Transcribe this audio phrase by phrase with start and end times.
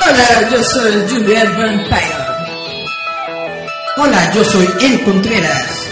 [0.00, 2.28] Hola, yo soy Juliet Vampire.
[3.98, 5.88] Hola, yo soy El Contreras.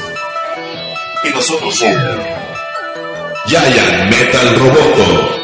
[1.24, 2.18] Y nosotros somos
[3.46, 5.35] Giant Metal Roboto.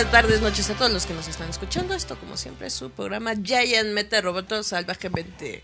[0.00, 1.94] Días, tardes, noches a todos los que nos están escuchando.
[1.94, 5.62] Esto, como siempre, es su programa Giant Meta Roboto salvajemente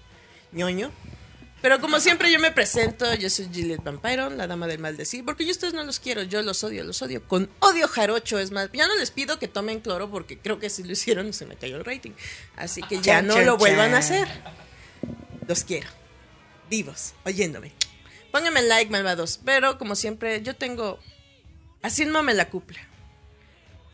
[0.53, 0.91] ñoño.
[1.63, 3.15] Pero como siempre, yo me presento.
[3.15, 5.25] Yo soy Gillian Vampiron, la dama del maldecir.
[5.25, 8.39] Porque yo ustedes no los quiero, yo los odio, los odio con odio jarocho.
[8.39, 11.33] Es más, ya no les pido que tomen cloro porque creo que si lo hicieron
[11.33, 12.13] se me cayó el rating.
[12.57, 14.29] Así que ya no lo vuelvan a hacer.
[15.49, 15.89] Los quiero.
[16.69, 17.73] Vivos, oyéndome.
[18.33, 19.41] Pónganme like, malvados.
[19.43, 20.99] Pero como siempre, yo tengo.
[21.81, 22.81] Así no me la cupla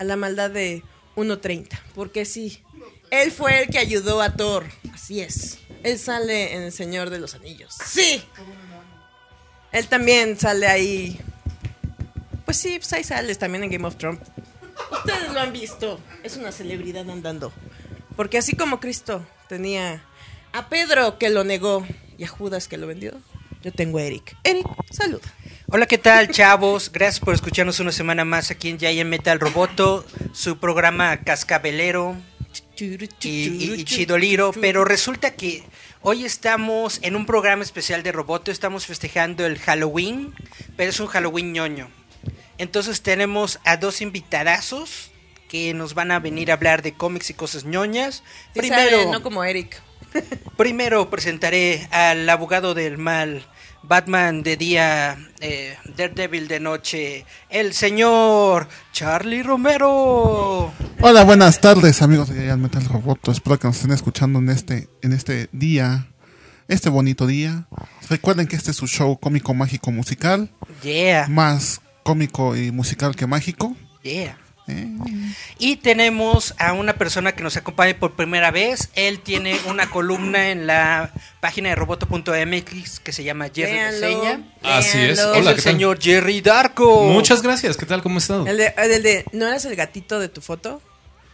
[0.03, 0.83] a la maldad de
[1.17, 1.81] 1.30.
[1.95, 2.63] Porque sí,
[3.11, 4.67] él fue el que ayudó a Thor.
[4.93, 5.59] Así es.
[5.83, 7.77] Él sale en El Señor de los Anillos.
[7.87, 8.23] Sí.
[9.73, 11.21] Él también sale ahí.
[12.45, 14.21] Pues sí, pues ahí sales también en Game of Thrones.
[14.91, 15.99] Ustedes lo han visto.
[16.23, 17.53] Es una celebridad andando.
[18.17, 20.05] Porque así como Cristo tenía
[20.53, 21.87] a Pedro que lo negó
[22.19, 23.13] y a Judas que lo vendió,
[23.63, 24.37] yo tengo a Eric.
[24.45, 25.21] Eric, salud.
[25.71, 26.91] Hola, ¿qué tal, chavos?
[26.93, 32.17] Gracias por escucharnos una semana más aquí en Giant Metal Roboto, su programa cascabelero
[32.79, 32.85] y,
[33.29, 34.53] y- y chidoliro.
[34.53, 35.63] Pero resulta que
[36.03, 40.35] hoy estamos en un programa especial de Roboto, estamos festejando el Halloween,
[40.77, 41.89] pero es un Halloween ñoño.
[42.59, 45.11] Entonces tenemos a dos invitadazos
[45.49, 48.23] que nos van a venir a hablar de cómics y cosas ñoñas.
[48.55, 49.81] Sí Primero, sabe, no como Eric.
[50.57, 53.45] Primero presentaré al abogado del mal,
[53.83, 60.73] Batman de día, eh, Daredevil de noche, el señor Charlie Romero.
[61.01, 63.33] Hola, buenas tardes amigos de Giant Metal Roboto.
[63.33, 66.07] Espero que nos estén escuchando en este, en este día,
[66.69, 67.67] este bonito día.
[68.09, 70.51] Recuerden que este es su show cómico, mágico, musical.
[70.83, 73.77] Yeah, Más cómico y musical que mágico.
[74.03, 74.37] yeah.
[74.69, 74.87] Eh,
[75.59, 78.91] Y tenemos a una persona que nos acompaña por primera vez.
[78.95, 84.41] Él tiene una columna en la página de roboto.mx que se llama Jerry Véanlo, Reseña.
[84.63, 84.99] Así.
[84.99, 85.73] Es Hola, el ¿qué tal?
[85.73, 87.05] señor Jerry Darko.
[87.09, 87.77] Muchas gracias.
[87.77, 88.03] ¿Qué tal?
[88.03, 88.47] ¿Cómo has estado?
[88.47, 90.81] El de, el de- ¿No eras el gatito de tu foto?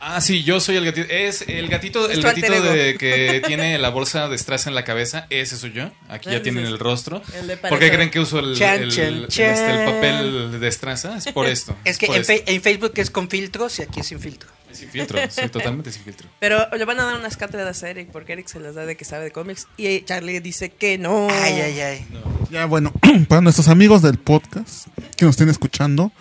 [0.00, 1.08] Ah, sí, yo soy el gatito.
[1.10, 4.84] Es el gatito, el alter gatito de que tiene la bolsa de strass en la
[4.84, 5.26] cabeza.
[5.30, 5.90] Ese soy yo.
[6.08, 7.20] Aquí ya tienen el rostro.
[7.34, 9.50] el ¿Por qué creen que uso el, Chan, el- chan, el- chan.
[9.50, 11.04] este, el papel de strass?
[11.06, 11.16] ah?
[11.18, 11.76] Es por esto.
[11.84, 12.26] Es que en, esto.
[12.32, 14.48] fe- en Facebook es con filtros y aquí es sin filtro.
[14.70, 15.18] Es sin filtro.
[15.30, 16.28] Sí, totalmente sin filtro.
[16.38, 18.96] Pero le van a dar unas cátedras a Eric porque Eric se las da de
[18.96, 21.28] que sabe de cómics y Charlie dice que no.
[21.30, 22.06] Ay, ay, ay.
[22.50, 22.92] ya bueno,
[23.28, 24.86] para nuestros amigos del podcast
[25.16, 26.12] que nos estén escuchando.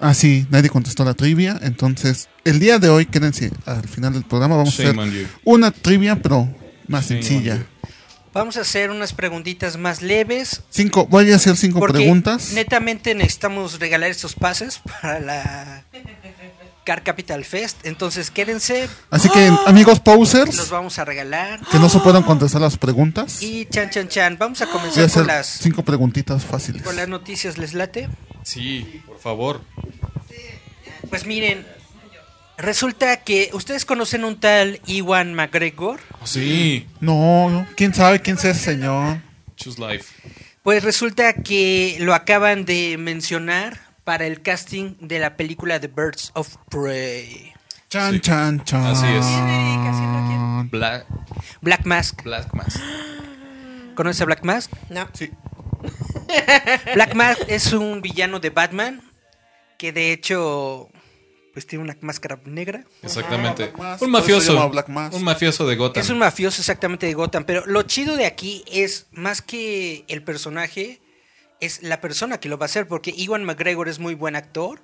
[0.00, 1.58] Ah, sí, nadie contestó la trivia.
[1.62, 4.56] Entonces, el día de hoy, quédense al final del programa.
[4.56, 6.48] Vamos Shame a hacer una trivia, pero
[6.86, 7.66] más sencilla.
[8.32, 10.62] Vamos a hacer unas preguntitas más leves.
[10.70, 12.52] Cinco, voy a hacer cinco Porque preguntas.
[12.52, 15.84] netamente necesitamos regalar estos pases para la
[16.88, 17.84] Car Capital Fest.
[17.84, 19.60] Entonces quédense, Así que, ¡Ah!
[19.66, 21.60] amigos los posers, vamos a regalar.
[21.70, 23.42] que no se puedan contestar las preguntas.
[23.42, 26.80] Y chan chan chan, vamos a Voy a comenzar hacer con las, cinco preguntitas fáciles.
[26.80, 28.08] con las noticias, ¿les late?
[28.42, 29.60] Sí, por favor.
[31.10, 31.66] Pues miren,
[32.56, 36.00] resulta que ustedes conocen un tal Iwan McGregor.
[36.24, 36.86] Sí.
[37.00, 39.18] No, quién sabe quién es ese señor.
[39.56, 40.06] Choose life.
[40.62, 46.30] Pues resulta que lo acaban de mencionar para el casting de la película The Birds
[46.32, 47.52] of Prey.
[47.90, 48.20] Chan, Sí.
[48.20, 48.82] chan, chan.
[48.86, 50.70] Así es.
[50.70, 51.04] Black,
[51.60, 52.22] Black Mask.
[52.22, 52.80] Black Mask.
[53.94, 54.72] ¿Conoces a Black Mask?
[54.88, 55.06] No.
[55.12, 55.30] Sí.
[56.94, 59.02] Black Mask es un villano de Batman
[59.76, 60.88] que de hecho
[61.52, 62.84] pues tiene una máscara negra.
[63.02, 63.64] Exactamente.
[63.64, 64.70] Black Mask, Un mafioso.
[64.70, 65.14] Black Mask.
[65.16, 66.02] Un mafioso de Gotham.
[66.02, 70.22] Es un mafioso exactamente de Gotham, pero lo chido de aquí es más que el
[70.22, 70.98] personaje,
[71.60, 74.80] es la persona que lo va a hacer, porque Iwan McGregor es muy buen actor,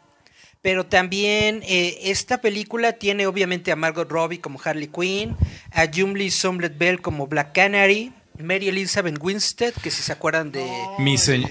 [0.62, 5.36] Pero también eh, esta película tiene obviamente a Margot Robbie como Harley Quinn,
[5.72, 10.66] a Jumlee Somerset Bell como Black Canary, Mary Elizabeth Winstead, que si se acuerdan de...
[10.98, 11.50] Mi señor.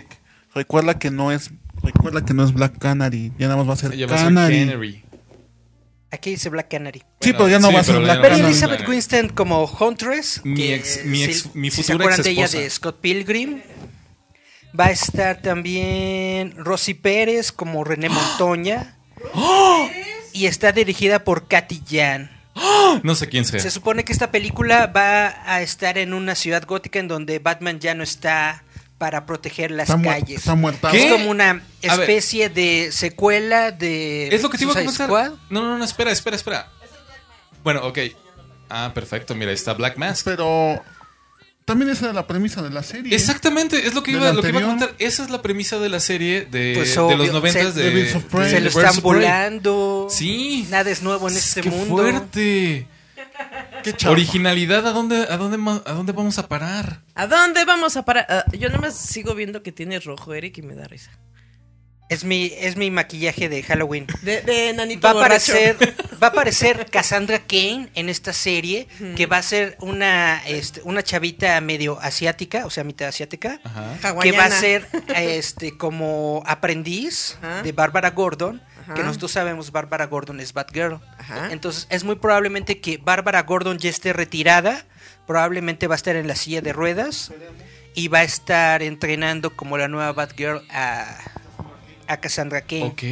[0.56, 1.52] Recuerda que no es
[1.84, 4.18] recuerda que no es Black Canary, ya nada más va a ser Ella va a
[4.18, 5.04] ser Canary.
[6.10, 7.04] Aquí dice Black Canary.
[7.22, 8.42] Sí, pero ya no sí, va a ser pero Black Canary.
[8.42, 8.92] Elizabeth Canary.
[8.96, 10.42] Winstead como Huntress.
[10.44, 13.62] Mi ex- mi ex- mi si se futura acuerdan de ella de Scott Pilgrim.
[14.78, 18.96] Va a estar también Rosy Pérez como René Montoña.
[20.34, 22.32] Y está dirigida por Katy Jan.
[23.04, 23.60] No sé quién sea.
[23.60, 27.80] Se supone que esta película va a estar en una ciudad gótica en donde Batman
[27.80, 28.64] ya no está
[28.98, 30.38] para proteger las Está, calles.
[30.40, 30.92] está muerta.
[30.92, 31.06] ¿Qué?
[31.06, 35.08] Es como una especie de secuela de Es lo que te iba a comentar.
[35.08, 35.32] Squad.
[35.50, 36.70] No, no, no, espera, espera, espera.
[37.64, 38.00] Bueno, ok.
[38.70, 40.24] Ah, perfecto, mira, ahí está Black Mask.
[40.26, 40.82] Pero
[41.66, 43.16] también esa era la premisa de la serie.
[43.16, 44.94] Exactamente, es lo que ¿Del iba, lo que iba a comentar.
[45.00, 48.50] Esa es la premisa de la serie de, Pues de los noventas se- de, Prey.
[48.50, 50.08] Se lo están volando.
[50.10, 50.68] Sí.
[50.70, 51.88] Nada es nuevo en este Qué mundo.
[51.96, 52.88] fuerte.
[53.84, 54.12] Qué chafa.
[54.12, 57.02] Originalidad, ¿a dónde, a, dónde, ¿a dónde vamos a parar?
[57.16, 58.26] ¿A dónde vamos a parar?
[58.30, 61.12] Ah, yo nomás sigo viendo que tiene rojo Eric y me da risa.
[62.14, 64.06] Es mi, es mi maquillaje de Halloween.
[64.22, 65.76] De, de nanito Va a aparecer,
[66.22, 71.02] va a aparecer Cassandra Kane en esta serie, que va a ser una, este, una
[71.02, 73.98] chavita medio asiática, o sea, mitad asiática, Ajá.
[74.00, 74.38] que Hawaiana.
[74.38, 77.64] va a ser este como aprendiz Ajá.
[77.64, 78.94] de Bárbara Gordon, Ajá.
[78.94, 81.00] que nosotros sabemos Bárbara Gordon es Batgirl.
[81.18, 81.52] Ajá.
[81.52, 84.86] Entonces es muy probablemente que Bárbara Gordon ya esté retirada,
[85.26, 87.32] probablemente va a estar en la silla de ruedas
[87.96, 91.18] y va a estar entrenando como la nueva Batgirl a,
[92.08, 92.84] a Cassandra Kane.
[92.86, 93.04] Ok.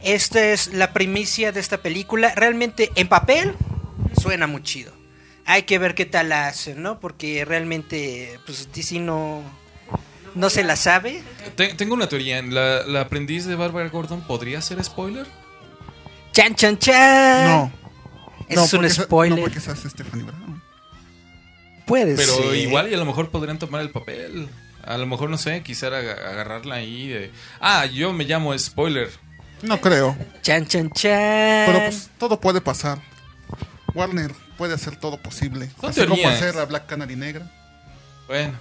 [0.00, 2.32] Esta es la primicia de esta película.
[2.34, 3.54] Realmente, en papel,
[4.20, 4.92] suena muy chido.
[5.46, 7.00] Hay que ver qué tal la hacen, ¿no?
[7.00, 9.42] Porque realmente, pues DC no,
[10.34, 11.22] no se la sabe.
[11.56, 12.40] Te- tengo una teoría.
[12.42, 15.26] ¿La, la aprendiz de Barbara Gordon podría ser spoiler?
[16.32, 17.46] ¡Chan, chan, chan!
[17.48, 17.72] No.
[18.48, 19.38] No, es un spoiler.
[19.38, 20.62] No, porque es Stephanie Brown.
[21.86, 22.54] Puede Pero ser.
[22.56, 24.48] igual y a lo mejor podrían tomar el papel.
[24.84, 27.30] A lo mejor, no sé, quisiera ag- agarrarla ahí de...
[27.60, 29.10] Ah, yo me llamo spoiler.
[29.62, 30.16] No creo.
[30.42, 31.66] ¡Chan, chan, chan!
[31.66, 32.98] Pero pues todo puede pasar.
[33.94, 35.68] Warner puede hacer todo posible.
[35.82, 37.50] Así como hacer a Black Canary negra.
[38.26, 38.54] Bueno,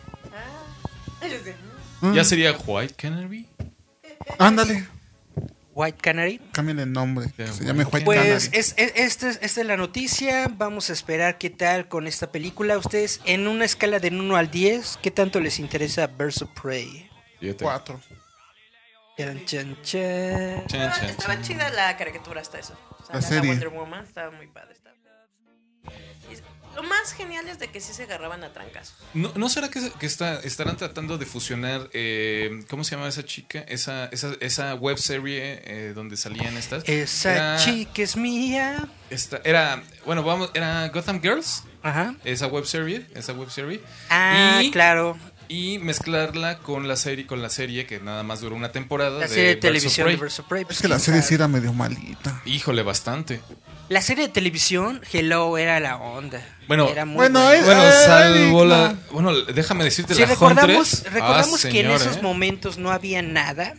[2.01, 2.13] Mm.
[2.13, 3.45] ya sería White Canary.
[4.37, 4.87] Ándale.
[5.79, 6.39] White Canary.
[6.51, 7.31] Cámbiale el nombre.
[7.35, 8.35] que se llame White Pues Canary.
[8.35, 10.47] es, es- esta, es, esta es la noticia.
[10.57, 12.77] Vamos a esperar qué tal con esta película.
[12.77, 17.09] Ustedes, en una escala de 1 al 10, ¿qué tanto les interesa Birds of Prey?
[17.39, 17.63] Fíjate.
[17.63, 17.99] Cuatro.
[19.17, 19.83] Chan, chan, chan.
[19.83, 21.43] Chan, Estaba, chan, estaba chan.
[21.43, 22.77] chida la caricatura hasta eso.
[22.99, 23.49] O sea, La la, serie.
[23.51, 24.73] Wonder Woman estaba muy padre.
[24.73, 24.95] estaba-
[26.29, 26.33] Y
[26.81, 28.95] lo más genial es de que sí se agarraban a trancazos.
[29.13, 33.23] ¿No, ¿no será que, que está, estarán tratando de fusionar, eh, ¿cómo se llama esa
[33.25, 33.59] chica?
[33.67, 36.87] Esa, esa, esa web serie eh, donde salían estas.
[36.87, 38.87] Esa Era- chica es mía.
[39.09, 42.15] esta- era, bueno, vamos, era Gotham Girls, Ajá.
[42.23, 43.81] esa web serie, esa web serie.
[44.09, 45.17] Ah, y, claro.
[45.47, 49.27] y mezclarla con la serie, con la serie que nada más duró una temporada La
[49.27, 50.15] de serie de televisión Prey.
[50.17, 50.61] de of Prey.
[50.61, 52.41] Es pues, que la serie sí era medio malita.
[52.45, 53.41] Híjole, bastante.
[53.89, 56.41] La serie de televisión, Hello, era la onda.
[56.67, 58.95] Bueno, era muy bueno, eh, Bueno, Eric, salvo la.
[59.11, 61.11] Bueno, déjame decirte Si la recordamos, Huntress.
[61.13, 62.21] recordamos Ah, que en señor, esos ¿eh?
[62.21, 63.73] momentos no había nada,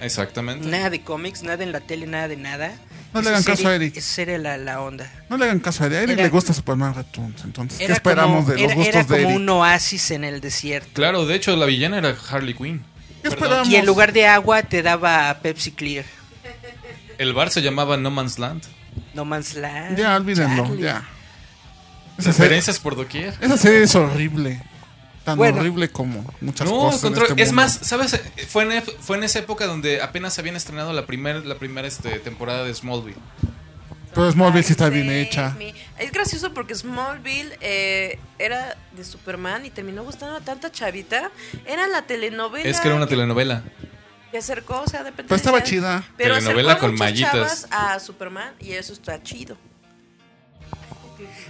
[0.00, 0.66] Exactamente.
[0.66, 2.72] nada de cómics, nada en la tele, nada de nada.
[3.12, 3.96] No le Esa hagan caso serie- a Eric.
[3.98, 5.12] Esa era la, la onda.
[5.28, 5.98] No le hagan caso a Eric.
[5.98, 7.44] A Eric Era- le gusta Superman Returns.
[7.44, 9.36] Entonces, ¿qué Era esperamos como, de los era, gustos era de como Eric?
[9.36, 10.88] un oasis en el desierto.
[10.94, 12.82] Claro, de hecho, la villana era Harley Quinn.
[13.22, 13.68] ¿Qué esperamos?
[13.68, 16.06] Y en lugar de agua te daba Pepsi Clear.
[17.18, 18.62] El bar se llamaba No Man's Land.
[19.14, 19.96] No Man's Land.
[19.98, 20.82] Ya, olvídenlo, Charlie.
[20.82, 21.08] ya.
[22.18, 23.34] Esa serie, Referencias por doquier.
[23.40, 24.62] esa serie es horrible.
[25.24, 25.58] Tan Bueno.
[25.60, 27.04] horrible como muchas No, cosas.
[27.04, 27.52] en este es mundo.
[27.62, 28.18] más, ¿sabes?
[28.48, 31.84] Fue en, ef- fue en esa época donde apenas habían estrenado la primera la primer,
[31.84, 33.18] este, temporada de Smallville.
[34.14, 35.56] Pero Smallville sí está bien hecha.
[35.98, 41.30] Es gracioso porque Smallville eh, era de Superman y terminó gustando a tanta chavita.
[41.64, 42.68] Era la telenovela.
[42.68, 43.62] Es que era una telenovela.
[44.30, 45.24] Que acercó, o sea, depende.
[45.28, 46.04] Pero estaba chida.
[46.16, 47.66] Pero Telenovela con mallitas.
[47.70, 49.56] a Superman y eso está chido.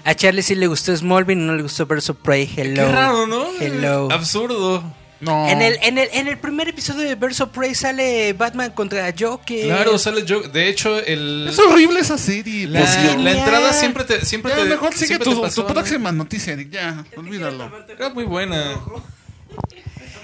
[0.04, 2.50] A Charlie sí le gustó Smallville, no le gustó of Prey.
[2.56, 2.86] Hello.
[2.86, 3.46] Qué raro, ¿no?
[3.60, 4.08] Hello.
[4.10, 4.82] Absurdo.
[5.20, 5.46] No.
[5.50, 9.66] En el, en, el, en el primer episodio de of Prey sale Batman contra Joker.
[9.66, 10.40] Claro, sale yo.
[10.40, 11.48] De hecho, el.
[11.50, 12.66] Es horrible esa serie.
[12.66, 13.16] La, Dios.
[13.18, 14.24] la entrada siempre te.
[14.24, 16.70] Siempre Ya, te mejor sigue tu, te tu próxima noticia, Eric.
[16.70, 17.70] Ya, olvídalo.
[17.88, 18.80] Era muy buena.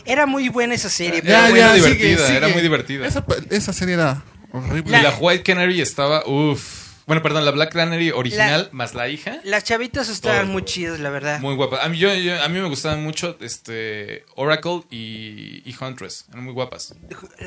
[0.07, 1.21] Era muy buena esa serie.
[1.25, 3.07] Ya, pero ya, bueno, divertida, era muy divertida.
[3.07, 4.23] Esa, esa serie era
[4.53, 4.99] horrible.
[4.99, 6.27] Y la White Canary estaba.
[6.27, 6.87] Uff.
[7.07, 9.39] Bueno, perdón, la Black Canary original más la hija.
[9.45, 10.53] Las chavitas estaban Todo.
[10.55, 11.39] muy chidas, la verdad.
[11.39, 11.79] Muy guapa.
[11.85, 16.25] A mí, yo, yo- a mí me gustaban mucho este Oracle y, y Huntress.
[16.33, 16.97] Eran muy guapas.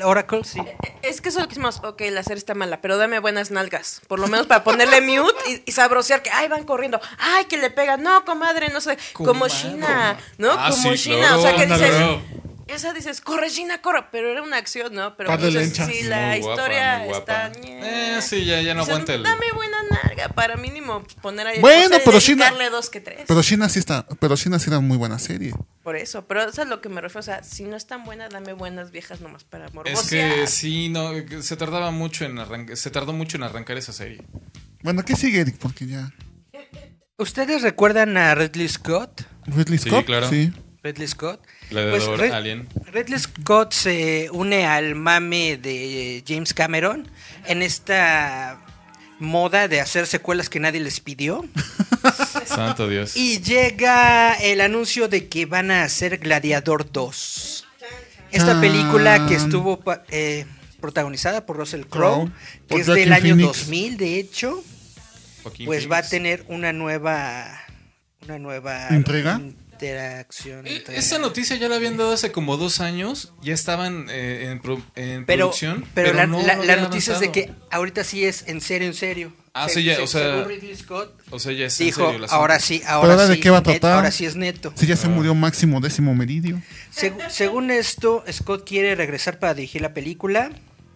[0.02, 0.60] Oracle, sí.
[1.02, 4.00] Es que eso lo que hicimos, ok, la serie está mala, pero dame buenas nalgas.
[4.08, 6.98] Por lo menos para ponerle mute y, y sabrosear que, ay, van corriendo.
[7.18, 8.02] Ay, que le pegan.
[8.02, 8.96] No, comadre, no sé.
[9.12, 9.46] Como.
[9.48, 10.52] China, ¿no?
[10.52, 11.18] Ah, como sí, China.
[11.18, 11.94] claro, o sea, que dices,
[12.70, 14.04] esa dices, corre China, corre.
[14.12, 15.16] Pero era una acción, ¿no?
[15.16, 17.46] Pero de pues, sí, la Muy historia guapa.
[17.48, 17.52] está...
[17.62, 19.22] Eh, sí, ya, ya no Dices, aguanta el...
[19.22, 21.60] Dame buena nalga para mínimo poner ahí.
[21.60, 23.24] Bueno, pero China- dedicarle dos que tres.
[23.26, 25.52] Pero China sí está, pero China sí era muy buena serie.
[25.82, 27.20] Por eso, pero eso es a lo que me refiero.
[27.20, 30.34] O sea, si no es tan buena, dame buenas viejas nomás para Es morbosear.
[30.34, 34.22] que sí, no, se tardaba mucho en arrancar, se tardó mucho en arrancar esa serie.
[34.82, 35.56] Bueno, ¿qué sigue, Eric?
[35.58, 36.10] Porque ya.
[37.18, 39.22] ¿Ustedes recuerdan a Ridley Scott?
[39.46, 40.28] Ridley Sí, Scott, claro.
[40.28, 40.52] sí.
[40.82, 41.40] Ridley Scott.
[41.70, 42.68] Gladiador, Alien.
[42.92, 47.08] Ridley Scott se une al mame de James Cameron
[47.46, 48.60] en esta
[49.20, 51.44] moda de hacer secuelas que nadie les pidió.
[52.44, 53.16] Santo Dios.
[53.16, 57.66] Y llega el anuncio de que van a hacer Gladiador 2.
[58.32, 60.46] Esta película que estuvo eh,
[60.80, 62.30] protagonizada por Russell Crowe,
[62.68, 63.58] que es del año Phoenix.
[63.66, 64.64] 2000 de hecho,
[65.64, 67.46] pues va a tener una nueva
[68.22, 69.40] una nueva ¿Entrega?
[69.86, 70.66] Interacción.
[70.66, 70.98] Eh, entrega.
[71.00, 73.32] Esa noticia ya la habían dado hace como dos años.
[73.42, 75.84] Ya estaban eh, en, pro- en pero, producción.
[75.94, 78.88] pero, la, no la- había la noticia es de que ahorita sí es en serio,
[78.88, 79.32] en serio.
[79.52, 81.86] Ah, Se- sí, ya, se- o sea, según Ridley Scott O sea, ya es en
[81.86, 82.40] dijo, serio el asunto.
[82.40, 83.92] ahora sí, ¿Pero ahora ahora de sí, qué va a tratar?
[83.96, 84.72] ahora sí es neto.
[84.76, 86.62] Sí, ya se murió Máximo Décimo Meridio.
[86.94, 90.50] Seg- según esto, Scott quiere regresar para dirigir la película.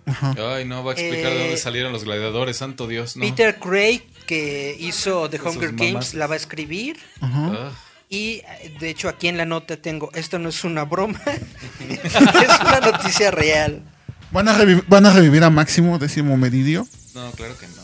[0.07, 0.35] Ajá.
[0.55, 3.25] Ay, no, va a explicar de Eh, dónde salieron los gladiadores, santo Dios, ¿no?
[3.25, 5.73] Peter Craig, que hizo The Hunger.
[5.73, 6.99] Games, la va a escribir.
[7.23, 7.51] Ajá.
[7.55, 7.73] Ah,
[8.09, 11.21] Y eh, de hecho aquí en la nota tengo, esto no es una broma,
[11.89, 13.83] es una noticia real.
[14.31, 14.57] ¿Van, a
[14.89, 16.87] ¿Van a revivir a Máximo Décimo Meridio?
[17.15, 17.75] no, claro que no.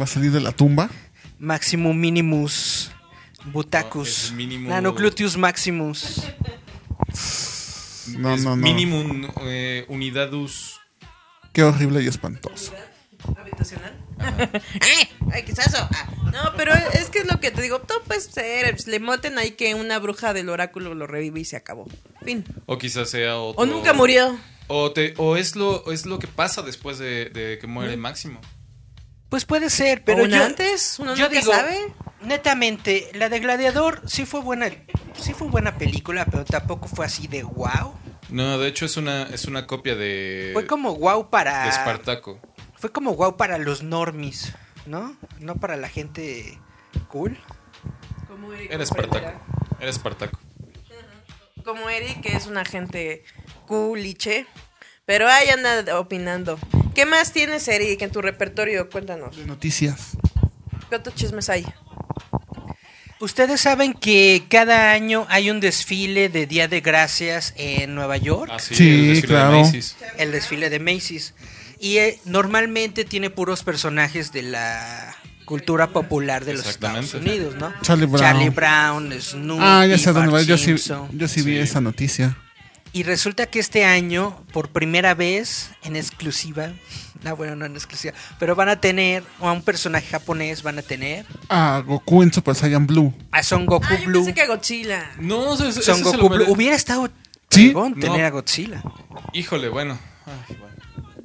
[0.00, 0.88] ¿Va a salir de la tumba?
[1.38, 2.90] Maximum Minimus
[3.44, 4.08] No, Butacus.
[4.26, 6.22] es mínimo- Nanocluteus Maximus.
[8.18, 8.56] No, Es no, no.
[8.56, 10.80] Minimum eh, unidadus.
[11.52, 12.72] Qué horrible y espantoso.
[13.36, 13.94] habitacional.
[14.80, 15.08] ¡Ay!
[15.32, 15.88] ¡Ay, qué es eso!
[15.92, 17.80] Ah, no, pero es que es lo que te digo.
[17.80, 18.70] Todo puede ser.
[18.72, 21.86] pues, le moten ahí que una bruja del oráculo lo revive y se acabó.
[22.24, 22.44] Fin.
[22.66, 23.62] O quizás sea otro.
[23.62, 24.36] O nunca murió.
[24.68, 28.40] O, te, o es, lo, es lo que pasa después de, de que muere Máximo.
[29.28, 31.78] Pues puede ser, Pero pero yo, antes, uno yo nunca digo, sabe.
[32.20, 34.70] netamente, la de Gladiador sí fue buena,
[35.18, 37.94] sí fue buena película, pero tampoco fue así de wow.
[38.28, 40.50] No, de hecho es una, es una copia de.
[40.52, 42.40] Fue como wow para De Espartaco.
[42.82, 44.52] Fue como wow para los normies,
[44.86, 45.16] ¿no?
[45.38, 46.58] No para la gente
[47.06, 47.38] cool.
[48.26, 49.32] Como Eric, Era Espartaco.
[49.78, 50.40] Era Espartaco.
[51.64, 53.22] Como Eric, que es una gente
[53.68, 54.46] culiche.
[55.06, 56.58] Pero ahí anda opinando.
[56.92, 58.90] ¿Qué más tienes, Eric, en tu repertorio?
[58.90, 59.36] Cuéntanos.
[59.36, 60.16] De noticias.
[60.90, 61.64] ¿Qué otros chismes hay?
[63.20, 68.50] Ustedes saben que cada año hay un desfile de Día de Gracias en Nueva York,
[68.52, 69.60] Ah, sí, Sí, el desfile de claro.
[69.60, 69.96] Macy's.
[70.18, 71.34] el desfile de Macy's,
[71.82, 76.66] y eh, normalmente tiene puros personajes de la cultura popular de los.
[76.66, 77.72] Estados Unidos, ¿no?
[77.82, 78.20] Charlie Brown.
[78.22, 80.40] Charlie Brown, Snoopy, Ah, ya sé dónde va.
[80.42, 80.74] Yo sí,
[81.12, 81.58] yo sí vi Sí.
[81.58, 82.38] esa noticia.
[82.94, 86.72] Y resulta que este año, por primera vez, en exclusiva,
[87.24, 90.82] no, bueno, no en exclusiva, pero van a tener a un personaje japonés, van a
[90.82, 93.12] tener Ah, Goku en Super Saiyan Blue.
[93.32, 94.24] a Son Goku Ah, yo Blue.
[94.24, 95.10] pensé que Godzilla.
[95.18, 96.44] No, ese, ese Son se Goku lo Blue.
[96.52, 97.08] Hubiera estado
[97.50, 97.74] ¿Sí?
[97.98, 98.26] tener No.
[98.26, 98.82] a Godzilla.
[99.32, 99.98] Híjole, bueno.
[100.26, 100.72] Ay, bueno.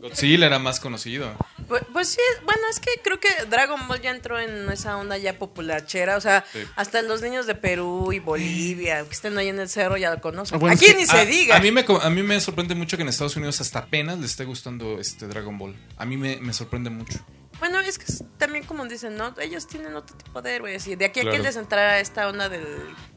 [0.10, 1.32] Godzilla era más conocido.
[1.68, 5.18] Pues, pues sí, bueno, es que creo que Dragon Ball ya entró en esa onda
[5.18, 6.18] ya popularchera.
[6.18, 6.60] O sea, Sí.
[6.76, 10.22] hasta los niños de Perú y Bolivia que estén ahí en el cerro ya lo
[10.22, 10.60] conocen.
[10.60, 11.58] Bueno, Aquí es que ni se a, diga.
[11.58, 14.26] A mí, me, a mí me sorprende mucho que en Estados Unidos hasta apenas le
[14.26, 15.76] esté gustando este Dragon Ball.
[15.98, 17.20] A mí me, me sorprende mucho.
[17.60, 19.34] Bueno, es que es también como dicen, ¿no?
[19.40, 20.86] Ellos tienen otro tipo de héroes.
[20.88, 22.66] Y de aquí a que les entrara esta onda del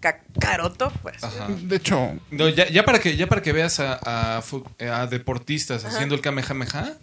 [0.01, 1.23] cacaroto, pues.
[1.23, 1.47] Ajá.
[1.49, 5.07] De hecho, No, ya, ya para que ya para que veas a, a fu- a
[5.07, 6.95] deportistas haciendo el Kamehameha.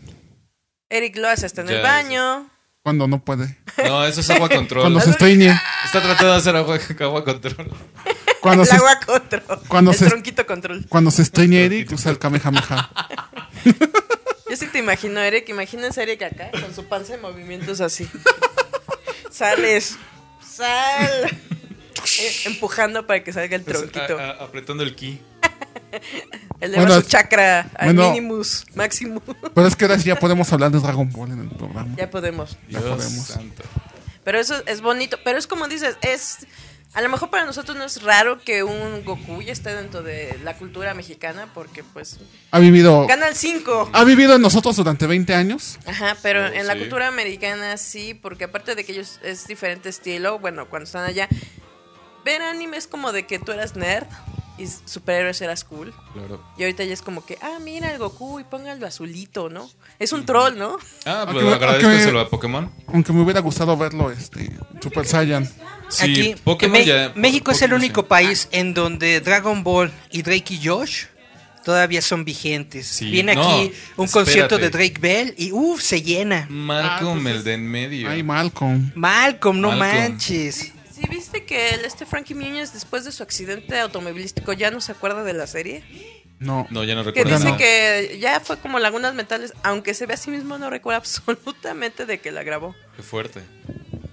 [0.90, 2.50] Eric lo hace hasta en Ya, el baño.
[2.82, 3.58] cuando no puede.
[3.86, 4.84] No, eso es agua control.
[4.84, 5.50] Cuando se estreñe.
[5.86, 7.72] Está tratando de hacer agua, agua control.
[8.42, 9.44] Cuando el se, agua control.
[9.68, 10.86] cuando el se- tronquito control.
[10.90, 12.90] cuando se estreñe Eric, usa el Kamehameha.
[14.58, 15.48] Sí te imagino, Eric.
[15.50, 18.10] Imagínense a Eric acá con su panza en movimientos así.
[19.32, 19.98] Sales.
[20.42, 21.30] Sal.
[22.20, 24.18] Eh, Empujando para que salga el tronquito.
[24.18, 25.22] A- a- apretando el ki.
[26.60, 28.12] Eleva Bueno, su chakra al bueno.
[28.12, 29.22] minimus, máximo.
[29.54, 31.94] Pero es que ahora sí ya podemos hablar de Dragon Ball en el programa.
[31.98, 32.58] ya podemos.
[32.70, 33.28] Ya podemos.
[33.28, 33.64] santo.
[34.24, 35.18] Pero eso es bonito.
[35.24, 36.48] Pero es como dices, es
[36.94, 40.40] A lo mejor para nosotros no es raro que un Goku ya esté dentro de
[40.44, 42.18] la cultura mexicana porque pues
[42.52, 43.92] Ha vivido, Canal 5.
[43.94, 45.78] ha vivido en nosotros durante 20 años.
[45.86, 49.90] Ajá, pero Oh, en la cultura americana sí, porque aparte de que ellos es diferente
[49.90, 51.28] estilo, bueno, cuando están allá,
[52.26, 54.08] ver anime es como de que tú eras nerd
[54.58, 55.94] y superhéroes eras cool.
[56.14, 56.44] Claro.
[56.58, 59.70] Y ahorita ya es como que, ah, mira el Goku y póngalo azulito, ¿no?
[60.00, 60.78] Es un troll, ¿no?
[61.06, 62.72] Ah, pues agradezcaselo a Pokémon.
[62.88, 64.52] Aunque me hubiera gustado verlo, este,
[64.82, 65.48] Super Saiyan.
[65.90, 68.08] Sí, Aquí, Pokémon Me- ya- México es el único sí.
[68.10, 71.06] país en donde Dragon Ball y Drake y Josh
[71.64, 72.88] todavía son vigentes.
[72.88, 74.70] Sí, Viene no, aquí un concierto de.
[74.70, 76.46] Drake Bell y uff, se llena.
[76.50, 78.10] Malcolm, Ah, pues el de en medio.
[78.10, 78.92] Ay, Malcolm.
[78.96, 80.10] Malcolm, no Malcolm.
[80.12, 80.74] manches.
[80.94, 84.92] Sí, viste que el este Frankie Muniz después de su accidente automovilístico ya no se
[84.94, 85.84] acuerda de la serie.
[86.40, 86.68] No.
[86.70, 87.38] No, ya no Que recuerdo.
[87.38, 87.58] dice no.
[87.58, 92.06] que ya fue como Lagunas Mentales, aunque se ve a sí mismo, no recuerda absolutamente
[92.06, 92.76] de que la grabó.
[92.96, 93.42] Qué fuerte.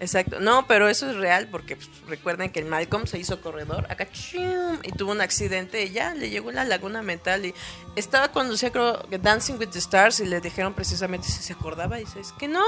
[0.01, 0.41] Exacto.
[0.41, 4.09] No, pero eso es real porque pues, recuerden que el Malcolm se hizo corredor acá
[4.11, 7.55] chum, y tuvo un accidente y ya le llegó la laguna mental y
[7.97, 12.05] estaba conducía creo Dancing with the Stars y le dijeron precisamente si se acordaba y
[12.05, 12.65] dice es que no.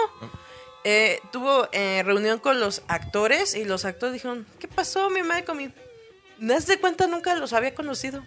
[0.89, 5.61] Eh, tuvo eh, reunión con los actores y los actores dijeron ¿qué pasó mi Malcolm?
[5.61, 5.73] Y
[6.39, 8.23] ¿me das de cuenta nunca los había conocido?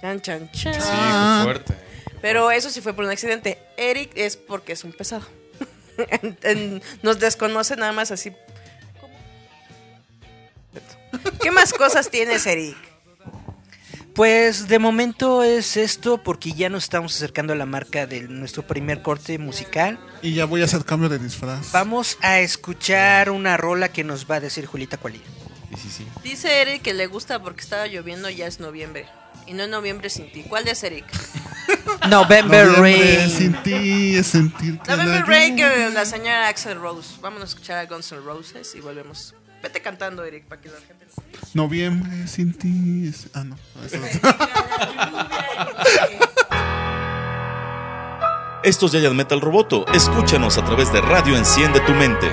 [0.00, 0.74] Chan, chan, chan.
[0.74, 1.74] Sí, fuerte.
[2.20, 3.58] Pero eso sí fue por un accidente.
[3.76, 5.26] Eric es porque es un pesado.
[6.22, 8.32] En- en- nos desconoce nada más así.
[11.42, 12.76] ¿Qué más cosas tienes, Eric?
[14.14, 18.66] Pues de momento es esto porque ya nos estamos acercando a la marca de nuestro
[18.66, 19.98] primer corte musical.
[20.22, 21.70] Y ya voy a hacer cambio de disfraz.
[21.72, 25.22] Vamos a escuchar una rola que nos va a decir Julita Cualí.
[25.70, 26.06] Sí, sí, sí.
[26.24, 29.06] Dice Eric que le gusta porque estaba lloviendo, ya es noviembre.
[29.48, 30.44] Y no es noviembre sin ti.
[30.46, 31.06] ¿Cuál es Eric?
[32.08, 33.30] November Noviembre Rain.
[33.30, 37.14] sin ti es sentir que November la Rain, que la señora Axel Rose.
[37.20, 39.34] Vamos a escuchar a Guns N' Roses y volvemos.
[39.62, 41.22] Vete cantando, Eric, para que la gente lo
[41.54, 43.28] Noviembre sin ti es...
[43.34, 43.56] Ah, no.
[43.84, 44.06] eso no.
[48.62, 49.86] Esto es Giant Metal Roboto.
[49.92, 52.28] Escúchanos a través de Radio Enciende tu Mente.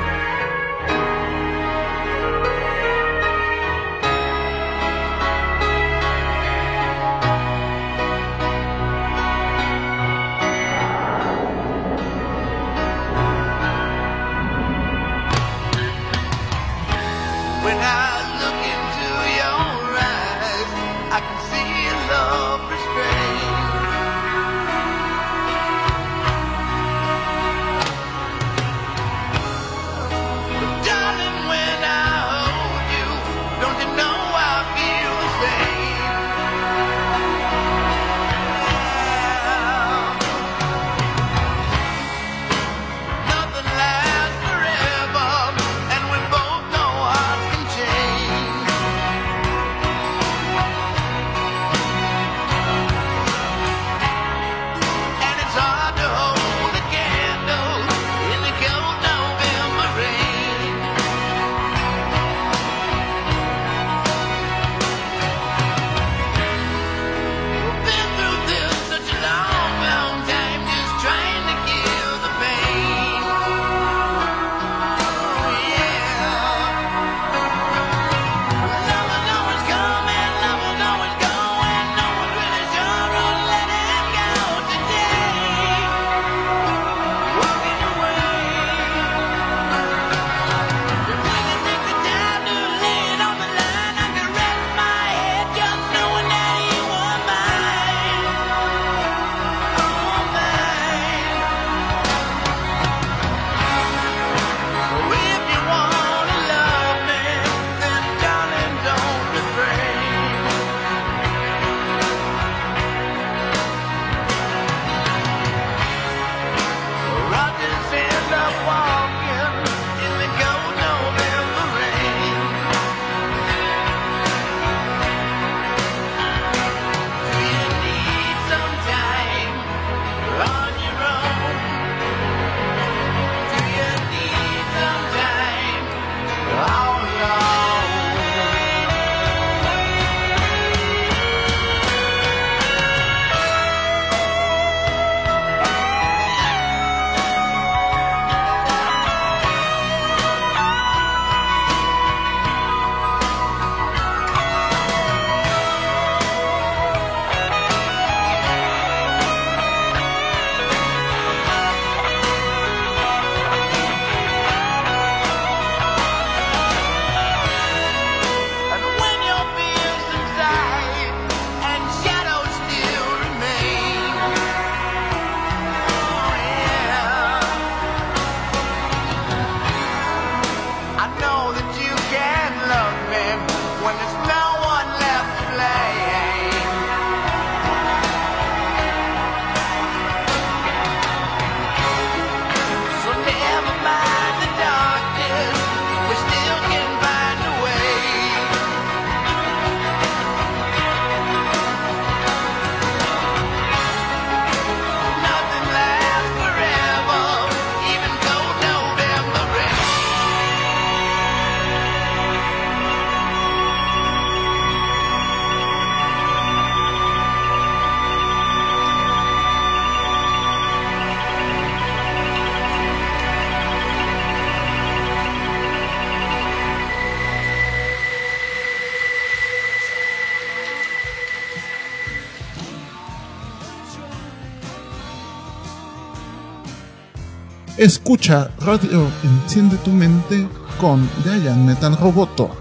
[237.86, 240.48] Escucha Radio Enciende tu Mente
[240.80, 242.60] con Giant Metal Roboto.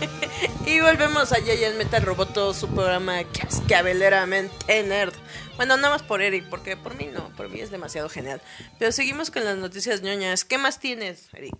[0.64, 5.12] Y volvemos a Yayan Metal Roboto, su programa cascabeleramente nerd.
[5.56, 8.40] Bueno, nada más por Eric, porque por mí no, por mí es demasiado genial.
[8.78, 10.46] Pero seguimos con las noticias ñoñas.
[10.46, 11.56] ¿Qué más tienes, Eric?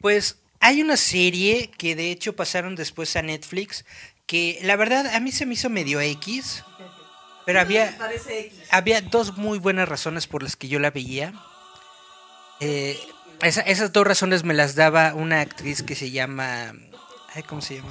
[0.00, 3.84] Pues hay una serie que de hecho pasaron después a Netflix
[4.26, 6.64] que la verdad a mí se me hizo medio X,
[7.46, 7.96] pero había,
[8.70, 11.32] había dos muy buenas razones por las que yo la veía.
[12.60, 12.98] Eh,
[13.42, 16.72] esa- esas dos razones me las daba una actriz que se llama...
[17.34, 17.90] ay, ¿Cómo se llama?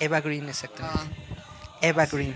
[0.00, 1.14] Eva Green, exactamente.
[1.80, 2.34] Eva Green.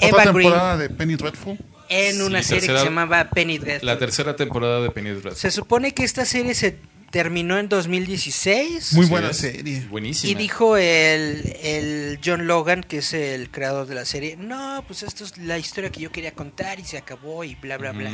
[0.00, 1.58] Eva Otra Green temporada de Penny Dreadful.
[1.88, 3.86] en Sí, una serie que tercera- se llamaba Penny Dreadful.
[3.86, 5.36] La tercera temporada de Penny Dreadful.
[5.36, 6.78] Se supone que esta serie se
[7.10, 8.94] terminó en 2016.
[8.94, 9.86] Muy buena serie.
[9.88, 10.30] Buenísima.
[10.30, 15.02] Y dijo el, el John Logan, que es el creador de la serie, no, pues
[15.02, 18.10] esto es la historia que yo quería contar y se acabó y bla, bla, bla.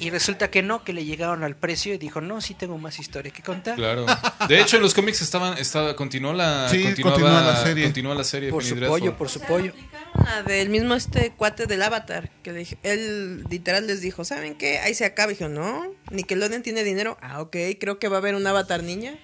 [0.00, 2.98] Y resulta que no, que le llegaron al precio y dijo, no, sí tengo más
[2.98, 3.76] historia que contar.
[3.76, 4.04] Claro.
[4.48, 7.84] De hecho, en los cómics estaban, estaba, continuó la, Sí, continuaba- continúa la serie.
[7.84, 8.98] continúa la serie Por Penny su Dreadful.
[9.00, 9.72] pollo, por su pollo.
[10.24, 14.54] La del mismo este cuate del Avatar, que le dije- él literal les dijo, ¿saben
[14.56, 14.78] qué?
[14.80, 15.30] Ahí se acaba.
[15.30, 17.16] Y dijo, no, Nickelodeon tiene dinero.
[17.20, 19.14] Ah, ok, creo que va a haber un Avatar niña,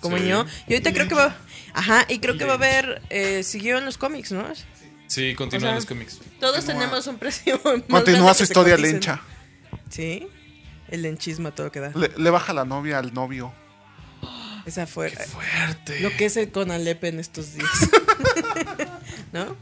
[0.00, 0.26] como Sí.
[0.28, 0.44] yo.
[0.68, 1.36] Y ahorita creo que va,
[1.72, 4.44] ajá, y creo que va a haber, eh, siguió en los cómics, ¿no?
[5.06, 6.18] Sí, continúa O sea, en los cómics.
[6.40, 7.60] Todos Continúa- tenemos un precio.
[7.88, 9.22] Continúa su historia lencha.
[9.90, 10.28] Sí,
[10.88, 11.92] el lenchismo, todo que da.
[11.94, 13.52] Le, le baja la novia al novio.
[14.64, 16.00] Esa fue Fuerte.
[16.00, 17.68] lo que es el Conalep en estos días.
[19.32, 19.56] ¿No?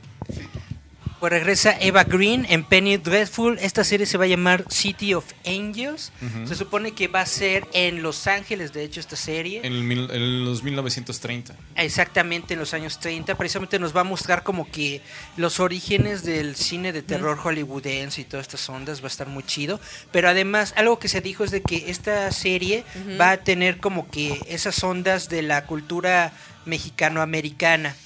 [1.25, 3.59] Pues regresa Eva Green en Penny Dreadful.
[3.63, 6.13] Esta serie se va a llamar City of Angels.
[6.47, 9.61] Se supone que va a ser en Los Ángeles, de hecho, esta serie.
[9.65, 11.55] En, el mil- en los 1930.
[11.77, 15.01] Exactamente en los años 30, precisamente nos va a mostrar como que
[15.39, 19.45] los orígenes del cine de terror hollywoodense y todas estas ondas va a estar muy
[19.45, 19.81] chido,
[20.13, 22.85] pero además algo que se dijo es de que esta serie
[23.19, 26.35] va a tener como que esas ondas de la cultura
[26.67, 27.97] mexicanoamericana.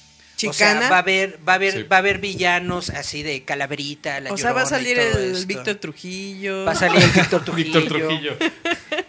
[0.47, 0.89] O sea, ¿Chicana?
[0.89, 1.83] va a haber va a haber Sí.
[1.83, 5.47] va a haber villanos así de calaverita, la O sea, va a salir el esto.
[5.47, 6.65] Víctor Trujillo.
[6.65, 7.79] Va a salir el Víctor Trujillo.
[7.81, 8.37] Víctor Trujillo.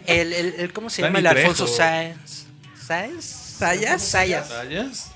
[0.07, 1.19] El, el, el- ¿cómo se Dani llama?
[1.19, 1.67] El Alfonso.
[1.67, 2.45] Sáenz.
[2.85, 3.23] ¿Sáenz?
[3.25, 4.01] ¿Sayas?
[4.03, 4.47] Sayas.
[4.49, 5.11] ¿Sayas?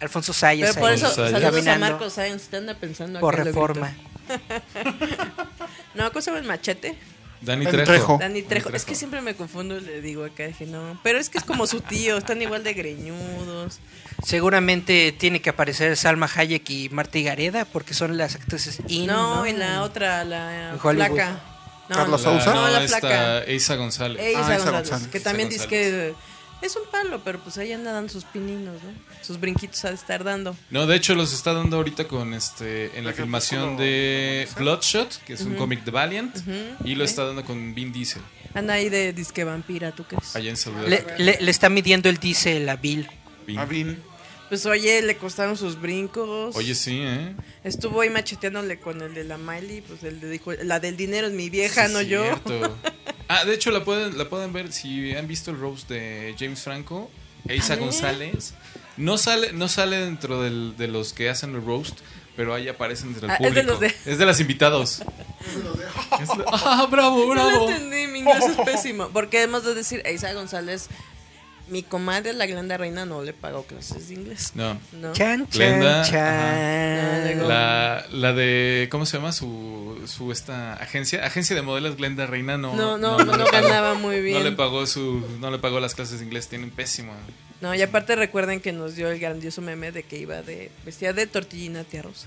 [0.00, 0.70] Alfonso Sayas.
[0.70, 1.30] Pero por eso, Sayas.
[1.40, 3.92] saludos a Marcos Sáenz, te anda pensando por reforma.
[5.94, 6.96] No, ¿cómo se llama el machete?
[7.40, 7.84] Dani Trejo.
[7.84, 8.18] Trejo.
[8.18, 8.64] Dani Trejo.
[8.70, 8.76] Trejo.
[8.76, 10.98] Es que siempre me confundo y le digo acá, dije, no.
[11.02, 13.80] Pero es que es como su tío, están igual de greñudos.
[14.22, 19.36] Seguramente tiene que aparecer Salma Hayek y Marta Gareda porque son las actrices in, No,
[19.36, 19.46] ¿no?
[19.46, 21.40] y la otra, la En flaca.
[21.88, 22.54] No, Carlos Sousa.
[22.54, 23.44] No, la flaca.
[23.50, 24.22] Isa González.
[24.24, 25.08] Ah, Isa González, González.
[25.08, 26.14] que también dice que
[26.62, 29.13] es un palo, pero pues ahí andan sus pininos, ¿no?
[29.26, 30.56] Sus brinquitos ha de estar dando.
[30.70, 35.32] No, de hecho los está dando ahorita con este en la filmación de Bloodshot, que
[35.34, 36.36] es un cómic de Valiant,
[36.84, 40.36] y lo está dando con Vin Diesel, Anda ahí de disque vampira, ¿tú crees?
[40.36, 40.56] allá en
[40.88, 41.14] Le, Arabia.
[41.18, 43.08] le- le está midiendo el diésel a Bill.
[43.46, 43.58] Vin.
[43.58, 43.98] A Vin.
[44.50, 46.54] Pues oye, le costaron sus brincos.
[46.54, 47.34] Oye, sí, ¿eh?
[47.64, 51.26] Estuvo ahí macheteándole con el de la Miley, pues él le dijo, la del dinero
[51.26, 52.22] es mi vieja, Sí, no yo.
[52.24, 52.76] cierto.
[53.26, 56.60] Ah, de hecho la pueden, la pueden ver si han visto el roast de James
[56.60, 57.10] Franco,
[57.48, 58.38] Isa A ver.
[58.96, 61.98] No sale, no sale dentro del- de los que hacen el roast,
[62.36, 63.70] pero ahí aparecen entre el Ah, es de público.
[63.72, 65.02] los de- Es de las invitados.
[66.20, 67.68] Es de- ah, bravo, No lo bravo.
[67.70, 69.08] entendí, mi inglés es pésimo.
[69.12, 70.88] Porque hemos de decir, Isa González,
[71.68, 74.52] mi comadre, la Glenda Reina, no le pagó clases de inglés.
[74.54, 74.78] No.
[74.92, 75.12] ¿No?
[75.12, 77.38] Chan, chan, Glenda, chan.
[77.38, 79.32] No, La, la de, ¿cómo se llama?
[79.32, 83.50] Su, su esta agencia, agencia de modelos Glenda Reina no, No, no, no pagó.
[83.50, 84.38] ganaba muy bien.
[84.38, 87.12] No le pagó su, no le pagó las clases de inglés, tiene un pésimo.
[87.60, 91.12] No, y aparte recuerden que nos dio el grandioso meme de que iba de vestida
[91.14, 92.26] de tortillina tía Rosa.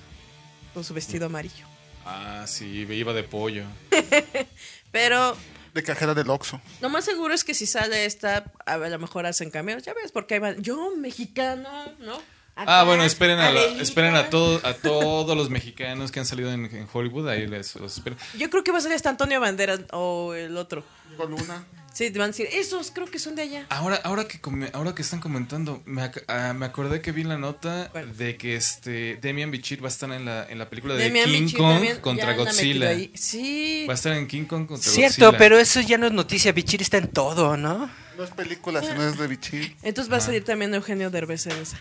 [0.74, 1.66] Con su vestido amarillo.
[2.06, 3.64] Ah, sí, iba de pollo.
[4.92, 5.36] Pero
[5.78, 6.60] De cajera del Oxxo.
[6.82, 9.84] lo más seguro es que si sale esta, a lo mejor hacen cambios.
[9.84, 12.20] Ya ves, porque ahí van, yo, mexicano, ¿no?
[12.56, 16.52] Ah, bueno, esperen a, la- esperen a, todo, a todos los mexicanos que han salido
[16.52, 18.16] en, en Hollywood, ahí les los espero.
[18.40, 20.84] Yo creo que va a ser este Antonio Banderas o el otro.
[21.10, 21.64] Diego Luna.
[21.98, 23.66] Sí, te van a decir, esos creo que son de allá.
[23.70, 24.40] Ahora, ahora que
[24.74, 28.56] ahora que están comentando, me, ac- ah, me acordé que vi la nota de que
[28.56, 31.58] este Demian Bichir va a estar en la, en la película de Demian King Bichir
[31.58, 32.92] Kong contra Godzilla.
[33.16, 33.86] Sí.
[33.90, 35.38] Va a estar en King Kong contra Cierto, Godzilla.
[35.40, 36.52] pero eso ya no es noticia.
[36.52, 37.90] Bichir está en todo, ¿no?
[38.16, 39.76] No es película, sino es de Bichir.
[39.82, 41.80] Entonces va a salir también Eugenio Derbez en esa.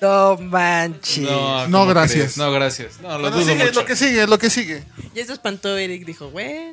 [0.00, 1.18] No manches.
[1.20, 2.18] No, No, ¿cómo gracias.
[2.18, 2.36] crees?
[2.36, 3.00] No, gracias.
[3.00, 3.80] No, lo Bueno, dudo sigue, mucho.
[3.80, 4.84] lo que sigue, lo que sigue.
[5.14, 6.72] Ya se espantó Eric, dijo, bueno.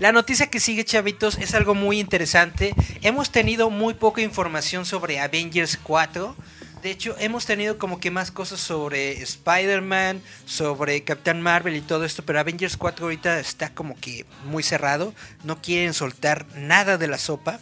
[0.00, 2.74] La noticia que sigue, chavitos, es algo muy interesante.
[3.02, 6.34] Hemos tenido muy poca información sobre Avengers 4.
[6.82, 12.04] De hecho, hemos tenido como que más cosas sobre Spider-Man, sobre Capitán Marvel y todo
[12.04, 17.06] esto, pero Avengers 4 ahorita está como que muy cerrado, no quieren soltar nada de
[17.06, 17.60] la sopa,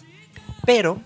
[0.65, 1.03] pero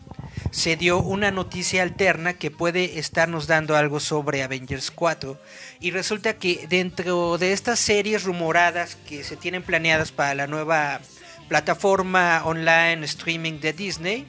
[0.53, 5.39] se dio una noticia alterna que puede estarnos dando algo sobre Avengers 4
[5.81, 11.01] y resulta que dentro de estas series rumoradas que se tienen planeadas para la nueva
[11.49, 14.27] plataforma online streaming de Disney,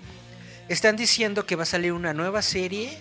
[0.69, 2.97] están diciendo que va a salir una nueva serie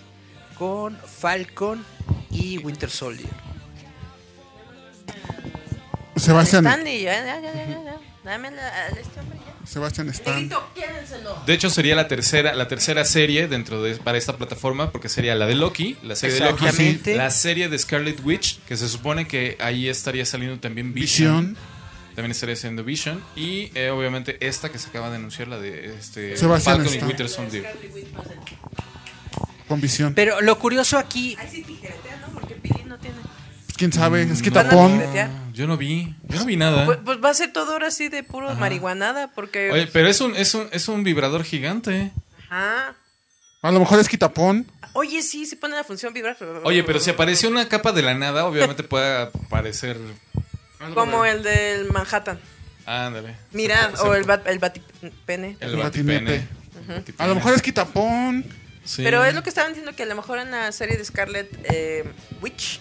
[0.57, 1.85] con Falcon
[2.31, 3.29] y Winter Soldier.
[6.15, 7.97] Sebastián, Stanley, ya, ya, ya, ya, ya.
[8.23, 9.67] Dame la, a este hombre ya.
[9.67, 10.35] Sebastián Stan.
[10.35, 11.37] Negrito, quédenselo.
[11.45, 15.35] De hecho, sería la tercera, la tercera serie dentro de para esta plataforma, porque sería
[15.35, 19.27] la de Loki, la serie de Loki, la serie de Scarlet Witch, que se supone
[19.27, 21.55] que ahí estaría saliendo también Vision.
[22.17, 23.23] También estaría siendo Vision.
[23.35, 26.95] Y eh, obviamente esta que se acaba de anunciar, la de este, Sebastián Falcon y
[26.95, 27.05] está.
[27.05, 27.77] Winter Soldier.
[29.67, 30.15] Con visión.
[30.15, 32.33] Pero lo curioso aquí, Ay, sí, tijeretea, ¿no?
[32.33, 33.17] Porque Pili no tiene.
[33.21, 34.23] Pues, ¿Quién sabe?
[34.23, 34.91] Es que Van a tapón.
[34.93, 35.29] tijeretear.
[35.29, 36.87] Ah, Yo no vi, yo no vi nada.
[36.87, 39.69] Pues, pues va a ser todo ahora así de puro marihuanada, porque.
[39.69, 42.11] Oye, pero es un, es un, es un vibrador gigante.
[42.49, 42.95] Ajá.
[43.61, 44.65] A lo mejor es quitapón.
[44.93, 46.35] Oye, sí, sí pone la función vibrar.
[46.63, 49.97] Oye, pero si apareció una capa de la nada, obviamente puede aparecer.
[50.93, 52.39] Como el del Manhattan.
[52.85, 53.35] Ándale.
[53.51, 55.57] Mira, Se- se- o el, bat, el batipene.
[55.59, 56.13] el el batipene.
[56.21, 56.47] batinepe.
[56.87, 57.15] Batipene.
[57.17, 58.45] A lo mejor es quitapón.
[58.85, 59.03] Sí.
[59.03, 61.49] Pero es lo que estaban diciendo que a lo mejor en la serie de Scarlet
[61.69, 62.09] eh,
[62.41, 62.79] Witch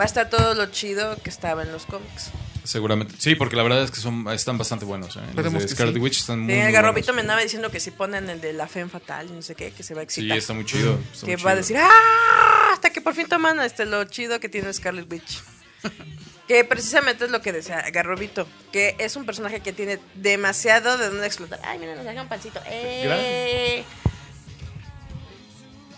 [0.00, 2.30] va a estar todo lo chido que estaba en los cómics.
[2.62, 3.14] Seguramente.
[3.18, 5.16] Sí, porque la verdad es que son, están bastante buenos.
[5.16, 5.20] ¿eh?
[5.34, 6.00] Los de Scarlet sí.
[6.00, 7.16] Witch están muy, Sí, el muy garrobito buenos.
[7.16, 9.70] me andaba diciendo que si ponen el de la Femme Fatal y no sé qué,
[9.72, 10.38] que se va a Sí, excitar.
[10.38, 10.98] está muy chido.
[11.12, 11.56] está que muy va a chido.
[11.56, 12.70] decir, ¡ah!
[12.72, 15.42] Hasta que por fin toman este, lo chido que tiene Scarlet Witch.
[16.48, 21.08] que precisamente es lo que decía Garrobito, que es un personaje que tiene demasiado de
[21.08, 21.60] dónde explotar.
[21.64, 22.60] Ay, mira, nos saca un pancito.
[22.66, 23.84] ¡Eh!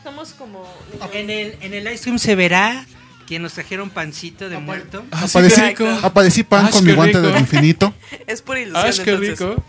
[0.03, 0.65] Somos como...
[1.13, 2.87] en el, en el live stream se verá
[3.27, 5.05] que nos trajeron pancito de muerto.
[5.11, 5.89] Ah, Aparecí, rico.
[6.03, 7.29] aparecí pan Ash, con mi guante rico.
[7.33, 7.93] del infinito.
[8.29, 8.87] Es pura ilusión.
[8.87, 9.41] Ash, qué entonces.
[9.41, 9.65] rico.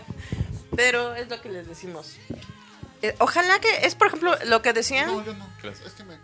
[0.76, 2.16] Pero es lo que les decimos.
[3.02, 5.10] Eh, ojalá que es, por ejemplo, lo que decían.
[5.62, 5.86] Gracias.
[5.88, 6.14] Es que me.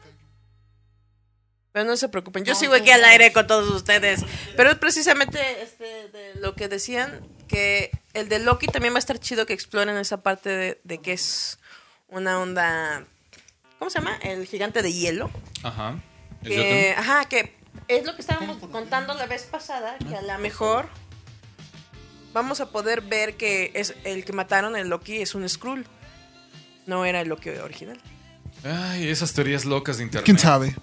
[1.75, 4.25] Pero no se preocupen, yo sigo aquí al aire con todos ustedes.
[4.57, 9.01] Pero es precisamente este, de lo que decían, que el de Loki también va a
[9.01, 11.59] estar chido que exploren esa parte de, de que es
[12.07, 13.05] una onda...
[13.81, 14.17] ¿Cómo se llama?
[14.23, 15.33] El gigante de hielo.
[15.65, 16.01] Ajá.
[16.45, 17.57] Que, ajá, que
[17.89, 20.89] es lo que estábamos contando la vez pasada, que a lo mejor
[22.33, 25.85] vamos a poder ver que es el que mataron el Loki es un Skrull.
[26.87, 28.01] No era el Loki original.
[28.63, 30.25] Ay, esas teorías locas de internet.
[30.25, 30.77] ¿Quién sabe?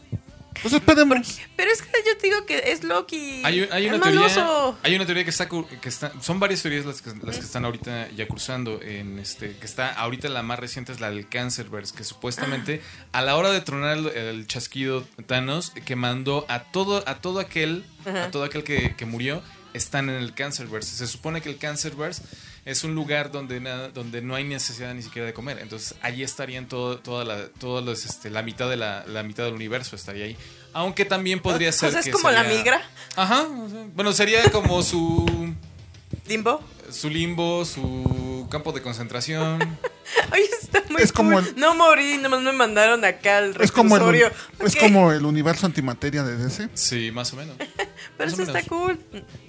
[0.61, 1.39] Pues esperemos.
[1.55, 3.41] Pero es que yo te digo que es Loki.
[3.45, 4.77] Hay, hay es una teoría, maloso.
[4.83, 7.65] hay una teoría que está, que está, son varias teorías las que, las que están
[7.65, 11.95] ahorita ya cursando en este, que está ahorita la más reciente es la del Cancerverse,
[11.95, 17.03] que supuestamente a la hora de tronar el, el chasquido Thanos, que mandó a todo,
[17.07, 18.25] a todo aquel, Ajá.
[18.25, 19.41] a todo aquel que, que murió,
[19.73, 20.95] están en el Cancerverse.
[20.95, 22.23] Se supone que el Cancerverse
[22.65, 25.59] es un lugar donde nada, donde no hay necesidad ni siquiera de comer.
[25.59, 29.45] Entonces allí estarían todo, toda la, todos los, este, la mitad de la, la mitad
[29.45, 30.37] del universo estaría ahí.
[30.73, 32.81] Aunque también podría O ser sea, es que como la migra.
[33.15, 33.43] Ajá.
[33.43, 35.53] o bueno, sería como su
[36.27, 36.61] Limbo.
[36.91, 39.59] su limbo, su campo de concentración.
[40.31, 41.47] Oye, está muy Es como cool.
[41.47, 44.31] el- No morí, nomás me mandaron acá al Es como, el, reclusorio.
[44.59, 46.69] es como el universo antimateria de DC.
[46.75, 47.55] Sí, más o menos.
[48.17, 48.99] Pero más eso está cool.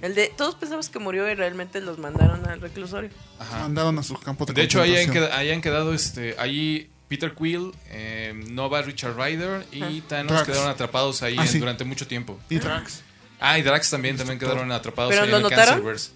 [0.00, 3.10] El de, todos pensamos que murió y realmente los mandaron al reclusorio.
[3.38, 3.58] Ajá.
[3.60, 5.28] Mandaron a sus campos de De hecho, ahí han, concentración.
[5.30, 10.46] queda- ahí han quedado este, ahí Peter Quill, eh, Nova, Richard Ryder y Thanos Drax.
[10.48, 11.58] quedaron atrapados ahí Ah, en- sí.
[11.58, 12.38] durante mucho tiempo.
[12.48, 13.02] Y Drax.
[13.40, 15.66] Ah, y Drax también, también quedaron atrapados ¿Pero ahí lo en el notaron?
[15.74, 16.10] Cancerverse.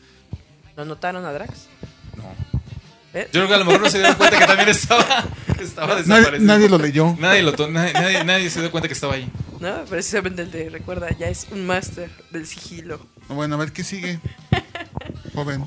[0.77, 1.67] ¿Lo notaron a Drax?
[3.17, 3.21] No.
[3.23, 3.29] ¿Eh?
[3.33, 5.25] Yo creo que a lo mejor no se dieron cuenta que también estaba,
[5.59, 6.39] desaparecido.
[6.41, 7.17] nadie lo leyó.
[7.19, 9.31] Nadie, lo to- nadie, nadie- nadie se dio cuenta que estaba ahí.
[9.61, 13.01] No, precisamente el de, recuerda, ya es un máster del sigilo.
[13.29, 14.21] Bueno, a ver qué sigue.
[15.35, 15.65] Joven.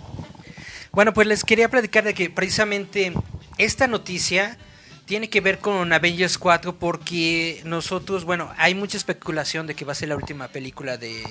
[0.91, 3.13] Bueno, pues les quería platicar de que precisamente
[3.57, 4.57] esta noticia
[5.05, 9.93] tiene que ver con Avengers 4 porque nosotros, bueno, hay mucha especulación de que va
[9.93, 11.23] a ser la última película de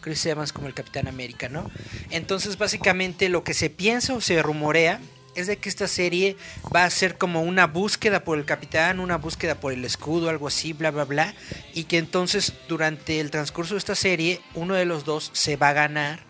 [0.00, 1.68] Chris Evans como el Capitán América, ¿no?
[2.10, 5.00] Entonces, básicamente lo que se piensa o se rumorea
[5.34, 6.36] es de que esta serie
[6.74, 10.46] va a ser como una búsqueda por el capitán, una búsqueda por el escudo, algo
[10.48, 11.34] así, bla, bla, bla,
[11.74, 15.70] y que entonces durante el transcurso de esta serie uno de los dos se va
[15.70, 16.20] a ganar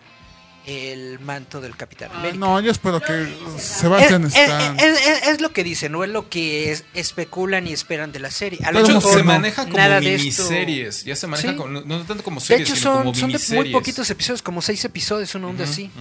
[0.67, 2.37] el manto del Capitán América.
[2.39, 3.27] No, yo espero que
[3.59, 4.75] Sebastián Es, está.
[4.77, 8.11] es- es- es- es lo que dicen, no es lo que es- especulan y esperan
[8.11, 8.57] de la serie.
[8.65, 9.23] A lo De hecho, mejor se no.
[9.25, 11.03] maneja como nada de esto- miniseries.
[11.03, 11.55] Ya se maneja Sí.
[11.55, 14.41] como, no, tanto como De series, hecho, sino son, como son de muy poquitos episodios,
[14.41, 15.91] como seis episodios, una onda así.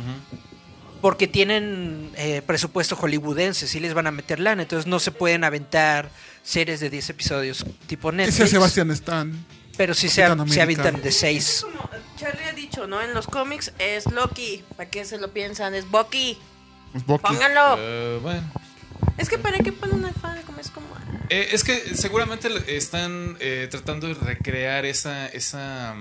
[1.04, 5.44] Porque tienen eh, presupuesto hollywoodense, sí les van a meter lana, entonces no se pueden
[5.44, 6.08] aventar
[6.42, 9.46] series de 10 episodios tipo Ese Netflix, Sebastián Stan.
[9.76, 11.66] pero sí se, se aventan de 6.
[12.16, 13.02] Charlie ha dicho, ¿no?
[13.02, 14.64] En los cómics es Loki.
[14.78, 15.74] ¿Para qué se lo piensan?
[15.74, 16.38] Es Bucky.
[16.92, 17.22] Pues Bucky.
[17.22, 17.76] Pónganlo.
[17.80, 18.50] Eh, bueno.
[19.18, 20.86] Es que para qué ponen al fan, como es como.
[21.28, 25.96] Eh, es que seguramente están eh, tratando de recrear esa, esa,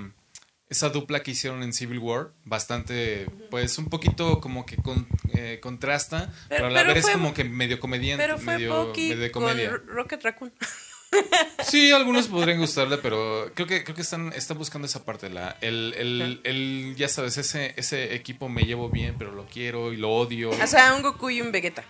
[0.73, 2.31] esa dupla que hicieron en Civil War.
[2.45, 7.11] Bastante, pues un poquito como que con- eh, contrasta, pero, a la pero vez fue-
[7.11, 9.69] es como que medio comediante, Pero fue medio, Bucky medio de con comedia.
[9.71, 10.53] Ro- Rocket Raccoon.
[11.63, 15.29] Sí, algunos podrían gustarle, pero creo que creo que están, están buscando esa parte.
[15.29, 19.93] La, el, el, el- ya sabes, ese, ese equipo me llevo bien, pero lo quiero
[19.93, 20.49] y lo odio.
[20.49, 21.83] O sea, un Goku y un Vegeta.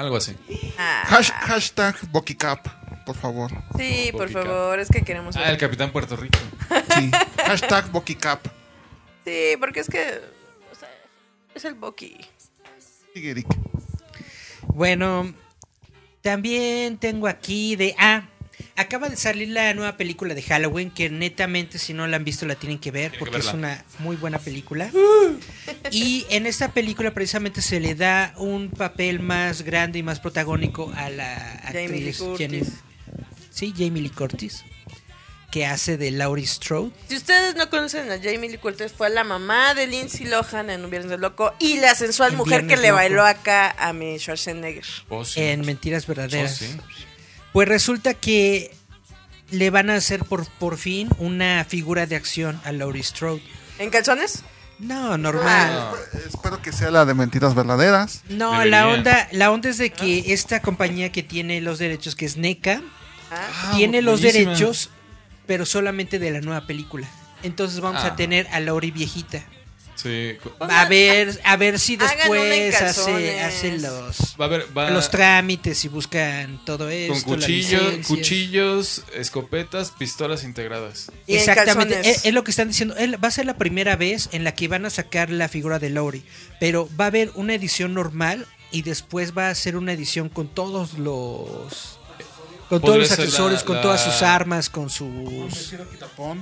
[0.00, 0.34] Algo así.
[0.78, 2.66] Ah, Hash- hashtag BuckyCap,
[3.04, 3.50] por favor.
[3.76, 5.44] sí, por favor, es que queremos ver.
[5.44, 6.38] Ah, el Capitán Puerto Rico.
[6.94, 7.10] Sí.
[7.44, 8.46] hashtag BuckyCap.
[9.26, 10.22] Sí, porque es que.
[10.72, 10.88] o sea,
[11.54, 11.74] es el
[13.28, 13.46] Eric.
[14.68, 15.34] Bueno,
[16.22, 17.94] también tengo aquí de...
[17.98, 18.26] Ah,
[18.80, 22.46] acaba de salir la nueva película de Halloween, que netamente si no la han visto
[22.46, 24.90] la tienen que ver, que porque es una muy buena película.
[25.90, 30.92] Y en esta película precisamente se le da un papel más grande y más protagónico
[30.96, 32.38] a la Jamie Lee actriz Curtis.
[32.38, 32.64] Jenny-
[33.50, 34.64] Sí, Jamie Lee Curtis,
[35.50, 36.92] que hace de Laurie Strode.
[37.08, 40.84] Si ustedes no conocen a Jamie Lee Curtis, fue la mamá de Lindsay Lohan en
[40.84, 42.94] Un Viernes de Loco y la sensual En mujer que le Loco.
[42.96, 44.84] bailó acá a mi Schwarzenegger.
[45.08, 45.40] Oh, sí.
[45.40, 46.52] En Mentiras Verdaderas.
[46.62, 46.76] Oh, sí.
[47.52, 48.74] Pues resulta que
[49.50, 53.42] le van a hacer por, por fin una figura de acción a Laurie Strode.
[53.78, 54.44] ¿En calzones?
[54.78, 55.70] No, normal.
[55.72, 55.92] Ah.
[56.26, 58.22] Espero que sea la de mentiras verdaderas.
[58.28, 58.70] No, Debería.
[58.70, 62.36] la onda, la onda es de que esta compañía que tiene los derechos, que es
[62.36, 62.80] NECA,
[63.32, 63.72] Ah.
[63.76, 64.52] tiene los buenísima.
[64.52, 64.90] derechos,
[65.46, 67.08] pero solamente de la nueva película.
[67.42, 68.08] Entonces vamos Ah.
[68.08, 69.42] a tener a Laurie viejita.
[70.02, 70.36] Sí.
[70.60, 75.84] A ver, a ver si después hace, hace los, Va a haber, va los trámites
[75.84, 77.12] y buscan todo esto.
[77.12, 81.10] con cuchillos, cuchillos, escopetas, pistolas integradas.
[81.26, 82.94] Y Exactamente, es, es lo que están diciendo.
[82.96, 85.78] Él- va a ser la primera vez en la que van a sacar la figura
[85.78, 86.22] de Laurie,
[86.60, 90.48] pero va a haber una edición normal y después va a ser una edición con
[90.48, 91.98] todos los
[92.68, 95.08] con todos los la- accesorios, con la- todas sus armas, con sus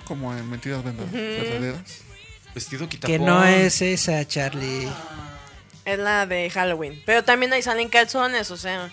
[0.05, 1.81] como en mentiras Verda- verdaderas.
[2.59, 3.17] Vestido quitapón.
[3.17, 4.89] que no es esa, Charlie.
[5.85, 7.01] Es la de Halloween.
[7.07, 8.91] Pero también ahí salen calzones, o sea.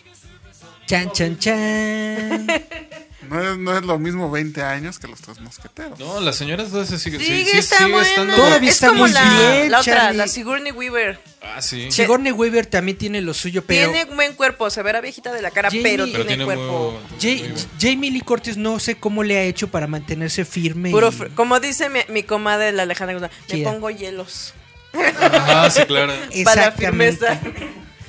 [0.85, 2.47] Chan chan chan.
[3.29, 5.99] No es, no es lo mismo 20 años que los tres mosqueteros.
[5.99, 8.35] No, la señora todavía se sigue, sí- Sigue, sí, está sigue estando.
[8.35, 10.17] Todavía es está como muy la, bien, la otra, Charlie.
[10.17, 11.19] la Sigourney Weaver.
[11.41, 11.91] Ah, sí.
[11.91, 15.51] Sigourney Weaver también tiene lo suyo, pero Tiene buen cuerpo, se verá viejita de la
[15.51, 16.91] cara, Jamie- pero, Pero tiene, tiene cuerpo.
[16.91, 17.55] muy- Ja- muy bueno.
[17.79, 20.91] Jamie Lee Curtis no sé cómo le ha hecho para mantenerse firme.
[20.91, 23.71] Puro y- fr- como dice mi, mi comadre la Alejandra González, me Chida.
[23.71, 24.53] pongo hielos
[24.93, 26.13] Ajá, sí, claro.
[26.43, 27.17] para la Exactamente.
[27.27, 27.39] firmeza.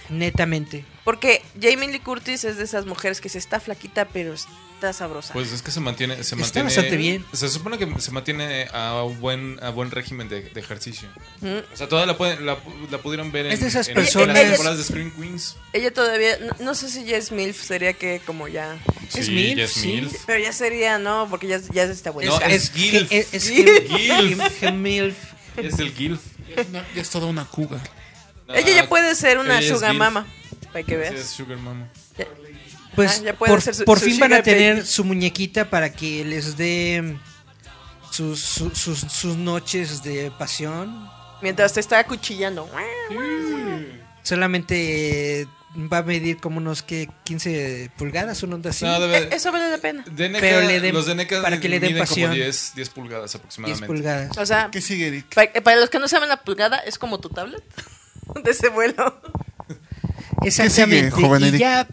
[0.09, 0.85] Netamente.
[1.05, 4.35] Porque Jamie Lee Curtis es de esas mujeres que se está flaquita, pero
[4.77, 5.33] está sabrosa.
[5.33, 6.65] Pues es que se mantiene, se Está mantiene.
[6.67, 7.25] bastante bien.
[7.33, 11.09] Se supone que se mantiene a un buen, a buen régimen de, de ejercicio.
[11.41, 11.59] Mm.
[11.73, 12.57] O sea, toda la, pueden- la,
[12.91, 15.57] la pudieron ver en, Es de esas en- personas- en las temporadas de Scream Queens.
[15.73, 18.77] Ella todavía, no, no sé si ya es MILF, sería que como ya...
[19.15, 19.87] Es Sí, MILF, ya es sí.
[19.89, 20.25] MILF.
[20.27, 21.27] Pero ya sería, ¿no?
[21.29, 22.31] Porque ya, ya está buena.
[22.31, 23.11] No, es Gilf.
[23.11, 23.89] Es, es Gilf.
[23.89, 25.17] Gilf.
[25.57, 26.21] Es el Gilf.
[26.95, 27.81] Ya es toda una cougar.
[28.49, 30.27] Ella ya puede ser una es sugar mama,
[30.73, 31.15] para que Sí, veas.
[31.15, 31.89] es Sugar Mama.
[32.97, 34.87] Pues Ah, ya puede por, su- por su fin van a tener baby.
[34.87, 37.17] su muñequita para que les dé
[38.11, 41.09] sus, su- sus, sus noches de pasión.
[41.43, 42.69] Mientras te está acuchillando.
[44.23, 45.47] Solamente eh,
[45.93, 48.85] va a medir como unos que 15 pulgadas, una onda así.
[48.85, 50.05] No, debe- Eh, Eso vale la pena.
[50.11, 52.31] de NECA, Pero le den- los de NECA para que le den pasión.
[52.31, 53.87] como 10, 10 pulgadas 10 aproximadamente.
[53.87, 54.37] pulgadas.
[54.39, 55.35] O sea, ¿Qué sigue, Eric?
[55.35, 57.63] para, para los que no saben la pulgada, es como tu tablet
[58.43, 59.21] de ese vuelo.
[60.43, 61.11] Exactamente.
[61.11, 61.61] joven y Eric?
[61.61, 61.87] ya,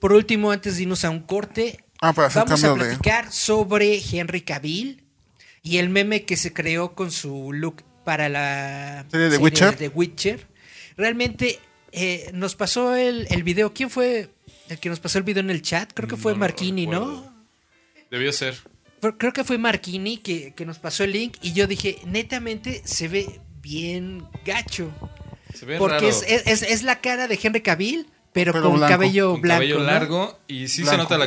[0.00, 2.74] por último, antes de irnos a un corte, Ah, vamos a de...
[2.74, 5.02] platicar sobre Henry Cavill
[5.62, 9.76] y el meme que se creó con su look para la ¿Serie de Witcher?
[9.76, 10.46] de Witcher.
[10.96, 11.58] Realmente
[11.92, 13.74] eh, nos pasó el, el video.
[13.74, 14.30] ¿Quién fue
[14.68, 15.90] el que nos pasó el video en el chat?
[15.92, 17.00] Creo que fue No Marquini, ¿no?
[17.00, 17.32] recuerdo.
[18.10, 18.56] Debió ser.
[19.18, 23.08] Creo que fue Marquini que, que nos pasó el link y yo dije, netamente se
[23.08, 24.90] ve bien gacho.
[25.54, 26.08] Se ve Porque raro.
[26.08, 28.92] es, es, es- es la cara de Henry Cavill, pero, Pero con blanco.
[28.92, 29.56] cabello con blanco.
[29.56, 29.84] cabello ¿no?
[29.84, 31.26] largo y sí se nota la,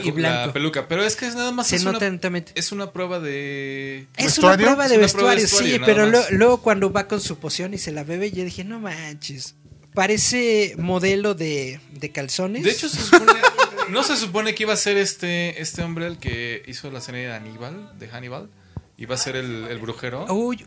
[0.54, 0.88] peluca.
[0.88, 4.08] Pero es que es nada más Se es, nota una, es una prueba de.
[4.18, 4.66] Es una ¿Vestuario?
[4.68, 7.08] prueba de Es una prueba de vestuario, sí, vestuario, nada pero lo- luego cuando va
[7.08, 9.56] con su poción y se la bebe, yo dije, no manches.
[9.94, 12.64] Parece modelo de, de calzones.
[12.64, 13.34] De hecho, se supone,
[13.90, 17.28] no se supone que iba a ser este, este hombre el que hizo la serie
[17.28, 18.50] de Aníbal, de Hannibal.
[18.98, 20.26] Iba a ser el, el brujero.
[20.34, 20.66] Uy,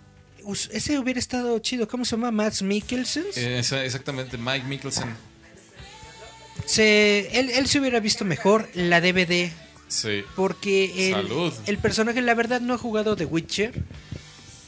[0.73, 1.89] ese hubiera estado chido.
[1.89, 2.31] ¿Cómo se llama?
[2.31, 3.25] Max Mikkelsen.
[3.35, 5.09] Eh, exactamente, Mike Mikkelsen.
[6.67, 9.51] Se, él, él se hubiera visto mejor la DVD.
[9.89, 10.23] Sí.
[10.35, 11.53] Porque el, Salud.
[11.67, 13.73] el personaje, la verdad, no ha jugado The Witcher.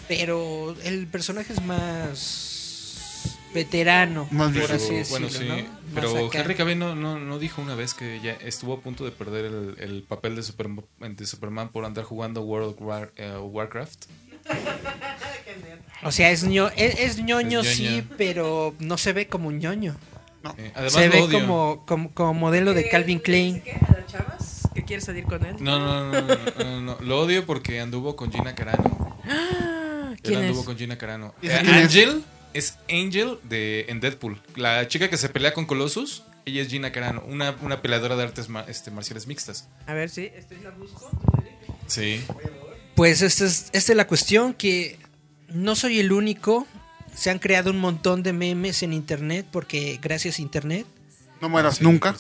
[0.09, 4.75] Pero el personaje es más veterano, Más por viejo.
[4.75, 5.29] así decirlo.
[5.29, 5.67] bueno, sí.
[5.95, 6.31] Pero.
[6.33, 9.47] Henry Cavill no, no, no dijo una vez que ya estuvo a punto de perder
[9.47, 14.05] el, el papel de, Superman de Superman por andar jugando World of War- eh, Warcraft.
[16.03, 19.59] O sea, es, ño- es, es ñoño, Es sí, pero no se ve como un
[19.59, 19.97] ñoño.
[20.59, 21.41] Eh, además se lo ve odio.
[21.41, 23.61] como, como, como modelo de Calvin Klein.
[23.63, 23.73] ¿Qué?
[23.73, 24.69] ¿A las chavas?
[24.75, 25.57] ¿Que quiere salir con él?
[25.61, 26.99] No, no, no, no, no, no.
[27.01, 29.19] Lo odio porque anduvo con Gina Carano.
[29.25, 30.67] Ah, Él ¿Quién anduvo es?
[30.67, 31.35] con Gina Carano.
[31.43, 31.83] ¿Y esa Eh?
[31.83, 32.25] Angel
[32.55, 34.41] es Angel de, en Deadpool.
[34.55, 38.23] La chica que se pelea con Colossus, ella es Gina Carano, una, una peleadora de
[38.25, 39.69] artes ma- este, marciales mixtas.
[39.87, 41.11] A ver, sí, estoy la busco.
[41.87, 42.23] Sí.
[42.95, 44.99] Pues esta es, esta es la cuestión que
[45.49, 46.67] no soy el único.
[47.17, 50.87] Se han creado un montón de memes en internet porque gracias a internet
[51.41, 52.15] No mueras Sí, nunca.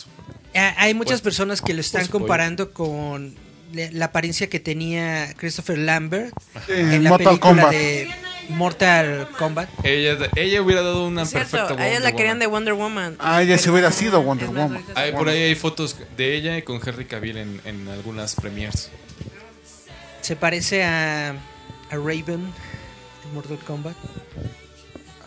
[0.54, 2.18] Hay muchas Pues, personas que lo están supuesto.
[2.18, 3.34] comparando con
[3.72, 6.32] la apariencia que tenía Christopher Lambert
[6.68, 7.70] En en la Mortal película Kombat.
[7.72, 8.10] de
[8.48, 9.68] Mortal Kombat.
[9.82, 12.46] Ella, ella hubiera dado una Es cierto, perfecta a ella la querían de.
[12.46, 13.16] Wonder Woman.
[13.18, 14.82] Ah, ella se hubiera sido Wonder Woman.
[14.94, 18.88] Hay- por ahí hay fotos de ella y con Henry Cavill en, en algunas premiers.
[20.22, 22.52] Se parece a, a Raven
[23.24, 23.96] en Mortal Kombat.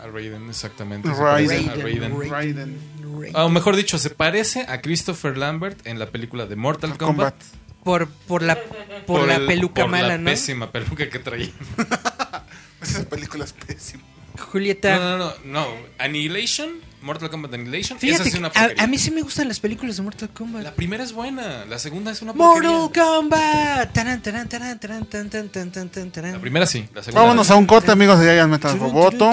[0.02, 1.08] A Raiden, exactamente.
[1.12, 1.68] Raiden.
[1.68, 2.30] a Raiden.
[2.30, 2.30] Raiden.
[2.30, 3.32] Raiden.
[3.34, 7.34] Ah, O mejor dicho, se parece a Christopher Lambert en la película de Mortal Kombat.
[7.34, 7.60] Combat.
[7.84, 8.58] Por, por la,
[9.06, 10.24] por la el- peluca por mala, la ¿no?
[10.30, 11.50] pésima peluca que traía.
[12.82, 14.02] Esa película es pésima.
[14.38, 14.96] Julieta.
[14.98, 15.66] No, no, no, no.
[15.98, 18.82] Annihilation, Mortal Kombat Annihilation, esa Fíjate sí una a, porquería.
[18.84, 20.62] a mí sí me gustan las películas de Mortal Kombat.
[20.62, 22.70] La primera es buena, la segunda es una porquería.
[22.70, 23.92] Mortal Kombat.
[23.92, 26.32] Taran, taran, taran.
[26.32, 29.32] La primera sí, la segunda Vámonos a un corte, amigos de Giant Metal Roboto.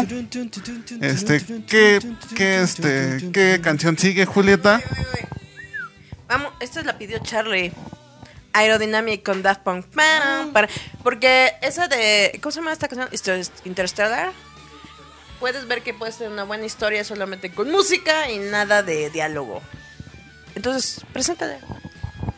[1.01, 1.99] Este, ¿qué,
[2.35, 4.81] qué, este, qué canción sigue, Julieta?
[6.27, 7.71] Vamos, esta la pidió Charlie.
[8.53, 9.85] Aerodynamic con Daft Punk.
[9.85, 10.67] Pam, para-
[11.03, 12.39] porque esa de.
[12.41, 13.07] ¿Cómo se llama esta canción?
[13.11, 14.31] Inter- Interstellar.
[15.39, 19.61] Puedes ver que puede ser una buena historia solamente con música y nada de diálogo.
[20.55, 21.59] Entonces, preséntale.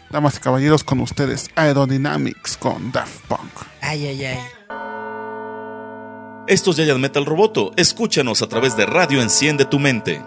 [0.09, 3.51] Damas y caballeros, con ustedes, Aerodynamics con Daft Punk.
[3.81, 4.39] Ay, ay, ay.
[6.47, 7.71] Esto es Giant Metal Roboto.
[7.77, 10.19] Escúchanos a través de Radio Enciende tu Mente.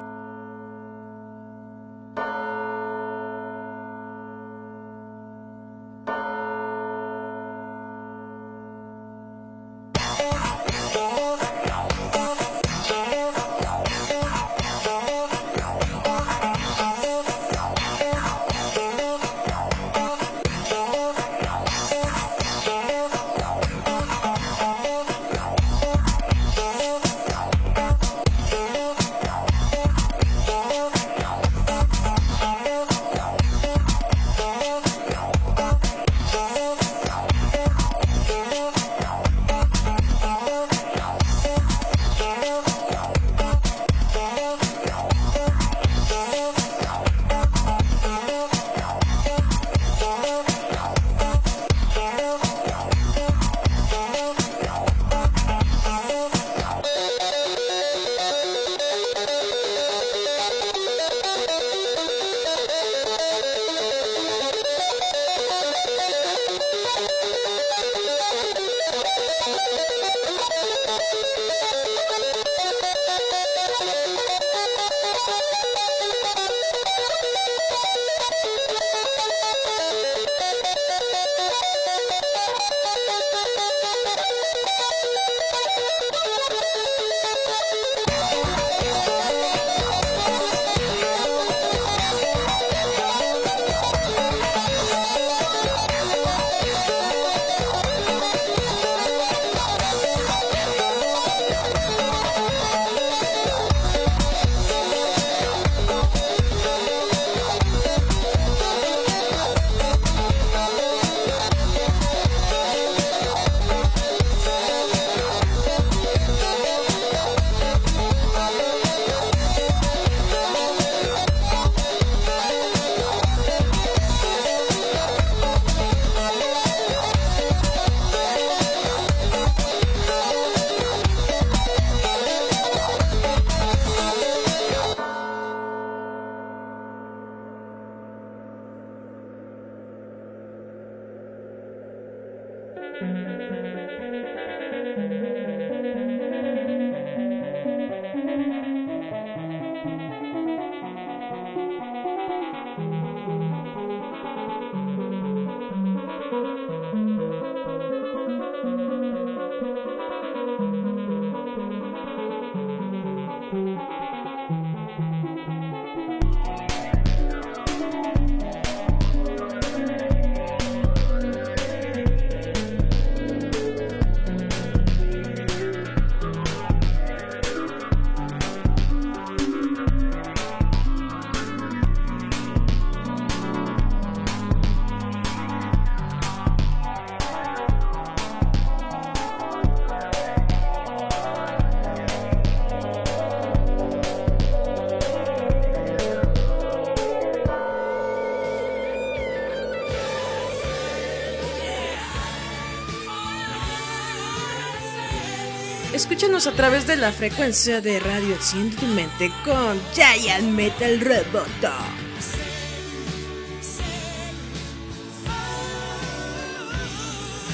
[206.44, 211.72] A través de la frecuencia de radio Enciende tu mente con Giant Metal Roboto.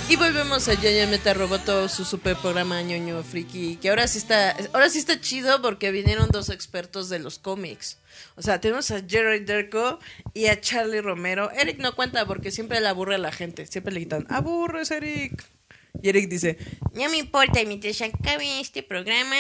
[0.09, 4.57] Y volvemos a Giant Metal Roboto, su super programa ñoño friki, que ahora sí está,
[4.72, 7.99] ahora sí está chido porque vinieron dos expertos de los cómics.
[8.36, 9.99] O sea, tenemos a Jerry Derko
[10.32, 11.51] y a Charlie Romero.
[11.51, 15.57] Eric no cuenta porque siempre le aburre a la gente, siempre le gritan, aburres Eric.
[16.03, 16.59] Y Eric dice,
[16.95, 19.36] no me importa, mientras acabe este programa,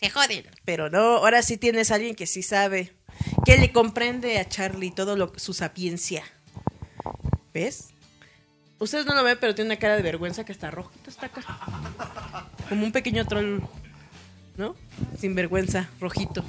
[0.00, 0.44] se joden.
[0.64, 2.92] Pero no, ahora sí tienes a alguien que sí sabe,
[3.44, 6.24] que le comprende a Charlie todo lo, su sapiencia.
[7.52, 7.88] ¿Ves?
[8.78, 11.42] Ustedes no lo ven, pero tiene una cara de vergüenza que está rojito, está acá.
[12.68, 13.60] Como un pequeño troll,
[14.56, 14.76] ¿no?
[15.18, 16.44] Sin vergüenza, rojito.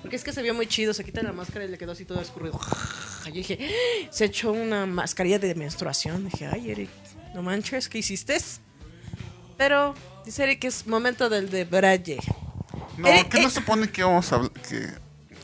[0.00, 2.04] Porque es que se vio muy chido, se quita la máscara y le quedó así
[2.04, 2.58] todo escurrido.
[3.26, 3.58] Yo dije,
[4.10, 6.24] se echó una mascarilla de menstruación.
[6.24, 6.90] Dije, ay, Eric,
[7.36, 8.38] no manches, ¿qué hiciste?
[9.58, 12.18] Pero dice Eric que es momento del de Braille.
[12.96, 14.88] No, Eric, ¿qué no eh, se supone que vamos a, que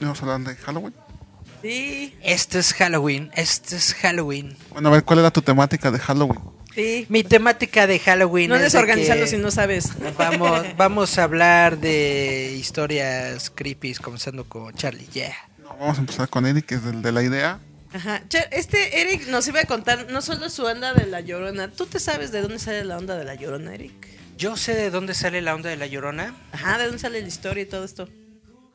[0.01, 0.95] vamos a hablar de Halloween?
[1.61, 4.57] Sí, Este es Halloween, este es Halloween.
[4.71, 6.41] Bueno, a ver, ¿cuál era tu temática de Halloween?
[6.75, 7.05] sí.
[7.11, 9.91] Mi temática de Halloween No es organizarlo si no sabes.
[10.17, 15.07] Vamos, vamos a hablar de historias creepy, comenzando con Charlie.
[15.13, 15.35] Yeah.
[15.59, 17.61] No, vamos a empezar con Eric, que es el de la idea.
[17.95, 18.23] Ajá.
[18.51, 21.71] Este Eric nos iba a contar no solo su onda de la llorona.
[21.71, 24.09] ¿Tú te sabes de dónde sale la onda de la llorona, Eric?
[24.37, 26.35] Yo sé de dónde sale la onda de la llorona.
[26.53, 28.09] Ajá, ¿de dónde sale la historia y todo esto?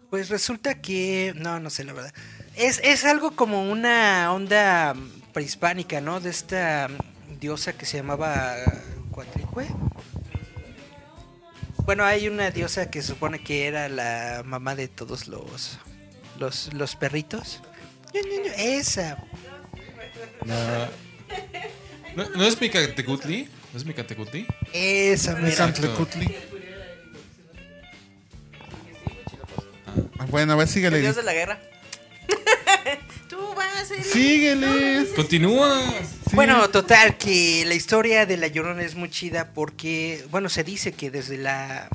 [0.10, 1.34] Pues resulta que.
[1.36, 2.14] No, no sé la verdad.
[2.56, 4.96] Es, es algo como una onda
[5.34, 6.20] prehispánica, ¿no?
[6.20, 6.88] De esta
[7.40, 8.56] diosa que se llamaba
[9.12, 9.68] Cuatlicue.
[11.86, 15.80] Bueno, hay una diosa que se supone que era la mamá de todos los.
[16.40, 17.62] Los, los perritos.
[18.58, 19.18] Esa.
[20.46, 20.54] No,
[22.16, 23.48] ¿No, ¿no es Micantecutli?
[23.74, 24.48] ¿No es Micantecutli?
[24.74, 25.56] Esa, mira.
[25.56, 26.36] Santlecutli.
[30.20, 30.98] Ah, Bueno, a ver, síguele.
[30.98, 31.60] El dios de la guerra.
[33.30, 34.04] Tú vas, Eric.
[34.06, 35.08] Síguele.
[35.16, 35.82] Continúa.
[36.30, 36.36] Sí.
[36.36, 40.92] Bueno, total, que la historia de La Llorona es muy chida porque, bueno, se dice
[40.94, 41.90] que desde la...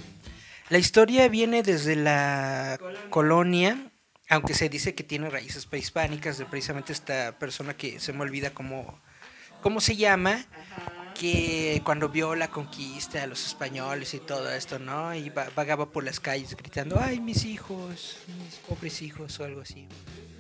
[0.69, 2.79] La historia viene desde la
[3.11, 3.91] colonia,
[4.33, 8.51] aunque se dice que tiene raíces prehispánicas de precisamente esta persona que se me olvida
[8.51, 8.99] cómo,
[9.61, 10.45] cómo se llama,
[11.15, 15.15] que cuando vio la conquista a los españoles y todo esto, ¿no?
[15.15, 19.61] Y va- vagaba por las calles gritando, ay, mis hijos, mis pobres hijos o algo
[19.61, 19.87] así.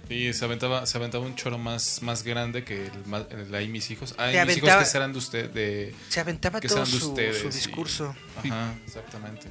[0.08, 3.90] Sí, se aventaba, se aventaba un choro más, más grande que el, el ahí mis
[3.90, 4.14] hijos.
[4.18, 5.94] Ah, Se y mis hijos que serán de usted, de...
[6.08, 8.14] Se aventaba que todo serán de su, ustedes, su discurso.
[8.36, 9.48] Ajá, exactamente.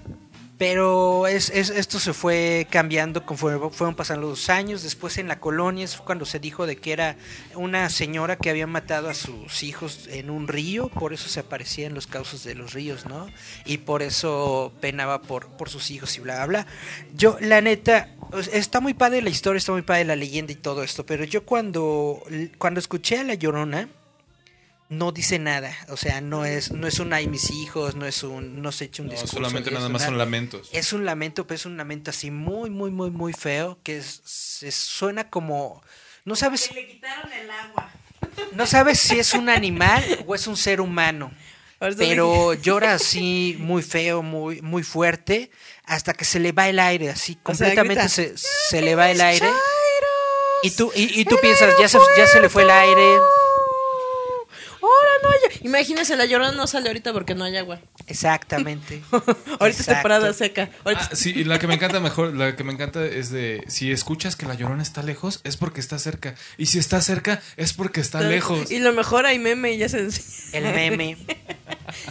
[0.62, 4.84] Pero es, es- esto se fue cambiando conforme fueron pasando los años.
[4.84, 7.16] Después en la colonia es cuando se dijo de que era
[7.56, 11.88] una señora que había matado a sus hijos en un río, por eso se aparecía
[11.88, 13.26] en los cauces de los ríos, ¿no?
[13.66, 16.68] Y por eso penaba por, sus hijos y bla, bla, bla.
[17.16, 18.10] Yo, la neta,
[18.54, 21.44] está muy padre la historia, está muy padre la leyenda y todo esto, pero yo
[21.44, 22.22] cuando,
[22.60, 23.90] cuando escuché a La Llorona,
[24.92, 28.24] no dice nada, o sea, no es, no es un ay mis hijos, no es
[28.24, 29.38] un, no se echa un No, discurso.
[29.38, 30.70] solamente nada es más una- son lamentos.
[30.74, 34.22] es un lamento, pero es un lamento así muy, muy, muy, muy feo, que es-
[34.26, 35.82] se suena como...
[36.26, 37.90] No sabes, Le quitaron el agua.
[38.52, 41.32] no sabes si es un animal o es un ser humano,
[41.98, 45.52] pero llora así muy feo, muy, muy fuerte,
[45.86, 49.10] hasta que se le va el aire, así O sea, completamente se, se le va
[49.10, 49.50] el aire.
[50.64, 53.18] Y tú, y, y tú piensas, ya se, ya se le fue el aire.
[55.62, 57.80] Imagínense, la llorona no sale ahorita porque no hay agua.
[58.08, 59.02] Exactamente.
[59.60, 60.70] ahorita es temporada seca.
[60.84, 63.64] Ahorita Ah, sí, y la que me encanta mejor, la que me encanta es de
[63.68, 66.36] si escuchas que la llorona está lejos, es porque está cerca.
[66.58, 68.72] Y si está cerca, es porque está lejos.
[68.72, 70.70] Y lo mejor hay meme y ya se enseña.
[70.70, 71.18] El meme.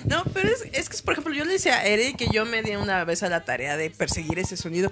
[0.05, 2.63] No, pero es, es que, por ejemplo, yo le decía a Eric que yo me
[2.63, 4.91] di una vez a la tarea de perseguir ese sonido.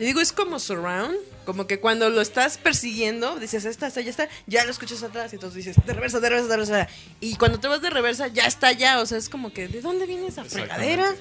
[0.00, 4.10] Le digo, es como surround, como que cuando lo estás persiguiendo, dices, esta está, ya
[4.10, 6.88] está, ya lo escuchas atrás, y entonces dices, de reversa, de reversa, de reversa.
[7.20, 9.82] Y cuando te vas de reversa, ya está allá, o sea, es como que, ¿de
[9.82, 11.14] dónde viene esa fregadera?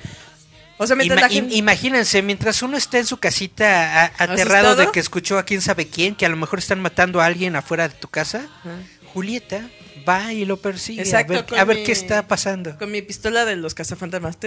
[0.77, 1.53] O sea, mientras Ima- la gente...
[1.55, 5.61] im- Imagínense, mientras uno está en su casita a- aterrado de que escuchó a quién
[5.61, 8.47] sabe quién, que a lo mejor están matando a alguien afuera de tu casa.
[9.13, 9.69] Julieta
[10.07, 12.77] va y lo persigue Exacto, a ver, a ver mi- qué está pasando.
[12.77, 14.37] Con mi pistola de los cazafantasmas.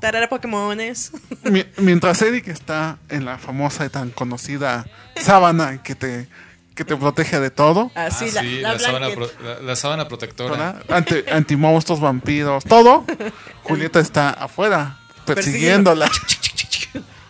[0.00, 1.12] Tarara Pokémones.
[1.44, 4.86] Mi- mientras Eric está en la famosa y tan conocida
[5.20, 6.28] sábana que te,
[6.74, 9.76] que te protege de todo, Así, Ah, la, sí, la la, sábana pro- la- la
[9.76, 10.50] sábana protectora.
[10.50, 10.82] ¿verdad?
[10.88, 13.04] Ante, antimonstruos, vampiros, todo,
[13.62, 16.10] Julieta está afuera persiguiéndola.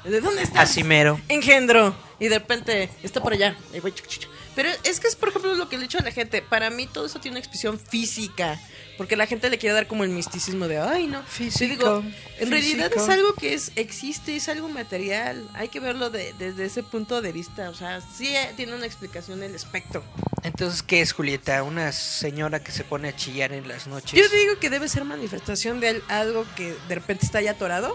[0.04, 0.70] ¿De dónde estás?
[0.70, 1.20] Así mero.
[1.28, 1.94] Engendro.
[2.20, 3.56] Y de repente está por allá.
[3.74, 4.30] Y voy, chuc, chuc, chuc.
[4.56, 6.42] Pero es que es, por ejemplo, lo que le he dicho a la gente.
[6.42, 8.58] Para mí todo eso tiene una expresión física.
[8.96, 11.22] Porque la gente le quiere dar como el misticismo de, ay, no.
[11.24, 15.46] Físico, Yo digo, en realidad es algo que es existe, es algo material.
[15.52, 17.68] Hay que verlo de- desde ese punto de vista.
[17.68, 20.02] O sea, sí eh, tiene una explicación el espectro.
[20.44, 21.62] Entonces, ¿qué es Julieta?
[21.62, 24.18] Una señora que se pone a chillar en las noches.
[24.18, 27.94] Yo digo que debe ser manifestación de al- algo que de repente está ya atorado.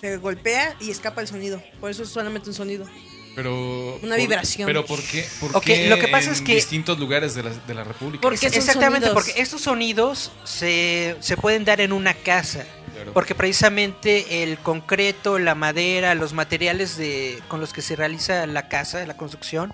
[0.00, 1.62] Se golpea y escapa el sonido.
[1.78, 2.86] Por eso es solamente un sonido.
[3.34, 3.96] Pero.
[4.02, 4.66] Una por- vibración.
[4.66, 5.26] Pero ¿por qué?
[5.40, 8.22] ¿Por qué lo que pasa en es que- distintos lugares de la, de la República?
[8.22, 9.24] Porque Exactamente, sonidos.
[9.24, 12.64] porque estos sonidos se, se pueden dar en una casa.
[12.94, 13.12] Claro.
[13.14, 18.68] Porque precisamente el concreto, la madera, los materiales de, con los que se realiza la
[18.68, 19.72] casa, la construcción,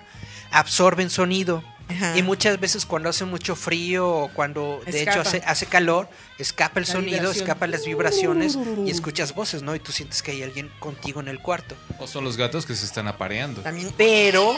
[0.51, 1.63] absorben sonido.
[1.89, 2.17] Ajá.
[2.17, 5.29] Y muchas veces cuando hace mucho frío o cuando de hecho Escapa.
[5.29, 7.43] hace, hace calor, escapa el La sonido, vibración.
[7.43, 9.73] escapan las vibraciones y escuchas voces, ¿no?
[9.75, 11.75] Y tú sientes que hay alguien contigo en el cuarto.
[11.99, 13.61] O son los gatos que se están apareando.
[13.61, 13.93] También.
[13.97, 14.57] Pero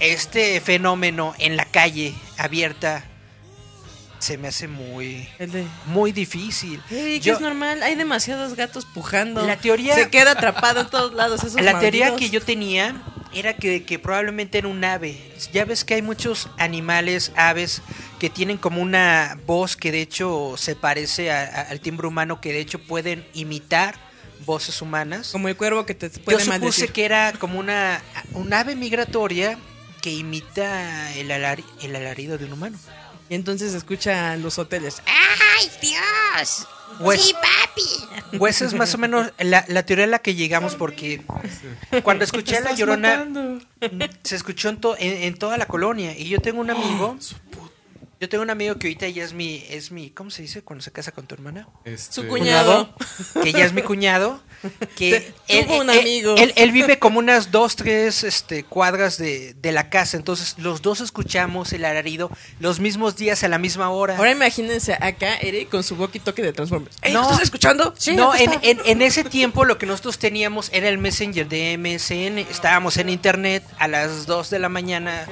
[0.00, 3.04] este fenómeno en la calle abierta
[4.18, 6.82] se me hace muy de, muy difícil.
[6.90, 9.46] "Ey, que Yo- es normal, hay demasiados gatos pujando.
[9.46, 11.44] La teoría- Se queda atrapado en todos lados.
[11.44, 12.96] Esos La teoría que yo tenía
[13.38, 15.18] era que, que probablemente era un ave.
[15.52, 17.82] Ya ves que hay muchos animales, aves,
[18.18, 22.40] que tienen como una voz que de hecho se parece a- a- al timbre humano,
[22.40, 23.94] que de hecho pueden imitar
[24.44, 25.30] voces humanas.
[25.32, 26.92] Como el cuervo que te Yo puede supuse maldecir.
[26.92, 28.00] que era como una
[28.32, 29.58] un ave migratoria
[30.02, 32.78] que imita el, alari- el alarido de un humano.
[33.28, 35.02] Y entonces escucha en los hoteles.
[35.06, 36.66] ¡Ay, Dios!
[36.98, 38.38] Pues- sí, papi.
[38.38, 41.22] Pues esa es más o menos la, la teoría a la que llegamos porque
[42.02, 43.26] cuando escuché a La Llorona
[44.22, 47.16] se escuchó en, to- en, en toda la colonia y yo tengo un amigo
[48.20, 50.82] yo tengo un amigo que ahorita ya es mi es mi ¿cómo se dice cuando
[50.82, 51.68] se casa con tu hermana?
[51.84, 52.94] Este, Su cuñado.
[53.42, 54.40] que ya es mi cuñado
[54.96, 56.34] que Te- tuvo un amigo.
[56.38, 60.80] Él, él vive como unas dos tres este cuadras de, de la casa entonces los
[60.80, 65.68] dos escuchamos el alarido los mismos días a la misma hora Ahora imagínense acá, Eric,
[65.68, 66.96] con su walkie-talkie de Transformers.
[67.12, 67.22] No.
[67.22, 67.92] ¿Estás escuchando?
[67.98, 68.60] Sí, no, en, está.
[68.66, 72.38] en- en ese tiempo lo que nosotros teníamos era el Messenger de MSN.
[72.50, 75.26] Estábamos en internet a las 2 de la mañana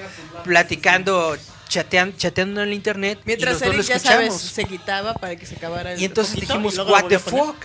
[0.44, 1.36] platicando,
[1.74, 3.18] chateando, chateando en el internet.
[3.24, 6.34] Mientras y los Eric, ya sabes, se quitaba para que se acabara el Y entonces
[6.34, 7.56] poquito, dijimos, y what the fuck.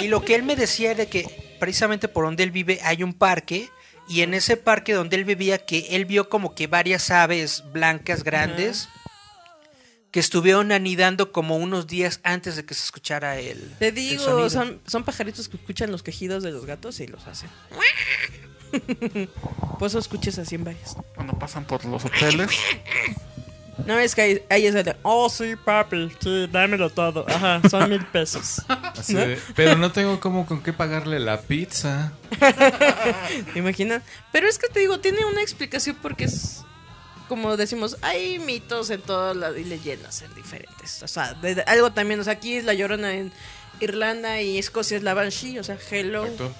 [0.00, 3.14] Y lo que él me decía era que precisamente por donde él vive hay un
[3.14, 3.70] parque.
[4.08, 8.24] Y en ese parque donde él vivía, que él vio como que varias aves blancas
[8.24, 8.88] grandes
[10.10, 13.74] que estuvieron anidando como unos días antes de que se escuchara el.
[13.78, 17.50] Te digo, son, son pajaritos que escuchan los quejidos de los gatos y los hacen.
[19.78, 20.96] Por eso escuches así en varias.
[21.14, 22.50] Cuando pasan por los hoteles.
[23.86, 27.24] No es que ahí, ahí es el de, oh sí, papi, sí, dámelo todo.
[27.28, 28.60] Ajá, son mil pesos.
[28.68, 29.20] así ¿no?
[29.20, 32.12] de, pero no tengo como con qué pagarle la pizza.
[33.52, 34.02] ¿Te imaginas?
[34.32, 36.62] Pero es que te digo, tiene una explicación porque es,
[37.28, 41.00] como decimos, hay mitos en todas las y leyendas en diferentes.
[41.04, 43.32] O sea, de- de- algo también, o sea, aquí es la llorona en
[43.78, 46.24] Irlanda y Escocia es la Banshee, o sea, hello.
[46.26, 46.52] Exacto.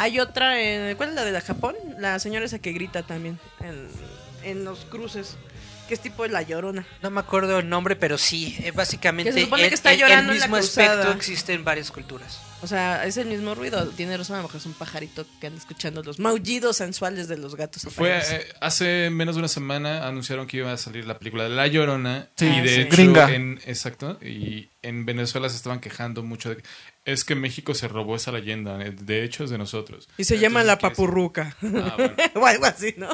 [0.00, 1.74] Hay otra, en, ¿cuál es la de la Japón?
[1.98, 3.86] La señora esa que grita también en,
[4.42, 5.36] en los cruces,
[5.88, 6.86] que es tipo de la llorona.
[7.02, 9.90] No me acuerdo el nombre, pero sí, eh, básicamente Que se supone el, que está
[9.92, 12.40] el- el llorando en la mismo aspecto existe en varias culturas.
[12.62, 13.86] O sea, es el mismo ruido.
[13.88, 17.38] Tiene razón, a lo mejor es un pajarito que anda escuchando los maullidos sensuales de
[17.38, 17.86] los gatos.
[17.90, 21.50] Fue eh, hace menos de una semana anunciaron que iba a salir la película de
[21.50, 22.80] La Llorona Sí, y de sí.
[22.82, 23.34] hecho Gringa.
[23.34, 26.62] en exacto y en Venezuela se estaban quejando mucho de que
[27.06, 30.08] es que México se robó esa leyenda, eh, de hecho es de nosotros.
[30.18, 31.56] Y se llama la papurruca.
[31.62, 32.14] Ah, bueno.
[32.34, 33.08] o algo así, ¿no?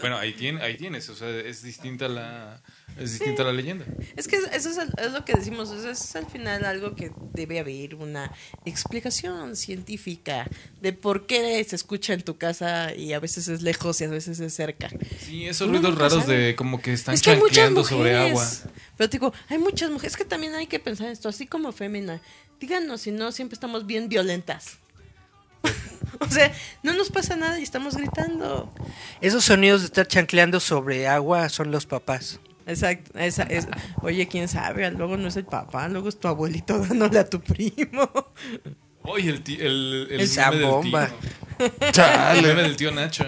[0.00, 2.60] Bueno, ahí, tiene, ahí tienes, o sea, es distinta la
[2.98, 3.84] es distinta la leyenda.
[4.16, 7.10] Es que eso es, el- es lo que decimos, es, es al final algo que
[7.32, 8.32] debe haber una
[8.64, 10.48] explicación científica
[10.80, 14.08] de por qué se escucha en tu casa y a veces es lejos y a
[14.08, 14.90] veces es cerca.
[15.20, 16.36] Sí, esos Uno ruidos raros sabe.
[16.38, 17.86] de como que están es que mujeres.
[17.86, 18.48] sobre agua.
[18.96, 20.12] Pero digo, hay muchas mujeres.
[20.12, 22.20] Es que también hay que pensar esto, así como fémina.
[22.58, 24.79] Díganos si no, siempre estamos bien violentas.
[26.20, 26.52] o sea,
[26.82, 28.72] no nos pasa nada y estamos gritando.
[29.20, 32.40] Esos sonidos de estar chancleando sobre agua son los papás.
[32.66, 33.18] Exacto.
[33.18, 33.66] Esa, es,
[34.02, 37.40] oye, quién sabe, luego no es el papá, luego es tu abuelito dándole a tu
[37.40, 38.08] primo.
[39.02, 41.08] Oye, el, ti- el, el, Esa meme del bomba.
[41.08, 42.04] tío.
[42.34, 43.24] El meme del tío Nacho.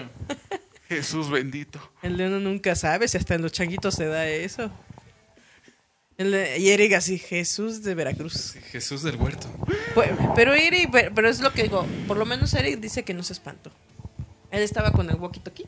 [0.87, 1.79] Jesús bendito.
[2.03, 4.69] El de uno nunca sabe si hasta en los changuitos se da eso.
[6.25, 8.55] Y Eric así, Jesús de Veracruz.
[8.71, 9.47] Jesús del huerto.
[9.93, 13.13] Pues, Pero Eric, pero, pero es lo que digo, por lo menos Eric dice que
[13.13, 13.71] no se espantó.
[14.51, 15.65] Él estaba con el walkie-talkie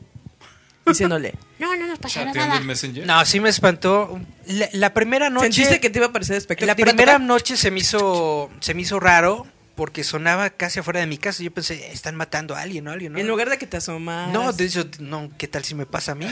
[0.86, 2.60] diciéndole, No, no nos pasará nada.
[3.04, 4.20] No, sí me espantó.
[4.46, 5.52] La, la primera noche.
[5.52, 6.78] ¿sentiste que te iba a parecer espectacular?
[6.78, 11.06] La primera noche se me hizo se me hizo raro porque sonaba casi afuera de
[11.06, 11.42] mi casa.
[11.42, 12.92] Yo pensé, están matando a alguien, ¿no?
[12.92, 13.18] Alguien, ¿no?
[13.18, 14.32] En lugar de que te asomas.
[14.32, 16.26] No, de hecho, no, ¿qué tal si me pasa a mí?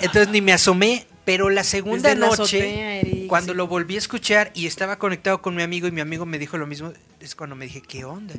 [0.00, 3.56] Entonces ni me asomé, pero la segunda Desde noche, cuando sí.
[3.58, 6.56] lo volví a escuchar y estaba conectado con mi amigo y mi amigo me dijo
[6.56, 8.32] lo mismo, es cuando me dije, ¿qué onda?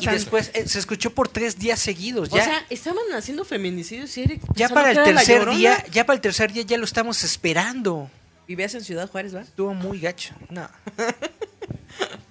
[0.00, 2.30] Y después eh, se escuchó por tres días seguidos.
[2.32, 4.42] O sea, estaban haciendo feminicidios, Eric.
[4.56, 8.10] ya para el tercer día, ya para el tercer día ya lo estamos esperando.
[8.48, 9.42] Vivías en Ciudad Juárez, ¿va?
[9.42, 10.34] Estuvo muy gacho.
[10.50, 10.68] No.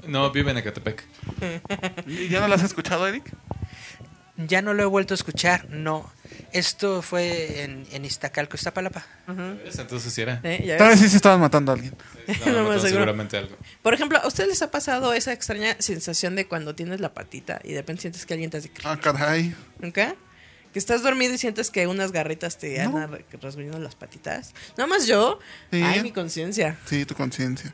[0.07, 1.05] No, vive en Ecatepec.
[2.05, 3.31] ¿Y ya no lo has escuchado, Eric?
[4.47, 6.11] Ya no lo he vuelto a escuchar, no.
[6.53, 9.05] Esto fue en, en Iztacalco, Iztapalapa.
[9.63, 9.77] ¿Ves?
[9.79, 10.39] Entonces sí era.
[10.43, 10.63] ¿Eh?
[10.65, 11.93] ¿Ya Tal vez sí se estaban matando a alguien.
[12.27, 12.89] Más matando seguro.
[12.89, 13.55] seguramente algo.
[13.81, 17.59] Por ejemplo, ¿a ustedes les ha pasado esa extraña sensación de cuando tienes la patita
[17.63, 18.71] y de repente sientes que alguien te hace...
[18.83, 19.55] Ah, caray.
[19.79, 20.15] ¿Nunca?
[20.73, 22.97] Que estás dormido y sientes que unas garritas te No.
[22.97, 24.53] andan rasguñando las patitas.
[24.77, 25.39] Nada más yo.
[25.71, 25.81] Sí.
[25.83, 26.77] Ay, mi conciencia.
[26.85, 27.73] Sí, tu conciencia.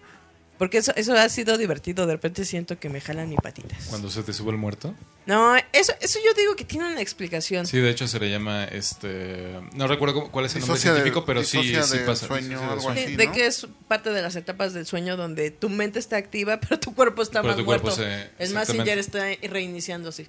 [0.58, 2.08] Porque eso, eso ha sido divertido.
[2.08, 3.86] De repente siento que me jalan mis patitas.
[3.90, 4.96] Cuando se te sube el muerto.
[5.28, 7.68] No, eso, eso yo digo que tiene una explicación.
[7.68, 9.60] Sí, de hecho se le llama este.
[9.74, 11.74] No recuerdo cómo- cuál es el nombre científico, pero sí,
[12.06, 12.28] pasa.
[12.28, 13.32] sueño, algo de ¿no?
[13.34, 16.96] que es parte de las etapas del sueño donde tu mente está activa, pero tu
[16.96, 18.02] cuerpo está Pero más tu cuerpo muerto.
[18.04, 18.96] se- el exactamente.
[18.96, 20.28] Messenger está reiniciándose.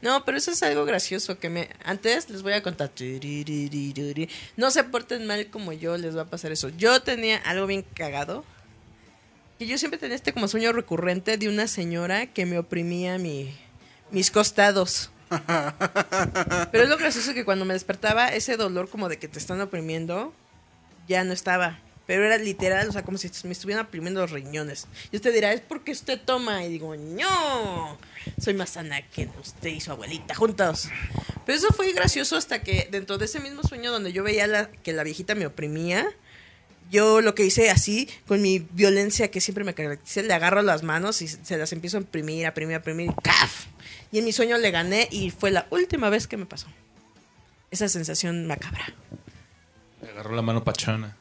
[0.00, 1.68] No, pero eso es algo gracioso que me...
[1.84, 2.92] Antes les voy a contar.
[4.56, 6.68] No se porten mal como yo, les va a pasar eso.
[6.68, 8.44] Yo tenía algo bien cagado.
[9.58, 13.52] Que yo siempre tenía este como sueño recurrente de una señora que me oprimía mi,
[14.10, 15.10] mis costados.
[16.72, 19.60] Pero es lo gracioso que cuando me despertaba, ese dolor como de que te están
[19.60, 20.32] oprimiendo,
[21.08, 21.80] ya no estaba.
[22.06, 24.86] Pero era literal, o sea, como si me estuvieran oprimiendo los riñones.
[25.12, 26.64] Y usted dirá, es porque usted toma.
[26.64, 27.98] Y digo, no,
[28.40, 30.88] soy más sana que usted y su abuelita juntos.
[31.44, 34.70] Pero eso fue gracioso hasta que dentro de ese mismo sueño donde yo veía la-
[34.70, 36.08] que la viejita me oprimía,
[36.90, 40.82] yo lo que hice así, con mi violencia que siempre me caracteriza, le agarro las
[40.82, 43.66] manos y se las empiezo a imprimir, a imprimir, a imprimir, y ¡caf!
[44.12, 46.66] Y en mi sueño le gané y fue la última vez que me pasó.
[47.70, 48.94] Esa sensación macabra.
[50.02, 51.16] Le agarró la mano pachona.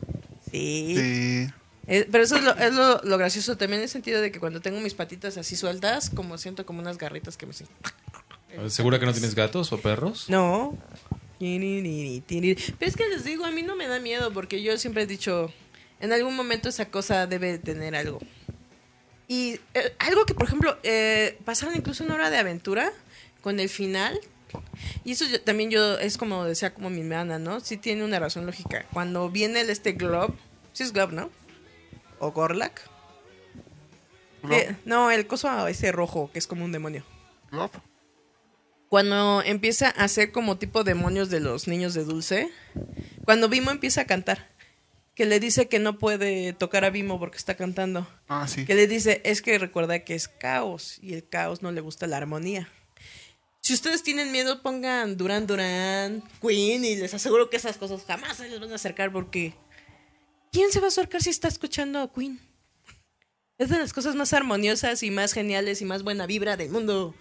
[0.52, 0.94] Sí.
[0.96, 1.48] Sí.
[1.88, 4.40] Eh, pero eso es, lo, es lo, lo gracioso también en el sentido de que
[4.40, 7.54] cuando tengo mis patitas así sueltas, como siento como unas garritas que me...
[7.54, 7.68] hacen-
[8.70, 10.30] ¿Segura que no tienes gatos o perros?
[10.30, 10.78] No.
[12.80, 15.08] Pero es que les digo, a mí no me da miedo porque yo siempre he
[15.08, 15.52] dicho,
[16.00, 18.20] en algún momento esa cosa debe tener algo.
[19.28, 22.92] Y eh, algo que, por ejemplo, eh, pasaron incluso una hora de aventura
[23.42, 24.20] con el final.
[25.04, 27.60] Y eso yo- también yo, es como decía como mi hermana, ¿no?
[27.60, 28.86] Sí tiene una razón lógica.
[28.94, 30.34] Cuando viene el este Glob,
[30.74, 31.30] sí es Glob, ¿no?
[32.20, 32.82] O Gorlak.
[34.44, 34.54] Glob.
[34.58, 37.04] Eh, no, el coso ese rojo, que es como un demonio.
[37.52, 37.76] Glop.
[38.90, 42.50] Cuando empieza a hacer como tipo demonios de los niños de Dulce,
[43.26, 44.50] cuando Bimo empieza a cantar,
[45.14, 48.66] que le dice que no puede tocar a Bimo porque está cantando, Ah, sí.
[48.66, 52.08] que le dice, es que recuerda que es caos y el caos no le gusta
[52.08, 52.70] la armonía.
[53.62, 58.38] Si ustedes tienen miedo, pongan Duran Duran, Queen y les aseguro que esas cosas jamás
[58.38, 59.54] se les van a acercar porque
[60.54, 62.40] ¿quién se va a acercar si está escuchando a Queen?
[63.58, 67.14] Es de las cosas más armoniosas y más geniales y más buena vibra del mundo.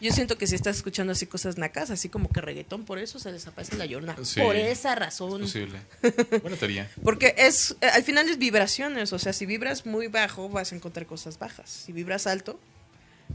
[0.00, 3.18] Yo siento que si estás escuchando así cosas nacas, así como que reggaetón, por eso
[3.18, 4.16] se les aparece la llorona.
[4.22, 4.40] Sí.
[4.40, 5.42] Por esa razón.
[5.42, 5.80] Posible.
[6.42, 6.90] Buena teoría.
[7.02, 10.76] Porque es, eh, al final es vibraciones, o sea, si vibras muy bajo vas a
[10.76, 12.58] encontrar cosas bajas, si vibras alto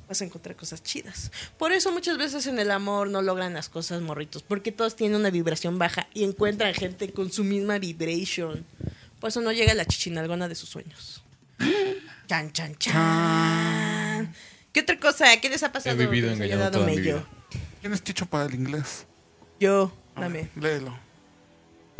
[0.08, 1.32] vas a encontrar cosas chidas.
[1.58, 5.20] Por eso muchas veces en el amor no logran las cosas morritos, porque todos tienen
[5.20, 8.66] una vibración baja y encuentran gente con su misma vibration.
[9.20, 11.24] Por eso no llega la chichinalgona de sus sueños.
[12.28, 13.95] Chan, chan, chan.
[14.76, 15.26] ¿Qué otra cosa?
[15.40, 15.96] ¿Qué les ha pasado?
[15.96, 17.24] He vivido les engañado toda mi vida.
[17.80, 19.08] ¿Quién es Chicho para el inglés?
[19.58, 20.50] Yo, dame.
[20.54, 21.00] ver, léelo.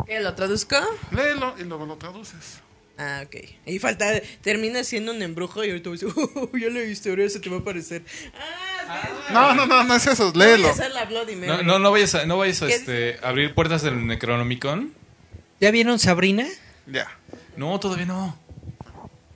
[0.06, 0.76] ¿Qué, lo traduzco?
[1.10, 2.60] Léelo y luego lo traduces.
[2.98, 3.34] Ah, ok.
[3.64, 7.26] Y falta, termina siendo un embrujo y ahorita voy a decir, oh, ya leíste, ahora
[7.30, 8.02] se te va a aparecer.
[8.86, 10.30] Ah, No, no, no, no es eso.
[10.34, 10.68] Léelo.
[11.46, 14.92] No, no, no vayas a, no vayas a este, abrir puertas del Necronomicon.
[15.62, 16.46] ¿Ya vieron Sabrina?
[16.86, 17.08] Ya.
[17.56, 18.38] No, todavía no.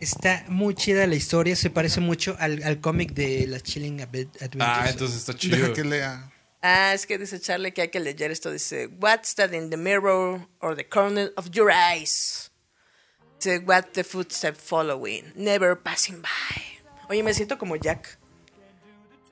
[0.01, 4.29] Está muy chida la historia, se parece mucho al, al cómic de las Chilling Adve-
[4.41, 4.61] Adventures.
[4.61, 5.57] Ah, entonces está chido.
[5.59, 6.31] Deja que lea.
[6.63, 8.51] Ah, es que dice Charlie que hay que leer esto.
[8.51, 12.51] Dice, What's that in the mirror or the corner of your eyes?
[13.41, 16.63] Dice, What the footstep following, never passing by.
[17.11, 18.17] Oye, me siento como Jack.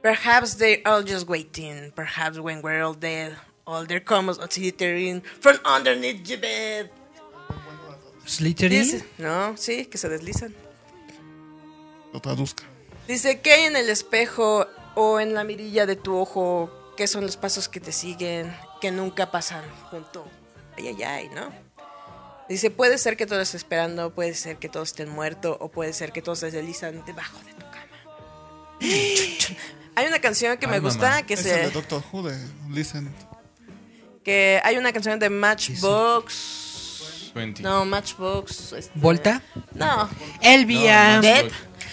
[0.03, 1.93] Perhaps they're all just waiting.
[1.95, 6.91] Perhaps when we're all dead, all there comes a slithering from underneath your bed.
[8.29, 8.83] Slytherin.
[8.83, 10.55] Dice, no, sí, que se deslizan.
[12.12, 12.64] Lo traduzca.
[13.07, 16.70] Dice, ¿qué hay en el espejo o en la mirilla de tu ojo?
[16.97, 20.26] ¿Qué son los pasos que te siguen, que nunca pasan junto?
[20.76, 21.51] Ay, ay, ay, ¿no?
[22.49, 25.93] Dice, puede ser que todos estén esperando, puede ser que todos estén muertos, o puede
[25.93, 29.59] ser que todos se deslizan debajo de tu cama.
[29.95, 31.22] Hay una canción que me Ay, gusta mamá.
[31.24, 32.39] que Es se el de Doctor Who de
[32.70, 33.12] Listen.
[34.24, 36.68] que hay una canción de Matchbox
[37.39, 37.62] 20.
[37.62, 39.43] no Matchbox este, ¿Volta?
[39.74, 40.09] no
[40.43, 41.16] Elvia.
[41.16, 41.47] No, Dead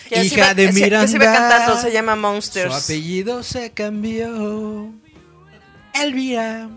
[0.09, 1.19] que Hija de se- que se Miranda.
[1.49, 4.91] cantando se llama Su Monsters apellido se cambió.
[5.93, 6.69] Elvira.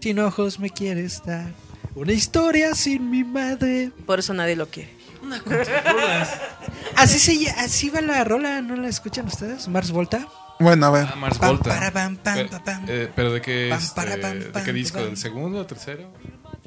[0.00, 1.52] Sin ojos me quieres dar.
[1.94, 3.90] Una historia sin mi madre.
[4.06, 4.90] por eso nadie lo quiere
[6.96, 9.68] Así se así va la rola, ¿no la escuchan ustedes?
[9.68, 10.26] Mars Volta.
[10.58, 11.08] Bueno, a ver.
[11.12, 11.70] Ah, Mars Pam, Volta.
[11.70, 12.84] para, pam, pam, Pero- pam.
[12.88, 14.98] eh, pero de qué, Pam, este, para, pam, ¿de pam, qué disco?
[14.98, 15.06] pam.
[15.08, 16.12] ¿Del segundo o tercero?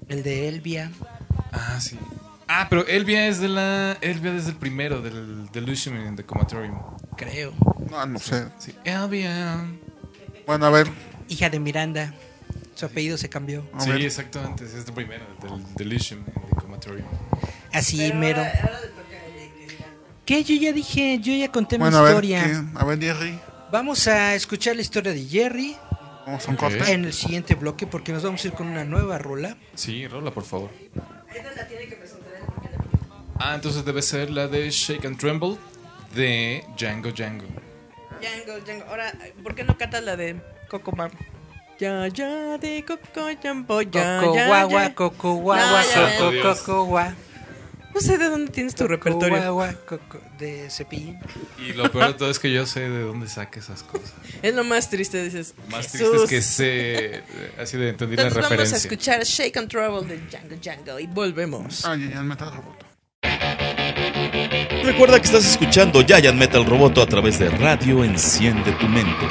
[0.10, 0.91] El de Elvia.
[1.51, 1.97] Ah, sí.
[2.47, 3.97] Ah, pero Elvia es de la.
[4.01, 6.80] Elvia es del primero, del Delusion in the Comatorium.
[7.18, 7.53] Creo.
[7.89, 8.45] No, no sé.
[8.60, 8.74] Sí.
[8.84, 9.66] Elvia.
[10.45, 10.88] Bueno, a ver.
[11.28, 12.14] Hija de Miranda.
[12.76, 13.66] Su apellido se cambió.
[13.74, 14.01] A Sí, ver.
[14.01, 14.66] exactamente.
[14.66, 17.08] Es el primero, del Delusion in the Comatorium.
[17.74, 18.43] Así mero.
[20.26, 20.43] ¿Qué?
[20.43, 22.24] Yo ya dije, yo ya conté Bueno, mi a ver.
[22.26, 22.43] historia.
[22.74, 22.80] ¿qué?
[22.80, 23.39] A ver, Jerry.
[23.72, 25.76] Vamos a escuchar la historia de Jerry
[26.26, 26.91] Vamos a un corte.
[26.91, 29.57] en el siguiente bloque porque nos vamos a ir con una nueva rola.
[29.76, 30.69] Sí, rola, por favor.
[33.38, 35.57] Ah, entonces debe ser la de Shake and Tremble
[36.15, 37.45] de Django Django.
[38.21, 38.86] Django, Django.
[38.86, 39.13] ahora
[39.43, 41.11] ¿por qué no cantas la de Coco Mam?
[41.78, 44.95] Ya, ya, de Coco Jambo, ya, Coco ya, guagua, ya.
[44.95, 45.82] coco guagua,
[46.17, 47.13] coco coco gua.
[47.96, 49.38] No sé de dónde tienes tu repertorio.
[49.54, 51.18] Guagua, coco de cepillín.
[51.58, 54.12] Y lo peor de todo es que yo sé de dónde saca esas cosas.
[54.41, 55.54] Es lo más triste, dices.
[55.72, 56.10] Más Jesús.
[56.10, 57.24] triste es que sé, eh,
[57.58, 58.78] así de entendí la Entonces vamos a referencia.
[58.78, 61.86] escuchar Shake and Trouble de Django Django y volvemos.
[61.86, 62.84] Ah, ya, Metal Robot.
[64.84, 69.26] Recuerda que estás escuchando Giant Metal Roboto a través de Radio Enciende tu Mente.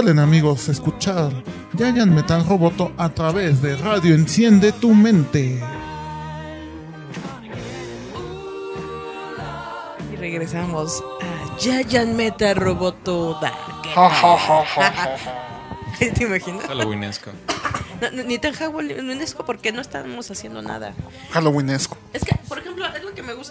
[0.00, 1.30] Recuerden amigos, escuchar
[1.76, 5.60] Giant Metal Roboto a través de Radio Enciende tu Mente.
[10.10, 13.92] Y regresamos a Giant Meta Roboto Dark.
[15.98, 16.64] ¿Te imaginas?
[16.64, 17.32] Halloweenesco.
[18.00, 20.94] No, no, ni tan halloweenesco porque no estamos haciendo nada.
[21.32, 21.98] Halloweenesco.
[22.14, 23.04] Es que, por ejemplo, es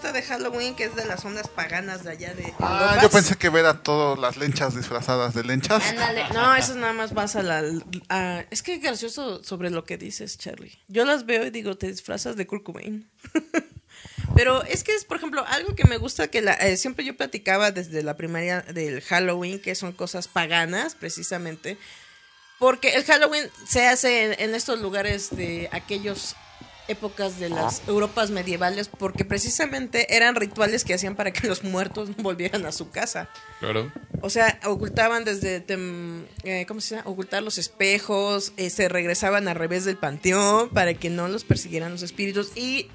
[0.09, 2.99] gusta de Halloween, que es de las zonas paganas de allá de Ah, Europa.
[3.01, 5.83] yo pensé que ver a todas las lenchas disfrazadas de lenchas.
[5.89, 6.25] Ándale.
[6.33, 7.63] No, eso nada más vas a la...
[8.09, 10.77] a- es que es gracioso sobre lo que dices, Charlie.
[10.87, 13.09] Yo las veo y digo, te disfrazas de Kurt Cobain.
[14.35, 17.17] Pero es que es, por ejemplo, algo que me gusta que la, eh, siempre yo
[17.17, 21.77] platicaba desde la primaria del Halloween, que son cosas paganas, precisamente.
[22.59, 26.35] Porque el Halloween se hace en, en estos lugares de aquellos
[26.89, 32.09] épocas de las Europas medievales, porque precisamente eran rituales que hacían para que los muertos
[32.09, 33.29] no volvieran a su casa.
[33.59, 33.91] Claro.
[34.21, 37.09] O sea, ocultaban desde, tem- eh, ¿cómo se llama?
[37.09, 41.91] Ocultar los espejos, eh, se regresaban al revés del panteón para que no los persiguieran
[41.91, 42.87] los espíritus y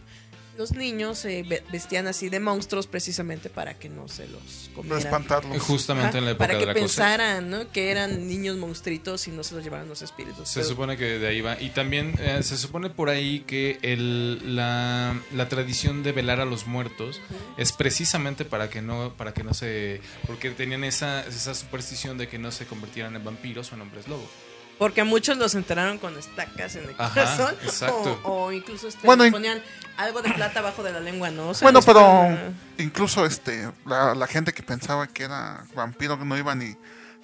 [0.56, 4.74] los niños se ve- vestían así de monstruos precisamente para que no se los No
[4.76, 4.98] comieran.
[5.00, 5.60] espantarlos.
[5.62, 6.86] Justamente Ajá, en la época para de que la cosecha.
[6.86, 7.70] pensaran, ¿no?
[7.72, 10.48] Que eran niños monstruitos y no se los llevaran los espíritus.
[10.48, 11.60] Se Pero- supone que de ahí va.
[11.60, 16.44] Y también eh, se supone por ahí que el, la, la tradición de velar a
[16.44, 17.20] los muertos
[17.56, 22.28] es precisamente para que no para que no se porque tenían esa, esa superstición de
[22.28, 24.28] que no se convirtieran en vampiros o en hombres lobo.
[24.78, 27.54] Porque a muchos los enterraron con estacas en el Ajá, corazón.
[27.62, 28.20] exacto.
[28.24, 29.62] O, o incluso este, Bueno, ponían
[29.96, 31.50] algo de plata abajo de la lengua, ¿no?
[31.50, 32.36] O sea, Bueno, pero
[32.78, 36.76] incluso este la, la gente que pensaba que era vampiro no iban y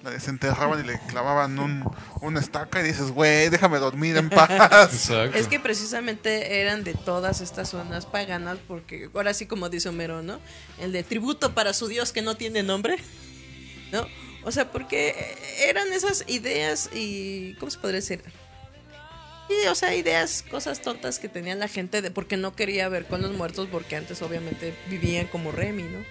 [0.03, 1.83] la desenterraban y le clavaban un,
[2.21, 4.49] una estaca y dices, güey, déjame dormir en paz.
[4.93, 5.37] Exacto.
[5.37, 10.23] Es que precisamente eran de todas estas zonas paganas, porque ahora sí como dice Homero,
[10.23, 10.39] ¿no?
[10.79, 12.97] El de tributo para su dios que no tiene nombre,
[13.91, 14.07] ¿no?
[14.43, 18.23] O sea, porque eran esas ideas y, ¿cómo se podría decir?
[19.49, 23.05] Y, o sea, ideas, cosas tontas que tenía la gente de porque no quería ver
[23.05, 26.05] con los muertos, porque antes obviamente vivían como Remy, ¿no?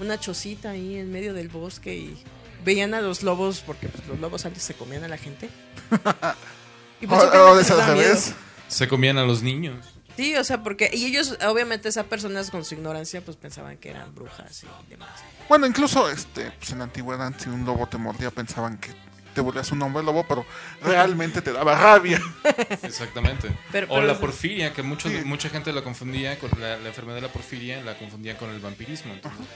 [0.00, 2.22] Una chocita ahí en medio del bosque y
[2.64, 5.48] veían a los lobos, porque pues, los lobos antes se comían a la gente.
[7.00, 8.34] Y pues.
[8.68, 9.94] Se comían a los niños.
[10.16, 10.90] Sí, o sea, porque.
[10.92, 15.10] Y ellos, obviamente, esas personas con su ignorancia, pues pensaban que eran brujas y demás.
[15.48, 18.90] Bueno, incluso este, pues en la antigüedad, si un lobo te mordía, pensaban que
[19.38, 20.44] te volvías un hombre lobo, pero
[20.82, 22.20] realmente te daba rabia.
[22.82, 23.48] Exactamente.
[23.70, 25.18] Pero- o la porfiria, que muchos, Sí.
[25.24, 28.58] mucha gente la confundía con la, la enfermedad de la porfiria, la confundía con el
[28.60, 29.12] vampirismo.
[29.14, 29.46] entonces,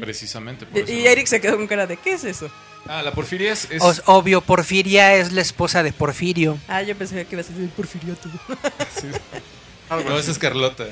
[0.00, 0.64] Precisamente.
[0.64, 0.92] Por Y, eso.
[0.92, 2.50] y Eric se quedó con cara de: ¿qué es eso?
[2.86, 3.68] Ah, la porfiria es...
[3.70, 6.56] es- Os- obvio, Porfiria es la esposa de Porfirio.
[6.68, 8.28] Ah, yo pensé que iba a el porfiriato.
[9.90, 10.86] Algo no, esa es Carlota.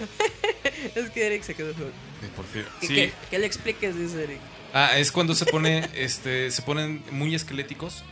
[0.95, 1.73] es que Eric se quedó.
[1.73, 2.65] con- De.
[2.81, 2.95] Que, Sí.
[2.95, 4.41] que, que le expliques, dice Eric.
[4.75, 8.05] Ah, es cuando se pone, este, se ponen muy esqueléticos.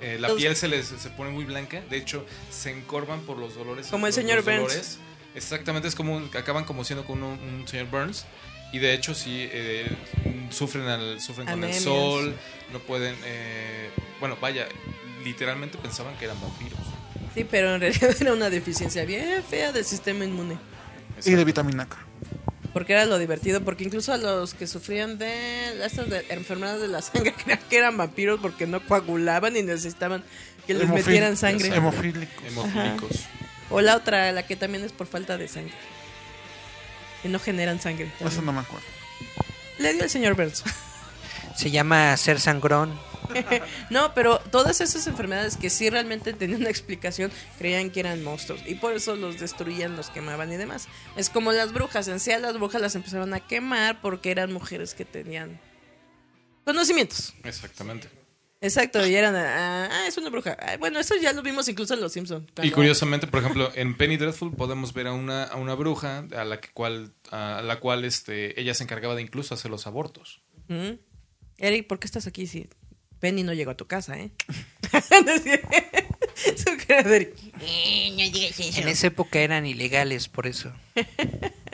[0.00, 1.80] eh, la Los- piel se les se pone muy blanca.
[1.90, 3.86] De hecho, se encorvan por los dolores.
[3.88, 4.60] Como el los- señor los Burns.
[4.60, 4.98] dolores.
[5.34, 8.24] Exactamente, es como acaban como siendo con un, un señor Burns.
[8.72, 9.88] Y de hecho, sí, eh,
[10.50, 12.34] sufren, al, sufren con el sol.
[12.72, 13.14] No pueden.
[13.24, 13.88] eh,
[14.20, 14.66] bueno, vaya,
[15.24, 16.78] literalmente pensaban que eran vampiros.
[17.34, 20.58] Sí, pero en realidad era una deficiencia bien fea del sistema inmune.
[21.24, 21.96] Y de vitamina K.
[22.74, 26.88] Porque era lo divertido, porque incluso a los que sufrían de estas de enfermedades de
[26.88, 30.22] la sangre creían que eran vampiros porque no coagulaban y necesitaban
[30.66, 31.68] que les Hemofil- metieran sangre.
[31.74, 32.44] Hemofílicos.
[32.46, 33.20] Hemofílicos.
[33.70, 35.72] O la otra, la que también es por falta de sangre.
[37.22, 38.06] Que no generan sangre.
[38.18, 38.28] también.
[38.32, 38.84] Eso no me acuerdo.
[39.78, 40.62] Le dio el señor Burns.
[41.56, 42.98] Se llama ser sangrón.
[43.90, 48.60] no, pero todas esas enfermedades que sí realmente tenían una explicación, creían que eran monstruos.
[48.66, 50.88] Y por eso los destruían, los quemaban y demás.
[51.16, 52.08] Es como las brujas.
[52.08, 55.60] En sí a las brujas las empezaron a quemar porque eran mujeres que tenían
[56.64, 57.34] conocimientos.
[57.44, 58.08] Exactamente.
[58.64, 60.56] Exacto, y eran, ah, ah, es una bruja.
[60.58, 62.46] Ah, bueno, eso ya lo vimos incluso en Los Simpsons.
[62.62, 66.44] Y curiosamente, por ejemplo, en Penny Dreadful podemos ver a una, a una bruja a
[66.44, 70.40] la que cual, a la cual este, ella se encargaba de incluso hacer los abortos.
[71.58, 72.70] Eric, ¿por qué estás aquí si
[73.24, 74.30] Penny no llegó a tu casa, eh?
[77.60, 78.80] Eh, no digas eso.
[78.82, 80.70] En esa época eran ilegales, por eso.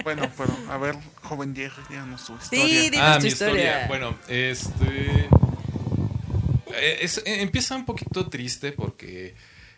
[0.04, 2.64] Bueno, pero a ver, joven Jerry, díganos su historia.
[2.80, 3.62] Sí, dinos ah, tu mi historia.
[3.82, 3.86] historia.
[3.88, 5.28] Bueno, este.
[6.74, 9.26] eh, es- eh, empieza un poquito triste porque.
[9.26, 9.34] eh,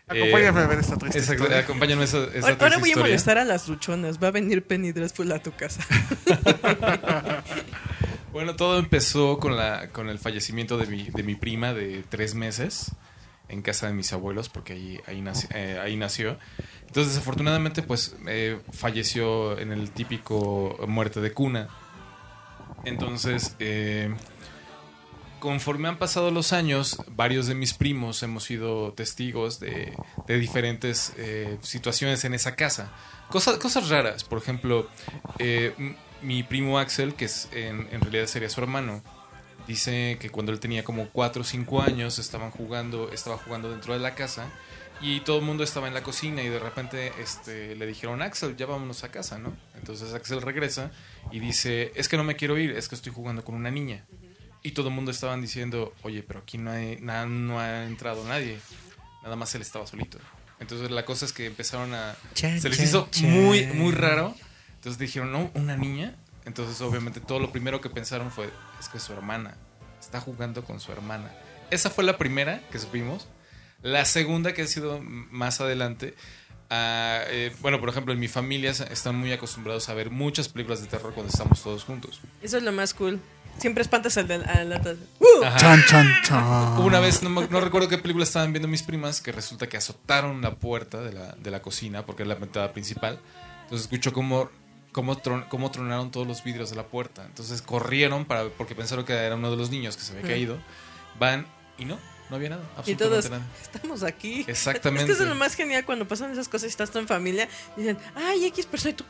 [0.06, 1.62] Acompáñame a ver esta triste exacto, historia.
[1.64, 4.22] Acompáñame a esa, esa Ahora, ahora voy a molestar a las luchonas.
[4.22, 5.84] Va a venir Penny Dreadful a tu casa.
[8.32, 12.34] Bueno, todo empezó con, la, con el fallecimiento de mi, de mi prima de tres
[12.34, 12.92] meses
[13.48, 16.38] en casa de mis abuelos, porque ahí, ahí, naci- eh, ahí nació.
[16.86, 21.68] Entonces, desafortunadamente, pues eh, falleció en el típico muerte de cuna.
[22.86, 24.14] Entonces, eh,
[25.38, 29.94] conforme han pasado los años, varios de mis primos hemos sido testigos de,
[30.26, 32.90] de diferentes eh, situaciones en esa casa.
[33.28, 34.88] Cosas, cosas raras, por ejemplo,
[35.38, 35.74] eh,
[36.22, 39.02] mi primo Axel, que es, en, en realidad sería su hermano,
[39.66, 43.94] dice que cuando él tenía como 4 o 5 años estaban jugando, estaba jugando dentro
[43.94, 44.48] de la casa
[45.00, 48.56] y todo el mundo estaba en la cocina y de repente este, le dijeron, Axel,
[48.56, 49.56] ya vámonos a casa, ¿no?
[49.76, 50.90] Entonces Axel regresa
[51.30, 54.04] y dice, es que no me quiero ir, es que estoy jugando con una niña.
[54.64, 58.24] Y todo el mundo estaban diciendo, oye, pero aquí no, hay, na- no ha entrado
[58.24, 58.58] nadie.
[59.24, 60.18] Nada más él estaba solito.
[60.60, 62.14] Entonces la cosa es que empezaron a...
[62.60, 64.36] Se les hizo muy, muy raro.
[64.82, 66.16] Entonces dijeron, no, una niña.
[66.44, 69.54] Entonces obviamente todo lo primero que pensaron fue, es que su hermana.
[70.00, 71.30] Está jugando con su hermana.
[71.70, 73.28] Esa fue la primera que supimos.
[73.82, 76.14] La segunda que ha sido más adelante.
[76.70, 80.80] ah, eh, bueno, por ejemplo, en mi familia están muy acostumbrados a ver muchas películas
[80.82, 82.20] de terror cuando estamos todos juntos.
[82.42, 83.20] Eso es lo más cool.
[83.58, 84.96] Siempre espantas al de al atrás.
[85.44, 85.56] Ajá.
[85.58, 86.42] Chan, chan, chan.
[86.78, 89.68] Hubo Una vez, no, me- no recuerdo qué película estaban viendo mis primas, que resulta
[89.68, 93.20] que azotaron la puerta de la, de la cocina, porque es la entrada principal.
[93.64, 94.50] Entonces escuchó cómo,
[94.92, 97.24] cómo, tron- cómo tronaron todos los vidrios de la puerta.
[97.26, 100.58] Entonces corrieron para, porque pensaron que era uno de los niños que se había caído.
[101.18, 101.46] Van
[101.78, 101.98] y no,
[102.30, 102.62] no había nada.
[102.62, 103.46] Y Absolutamente todos, nada.
[103.60, 104.44] estamos aquí.
[104.48, 105.02] Exactamente.
[105.04, 107.08] Es que eso es lo más genial cuando pasan esas cosas y estás tú en
[107.08, 107.48] familia.
[107.76, 108.90] Dicen, ay, X persona.
[108.90, 109.04] Y tú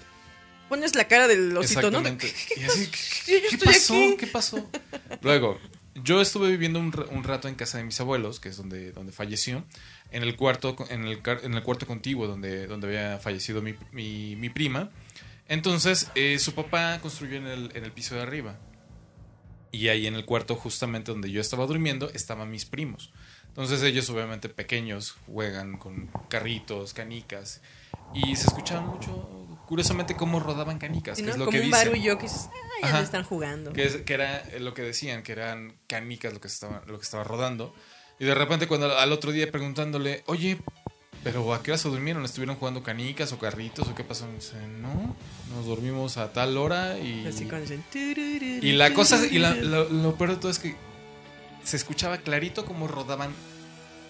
[0.69, 2.01] pones la cara del osito, ¿no?
[2.01, 2.11] De-.
[2.57, 2.91] Y así, Yo
[3.41, 3.95] ¿Qué estoy pasó?
[3.95, 4.17] aquí.
[4.19, 4.71] ¿Qué pasó?
[5.21, 5.59] Luego,
[5.97, 9.13] yo estuve viviendo un, un rato en casa de mis abuelos, que es donde, donde
[9.13, 9.65] falleció,
[10.11, 14.37] en el cuarto, en el, en el cuarto contiguo donde, donde había fallecido mi, mi-
[14.37, 14.91] mi prima.
[15.49, 18.59] Entonces, eh, su papá construyó en el, en el piso de arriba.
[19.71, 23.11] Y ahí en el cuarto, justamente donde yo estaba durmiendo, estaban mis primos.
[23.49, 27.61] Entonces ellos, obviamente pequeños, juegan con carritos, canicas.
[28.15, 31.17] Y se escuchaban mucho, curiosamente, cómo rodaban canicas.
[31.19, 31.87] Que no, es lo como que un dicen.
[31.89, 33.01] barullo que dices, ah, ya Ajá.
[33.01, 33.73] están jugando.
[33.73, 36.99] Que, es- que era eh, lo que decían, que eran canicas lo que estaba, lo
[36.99, 37.75] que estaba rodando.
[38.19, 40.59] Y de repente cuando al otro día preguntándole, oye,
[41.25, 42.25] pero ¿a qué hora se durmieron?
[42.25, 44.29] ¿Estuvieron jugando canicas o carritos o qué pasó?
[44.31, 45.15] Y dice, no,
[45.55, 47.27] nos dormimos a tal hora y...
[47.27, 47.85] Así dicen,
[48.63, 50.75] Y la cosa, y la- lo, lo peor de todo es que
[51.65, 53.31] se escuchaba clarito cómo rodaban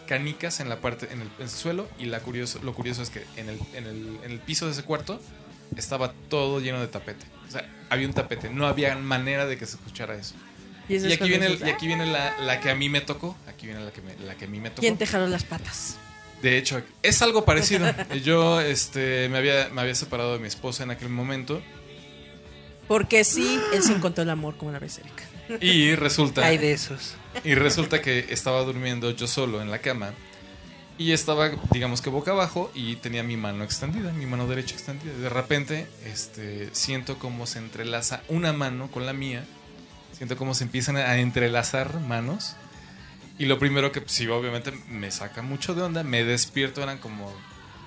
[0.06, 1.89] canicas en la parte, en el, en el suelo.
[1.98, 4.72] Y la curioso, lo curioso es que en el, en, el, en el piso de
[4.72, 5.20] ese cuarto
[5.76, 7.24] estaba todo lleno de tapete.
[7.48, 8.51] O sea, había un tapete.
[8.51, 10.34] No había manera de que se escuchara eso.
[10.89, 13.36] Y aquí viene, el- y aquí viene la, la que a mí me tocó.
[13.47, 14.80] Aquí viene la que, me, la que a mí me tocó.
[14.80, 15.97] ¿Quién te jaló las patas?
[16.43, 17.86] De hecho, es algo parecido.
[18.24, 21.62] Yo este, me, había, me había separado de mi esposa en aquel momento.
[22.89, 25.23] Porque sí, él se encontró el amor, como la ves, Erika.
[25.60, 26.44] Y resulta.
[26.44, 27.14] Hay de esos.
[27.44, 30.12] Y resulta que estaba durmiendo yo solo en la cama.
[30.98, 35.14] Y estaba, digamos que boca abajo y tenía mi mano extendida, mi mano derecha extendida.
[35.14, 39.44] De repente, este, siento cómo se entrelaza una mano con la mía.
[40.12, 42.56] Siento cómo se empiezan a entrelazar manos.
[43.43, 46.05] Y lo primero que, sí, obviamente me saca mucho de onda.
[46.05, 47.28] Me despierto, eran como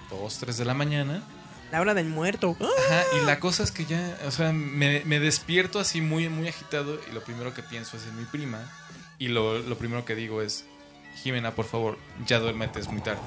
[0.09, 1.23] 2, 3 de la mañana.
[1.71, 2.57] La hora del muerto.
[2.59, 6.49] Ajá, y la cosa es que ya, o sea, me, me despierto así muy, muy
[6.49, 8.69] agitado y lo primero que pienso es en mi prima.
[9.17, 10.65] Y lo, lo primero que digo es,
[11.23, 13.21] Jimena, por favor, ya duérmete, es muy tarde.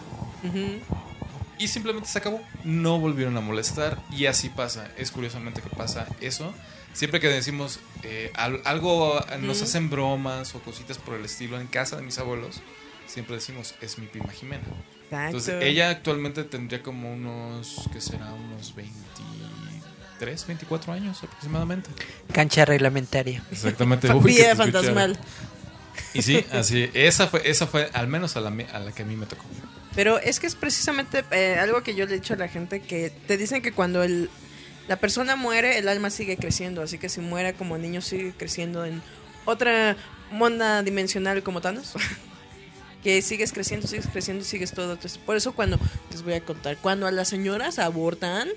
[1.59, 2.43] Y simplemente se acabó.
[2.63, 4.87] No volvieron a molestar y así pasa.
[4.99, 6.53] Es curiosamente que pasa eso.
[6.99, 11.69] Siempre que decimos eh, al- algo, nos hacen bromas o cositas por el estilo en
[11.69, 12.61] casa de mis abuelos,
[13.07, 14.65] siempre decimos, es mi prima Jimena.
[15.05, 15.27] Exacto.
[15.27, 18.33] Entonces, ella actualmente tendría como unos, ¿qué será?
[18.33, 21.89] Unos 23, 24 años aproximadamente.
[22.33, 23.45] Cancha reglamentaria.
[23.53, 24.13] Exactamente.
[24.25, 25.17] Vida que fantasmal.
[26.15, 29.07] Y sí, así, esa fue, esa fue al menos a la, a la que a
[29.07, 29.45] mí me tocó.
[29.95, 32.81] Pero es que es precisamente eh, algo que yo le he dicho a la gente
[32.81, 34.31] que te dicen que cuando el,
[34.89, 36.83] la persona muere, el alma sigue creciendo.
[36.83, 39.03] Así que si muere como niño, sigue creciendo en
[39.45, 39.97] otra
[40.31, 41.93] monda dimensional como Thanos.
[43.03, 44.99] que sigues creciendo, sigues creciendo sigues todo.
[45.25, 45.79] Por eso cuando
[46.11, 48.49] les voy a contar, cuando a las señoras abortan,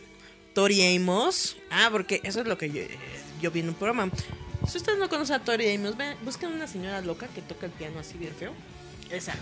[0.54, 2.70] Tori Amos, ah, porque eso es lo que
[3.42, 4.12] yo, vi en un programa.
[4.68, 7.72] Si ustedes no conocen a Tori Amos, ve- busquen una señora loca que toca el
[7.72, 8.54] piano así bien feo.
[9.10, 9.34] Esa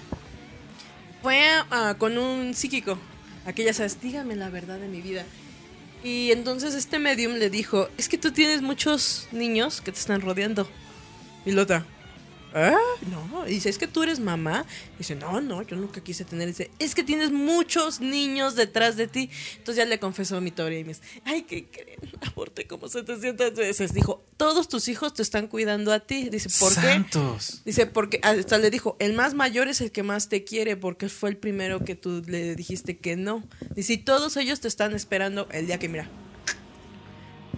[1.22, 2.98] fue ah, con un psíquico.
[3.46, 5.24] Aquella, sabes, dígame la verdad de mi vida.
[6.04, 10.22] Y entonces este medium le dijo, es que tú tienes muchos niños que te están
[10.22, 10.68] rodeando.
[11.46, 11.86] Y la otra,
[12.54, 12.78] ¿ah?
[13.10, 13.48] No.
[13.48, 14.66] Y dice, es que tú eres mamá.
[14.96, 16.48] Y dice, no, no, yo nunca quise tener.
[16.48, 19.30] Dice, es que tienes muchos niños detrás de ti.
[19.58, 22.00] Entonces ya le confesó mi teoría y me dice, ay, ¿qué creen?
[22.22, 23.94] Aborté como 700 veces.
[23.94, 26.30] Dijo, todos tus hijos te están cuidando a ti.
[26.30, 26.82] Dice, ¿por qué?
[26.82, 27.62] ¡Santos!
[27.66, 31.10] Dice, porque hasta le dijo, el más mayor es el que más te quiere porque
[31.10, 33.44] fue el primero que tú le dijiste que no.
[33.76, 36.10] Dice, y todos ellos te están esperando el día que mira.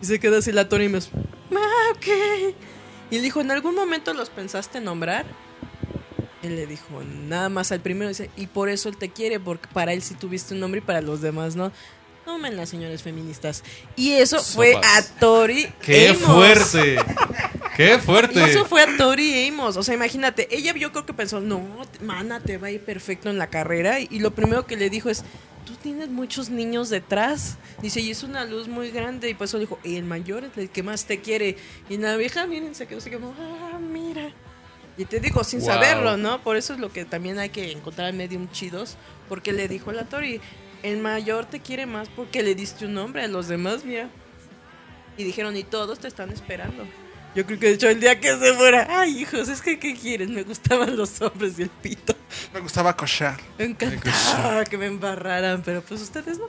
[0.02, 1.12] Y se queda así la Tony y me dice,
[1.56, 2.56] ah, ok.
[3.12, 5.26] Y le dijo, ¿en algún momento los pensaste nombrar?
[6.42, 9.68] Él le dijo nada más al primero, dice, y por eso él te quiere, porque
[9.72, 11.72] para él sí tuviste un nombre y para los demás no.
[12.26, 13.64] Tomen las señores feministas.
[13.96, 15.12] Y eso fue Sopas.
[15.12, 16.22] a Tori ¡Qué Amos.
[16.24, 16.96] fuerte!
[17.76, 18.44] ¡Qué Y fuerte!
[18.44, 19.76] eso fue a Tori Amos.
[19.78, 21.62] O sea, imagínate, ella yo creo que pensó, no,
[22.02, 24.00] mana, te va a ir perfecto en la carrera.
[24.00, 25.24] Y, y lo primero que le dijo es,
[25.66, 27.58] tú tienes muchos niños detrás.
[27.82, 29.30] Dice, y es una luz muy grande.
[29.30, 31.58] Y por eso le dijo, y el mayor es el que más te quiere.
[31.90, 34.32] Y la vieja, miren, se quedó así como, ah, mira.
[34.98, 35.68] Y te digo, sin Wow.
[35.70, 36.42] saberlo, ¿no?
[36.44, 38.98] Por eso es lo que también hay que encontrar medium chidos.
[39.30, 40.42] Porque le dijo a la Tori,
[40.84, 44.10] el mayor te quiere más porque le diste un nombre a los demás, mira.
[45.18, 46.86] Y dijeron, y todos te están esperando.
[47.34, 49.96] Yo creo que de hecho el día que se fuera, ay hijos, es que ¿qué
[49.96, 50.30] quieres?
[50.30, 52.14] Me gustaban los hombres y el pito.
[52.54, 53.40] Me gustaba cochar.
[53.58, 56.48] Me encantaba que me embarraran, pero pues ustedes no.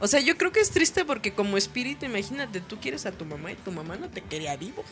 [0.00, 3.24] O sea, yo creo que es triste porque como espíritu, imagínate, tú quieres a tu
[3.24, 4.84] mamá y tu mamá no te quería vivo.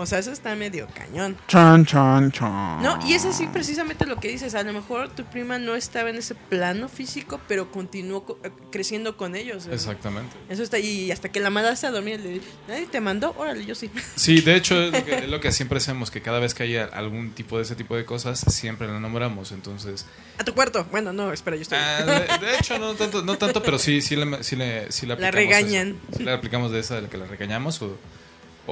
[0.00, 1.36] O sea, eso está medio cañón.
[1.48, 2.82] Chan, chan, chan.
[2.82, 4.54] No, y es así precisamente lo que dices.
[4.54, 8.50] A lo mejor tu prima no estaba en ese plano físico, pero continuó co- eh,
[8.72, 9.66] creciendo con ellos.
[9.66, 9.70] ¿eh?
[9.74, 10.36] Exactamente.
[10.48, 13.74] Eso está y hasta que la mandaste a dormir, le nadie te mandó, órale, yo
[13.74, 13.90] sí.
[14.16, 16.62] Sí, de hecho es lo, que, es lo que siempre hacemos, que cada vez que
[16.64, 19.52] haya algún tipo de ese tipo de cosas, siempre la nombramos.
[19.52, 20.06] Entonces,
[20.38, 20.86] A tu cuarto.
[20.90, 21.78] Bueno, no, espera, yo estoy.
[21.80, 25.06] ah, de, de hecho no tanto, no tanto, pero sí, sí le, sí le, sí
[25.06, 25.88] le La aplicamos regañan.
[26.08, 26.18] eso.
[26.18, 27.96] Sí le aplicamos de esa de la que la regañamos o,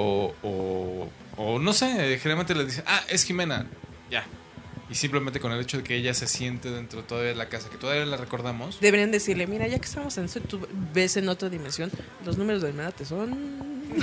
[0.01, 3.67] o, o, o no sé, generalmente le dicen, ah, es Jimena,
[4.11, 4.25] ya.
[4.91, 7.69] Y simplemente con el hecho de que ella se siente dentro todavía de la casa,
[7.69, 8.81] que todavía la recordamos.
[8.81, 11.91] Deberían decirle, mira, ya que estamos en eso, tú ves en otra dimensión,
[12.25, 13.67] los números de Almada te son...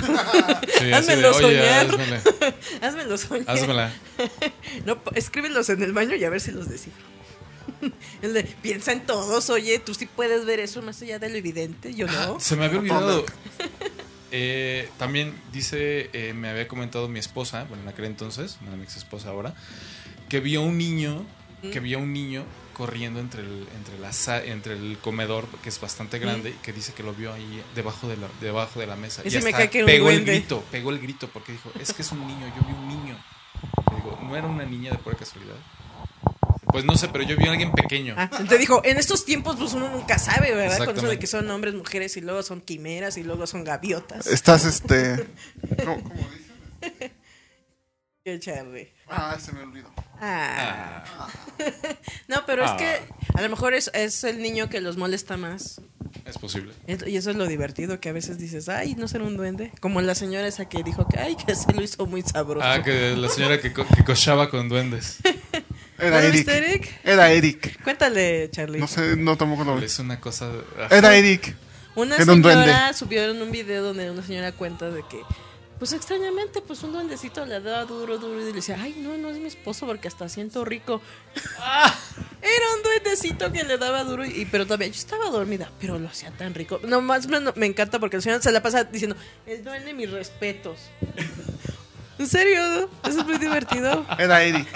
[0.78, 1.86] Sí, de, Házmelo "Oye, soñar.
[1.86, 2.22] házmela,
[2.82, 3.50] Házmelo soñar.
[3.50, 3.92] házmela".
[4.84, 7.04] No, escríbelos en el baño y a ver si los descifro.
[8.22, 11.36] El de, piensa en todos, oye, tú sí puedes ver eso más allá de lo
[11.36, 12.38] evidente, yo no.
[12.40, 13.24] Se me había olvidado.
[14.32, 18.96] Eh, también dice, eh, me había comentado mi esposa, bueno, en aquel entonces, mi ex
[18.96, 19.54] esposa ahora,
[20.28, 21.24] que vio un niño,
[21.72, 22.44] que vio un niño
[22.76, 26.92] corriendo entre el, entre la entre el comedor, que es bastante grande, y que dice
[26.92, 29.22] que lo vio ahí debajo de la, debajo de la mesa.
[29.24, 32.02] Ese y me cae que pegó el grito, pegó el grito, porque dijo, es que
[32.02, 33.16] es un niño, yo vi un niño.
[33.90, 35.56] Le digo, ¿no era una niña de pura casualidad?
[36.76, 38.14] Pues no sé, pero yo vi a alguien pequeño.
[38.18, 40.84] Ah, te dijo, en estos tiempos pues uno nunca sabe, ¿verdad?
[40.84, 44.26] Con eso de que son hombres, mujeres y luego son quimeras y luego son gaviotas.
[44.26, 45.26] Estás este.
[45.84, 46.28] ¿Cómo, cómo
[46.82, 47.12] dice?
[48.22, 48.92] Qué charre.
[49.08, 49.88] Ah, se me olvidó.
[50.20, 51.02] Ah.
[52.28, 52.76] no, pero es Ah.
[52.76, 53.00] que
[53.32, 55.80] a lo mejor es, es el niño que los molesta más.
[56.26, 56.74] Es posible.
[57.06, 59.72] Y eso es lo divertido, que a veces dices, ay, no ser un duende.
[59.80, 62.66] Como la señora esa que dijo que, ay, que se lo hizo muy sabroso.
[62.66, 65.18] Ah, que la señora que, co- que cochaba con duendes.
[65.98, 66.32] Era ¿No lo Eric.
[66.32, 67.00] viste, Eric?
[67.04, 67.82] Era Eric.
[67.82, 68.78] Cuéntale, Charlie.
[68.78, 69.84] No sé, no tampoco lo vi.
[69.86, 70.50] Es una cosa...
[70.90, 71.54] Era Eric.
[71.94, 75.22] Una Era un señora subió en un video donde una señora cuenta de que,
[75.78, 79.30] pues extrañamente, pues un duendecito le daba duro, duro y le decía, ay, no, no
[79.30, 81.00] es mi esposo porque hasta siento rico.
[82.42, 86.06] Era un duendecito que le daba duro, y, pero todavía yo estaba dormida, pero lo
[86.08, 86.80] hacía tan rico.
[86.84, 89.16] No, más me, me encanta porque la señora se la pasa diciendo,
[89.46, 90.78] el duende, mis respetos.
[92.18, 92.90] ¿En serio?
[93.04, 94.04] Eso es muy divertido.
[94.18, 94.66] Era Eric.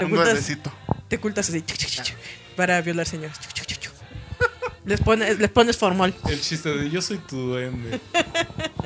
[0.00, 0.72] Te Un ocultas- duendecito.
[1.08, 2.16] Te ocultas así, chuc, chuc, chuc, chuc,
[2.56, 3.06] para violar
[3.78, 3.92] chuc.
[4.86, 6.14] Les pones, les pones formol.
[6.28, 8.00] El chiste de yo soy tu duende.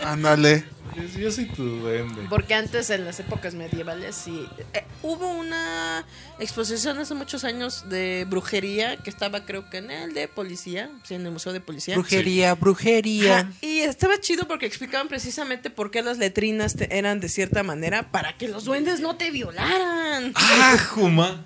[0.03, 0.65] Ándale.
[0.97, 2.27] Yo, yo soy tu duende.
[2.31, 4.47] Porque antes, en las épocas medievales, sí.
[4.73, 6.05] eh, hubo una
[6.39, 11.15] exposición hace muchos años de brujería que estaba, creo que en el de policía, sí,
[11.15, 11.95] en el Museo de Policía.
[11.97, 13.39] Brujería, brujería.
[13.41, 17.63] Ajá, y estaba chido porque explicaban precisamente por qué las letrinas te- eran de cierta
[17.63, 20.33] manera para que los duendes no te violaran.
[20.37, 21.45] ¡Ah, Juma!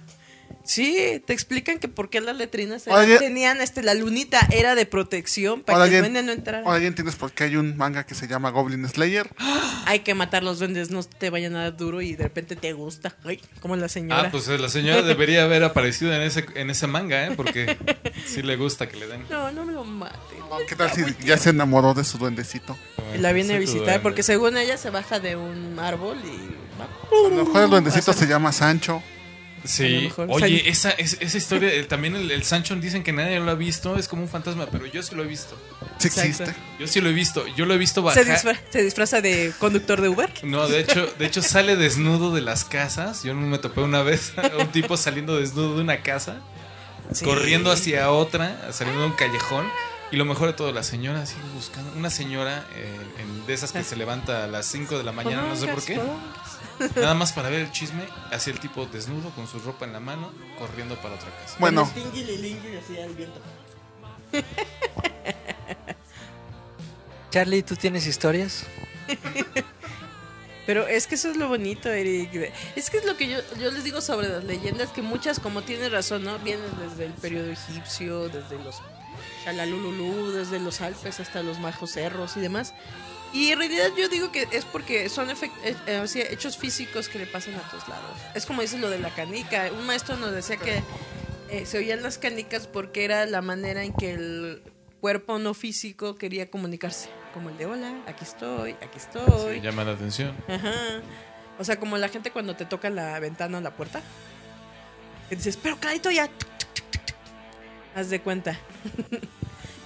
[0.69, 4.75] Sí, te explican que por qué las letrinas eran- ya- tenían este la lunita era
[4.75, 6.59] de protección para que el alguien, duende no entrara.
[6.59, 9.31] ahora alguien tienes por qué hay un manga que se llama Goblin Slayer.
[9.87, 12.75] Hay que matar los duendes, no te vayan a dar duro y de repente te
[12.75, 13.17] gusta.
[13.25, 14.25] Ay, como la señora.
[14.27, 17.33] Ah, pues eh, la señora debería haber aparecido en ese, en ese manga, ¿eh?
[17.35, 17.79] Porque
[18.27, 19.25] sí le gusta que le den.
[19.31, 20.17] No, no me lo mate.
[20.69, 22.77] ¿Qué tal si ya se enamoró de su duendecito?
[23.15, 24.01] Y la viene a visitar duende.
[24.01, 26.85] porque según ella se baja de un árbol y va.
[26.85, 29.03] A lo mejor el duendecito se llama Sancho.
[29.69, 33.03] A lo Sí, mejor oye, esa, es- esa historia, el- también el, el Sancho dicen
[33.05, 35.59] que nadie lo ha visto, es como un fantasma, pero yo sí lo he visto.
[35.99, 36.55] Sí existe.
[36.81, 38.25] Yo sí lo he visto, yo lo he visto Se, bajar.
[38.27, 40.33] disfra- se disfraza de conductor de Uber.
[40.43, 43.23] No, de hecho, de hecho sale desnudo de las casas.
[43.25, 46.41] Yo me topé una vez a un tipo saliendo desnudo de una casa,
[47.13, 47.25] Sí.
[47.27, 49.67] corriendo hacia otra, saliendo de un callejón.
[50.11, 51.93] Y lo mejor de todo, la señora sigue buscando.
[51.95, 55.43] Una señora eh, en- de esas que se levanta a las 5 de la mañana,
[55.47, 56.01] no sé por qué.
[56.97, 60.01] Nada más para ver el chisme, hacia el tipo desnudo con su ropa en la
[60.01, 61.57] mano, corriendo para otra casa.
[61.59, 62.05] Bueno, así.
[67.31, 68.65] Charlie, ¿tú tienes historias?
[70.67, 72.53] Pero es que eso es lo bonito, Eric.
[72.77, 75.63] Es que es lo que yo, yo les digo sobre las leyendas, que muchas, como
[75.63, 76.39] tienes razón, ¿no?
[76.41, 78.77] Vienen desde el periodo egipcio, desde los
[79.45, 82.75] Shalalululú, desde los Alpes hasta los bajos cerros y demás.
[83.33, 85.37] Y en realidad yo digo que es porque son eh,
[85.87, 88.19] eh, hechos físicos que le pasan a todos lados.
[88.35, 89.71] Es como dices lo de la canica.
[89.73, 90.83] Un maestro nos decía que
[91.51, 94.63] eh, se oían las canicas porque era la manera en que el
[95.01, 97.11] cuerpo no físico quería comunicarse.
[97.35, 99.57] Como el de hola, aquí estoy, aquí estoy.
[99.57, 100.35] Sí, llama la atención.
[100.49, 100.73] Ajá.
[101.59, 104.01] O sea, como la gente cuando te toca la ventana o la puerta.
[105.29, 106.27] Que dices, pero clarito ya.
[106.27, 107.17] tuc, tuc, tuc, tuc, tuc".
[107.95, 108.59] Haz de cuenta.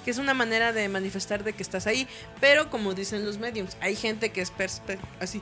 [0.04, 2.06] que es una manera de manifestar de que estás ahí.
[2.40, 5.40] Pero como dicen los mediums, hay gente que es perspe- así,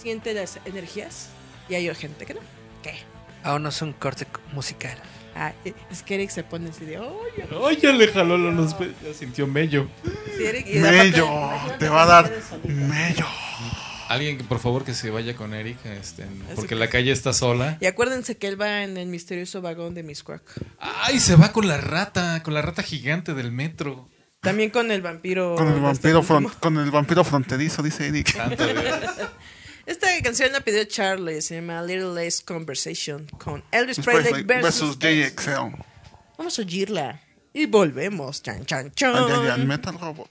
[0.00, 1.28] siente las energías.
[1.68, 2.40] Y hay gente que no.
[2.82, 2.94] ¿Qué?
[3.42, 4.98] Vámonos a un corte musical.
[5.36, 7.78] Ah, eh, es que Eric se pone así de, oye.
[7.80, 9.88] Ya le jaló los ya sintió mello.
[10.36, 12.32] Sí, Eric, y aparte, Mello, te va a dar
[12.64, 13.26] mello.
[14.08, 17.32] Alguien, que, por favor, que se vaya con Eric, este, porque que- la calle está
[17.32, 17.78] sola.
[17.80, 20.42] Y acuérdense que él va en el misterioso vagón de Miss Quack.
[20.78, 24.08] Ay, se va con la rata, con la rata gigante del metro.
[24.40, 25.54] También con el vampiro.
[25.56, 28.36] Con el vampiro este con el vampiro fronterizo, dice Eric.
[29.86, 35.34] Esta canción la pidió Charlie, se llama Little Less Conversation con Elvis Presley versus, versus
[35.34, 35.76] JXL.
[36.38, 37.20] Vamos a oírla
[37.52, 38.42] y volvemos.
[38.42, 39.66] Chan, chan, chan.
[39.66, 40.30] Metal Robot.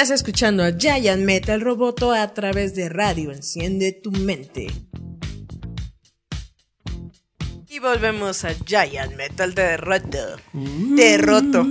[0.00, 3.32] Estás escuchando a Giant Metal Roboto a través de radio.
[3.32, 4.68] Enciende tu mente.
[7.68, 10.36] Y volvemos a Giant Metal Derroto.
[10.54, 11.66] Derroto.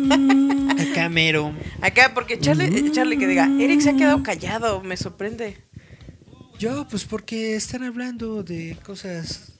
[0.79, 1.55] Acá mero.
[1.81, 5.57] Acá, porque Charlie, Charlie que diga, Eric se ha quedado callado, me sorprende.
[6.59, 9.53] Yo, pues porque están hablando de cosas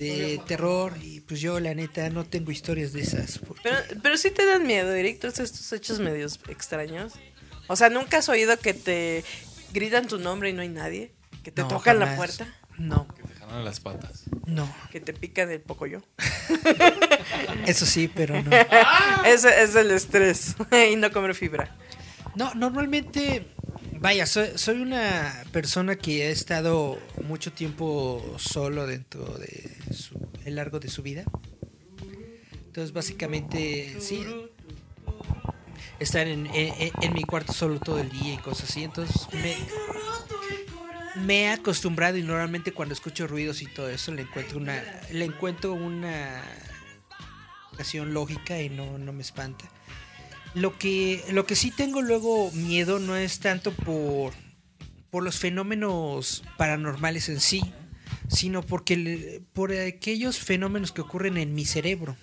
[0.00, 3.38] de terror y pues yo la neta no tengo historias de esas.
[3.38, 7.12] porque- Pero, pero sí te dan miedo, Eric, todos estos hechos medios extraños.
[7.68, 9.24] O sea, ¿nunca has oído que te
[9.72, 11.12] gritan tu nombre y no hay nadie?
[11.42, 12.46] ¿Que te No, tocan la puerta?
[12.78, 14.24] No, Que te jalan las patas.
[14.46, 14.72] no.
[14.90, 16.02] ¿Que te pican el pocoyo?
[17.66, 18.50] Eso sí, pero no.
[19.26, 20.54] Ese es el estrés
[20.92, 21.76] y no comer fibra.
[22.34, 23.46] No, normalmente,
[23.98, 30.56] vaya, soy, soy una persona que ha estado mucho tiempo solo dentro de su, el
[30.56, 31.24] largo de su vida.
[32.66, 34.22] Entonces, básicamente, sí,
[36.00, 38.84] estar en, en- en mi cuarto solo todo el día y cosas así.
[38.84, 39.56] Entonces, me,
[41.24, 45.24] me he acostumbrado y normalmente cuando escucho ruidos y todo eso le encuentro una, le
[45.24, 46.42] encuentro una
[47.62, 49.64] explicación lógica y no, no me espanta.
[50.54, 54.32] Lo que, lo que sí tengo luego miedo no es tanto por,
[55.10, 57.62] por los fenómenos paranormales en sí,
[58.28, 62.16] sino porque por aquellos fenómenos que ocurren en mi cerebro.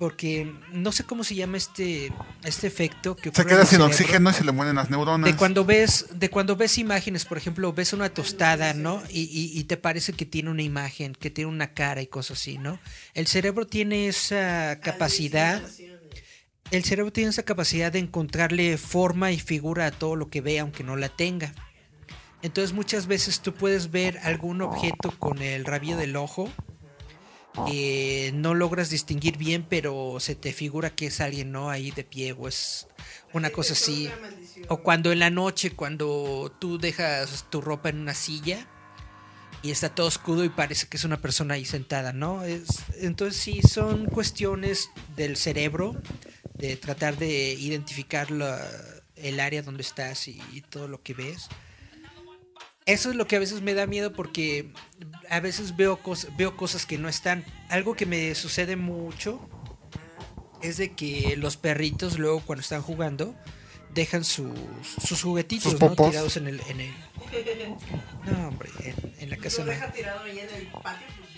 [0.00, 2.10] Porque no sé cómo se llama este,
[2.42, 5.30] este efecto que Se queda sin oxígeno y se le mueren las neuronas.
[5.30, 9.02] De cuando ves, de cuando ves imágenes, por ejemplo, ves una tostada, ¿no?
[9.10, 12.38] Y, y- y te parece que tiene una imagen, que tiene una cara y cosas
[12.38, 12.80] así, ¿no?
[13.12, 15.62] El cerebro tiene esa capacidad.
[16.70, 20.60] El cerebro tiene esa capacidad de encontrarle forma y figura a todo lo que ve,
[20.60, 21.52] aunque no la tenga.
[22.40, 26.48] Entonces muchas veces tú puedes ver algún objeto con el rabillo del ojo
[27.66, 31.70] que no logras distinguir bien, pero se te figura que es alguien, ¿no?
[31.70, 32.86] Ahí de pie o es
[33.32, 34.08] una cosa así.
[34.68, 38.66] O cuando en la noche, cuando tú dejas tu ropa en una silla
[39.62, 42.44] y está todo oscuro y parece que es una persona ahí sentada, ¿no?
[42.44, 42.66] Es,
[43.00, 46.00] entonces sí, son cuestiones del cerebro,
[46.54, 48.66] de tratar de identificar la-
[49.16, 51.48] el área donde estás y, y todo lo que ves.
[52.86, 54.72] Eso es lo que a veces me da miedo porque
[55.28, 57.44] a veces veo, cos- veo cosas que no están.
[57.68, 59.40] Algo que me sucede mucho
[60.62, 63.34] es de que los perritos luego cuando están jugando
[63.94, 64.52] dejan sus,
[65.04, 65.88] sus juguetitos Sus ¿no?
[65.90, 66.10] popos.
[66.10, 66.94] tirados en el, en el...
[68.30, 69.72] No, hombre, en, en la casa no.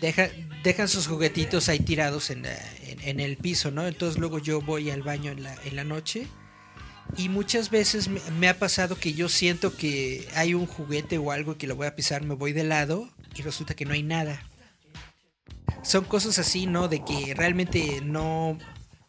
[0.01, 0.28] Deja,
[0.64, 3.86] dejan sus juguetitos ahí tirados en, la- en, en el piso, ¿no?
[3.86, 6.27] Entonces luego yo voy al baño en la, en la noche
[7.16, 11.56] y muchas veces me, ha pasado que yo siento que hay un juguete o algo
[11.56, 14.43] que lo voy a pisar, me voy de lado y resulta que no hay nada.
[15.82, 16.89] Son cosas así, ¿no?
[16.89, 18.59] De que realmente no,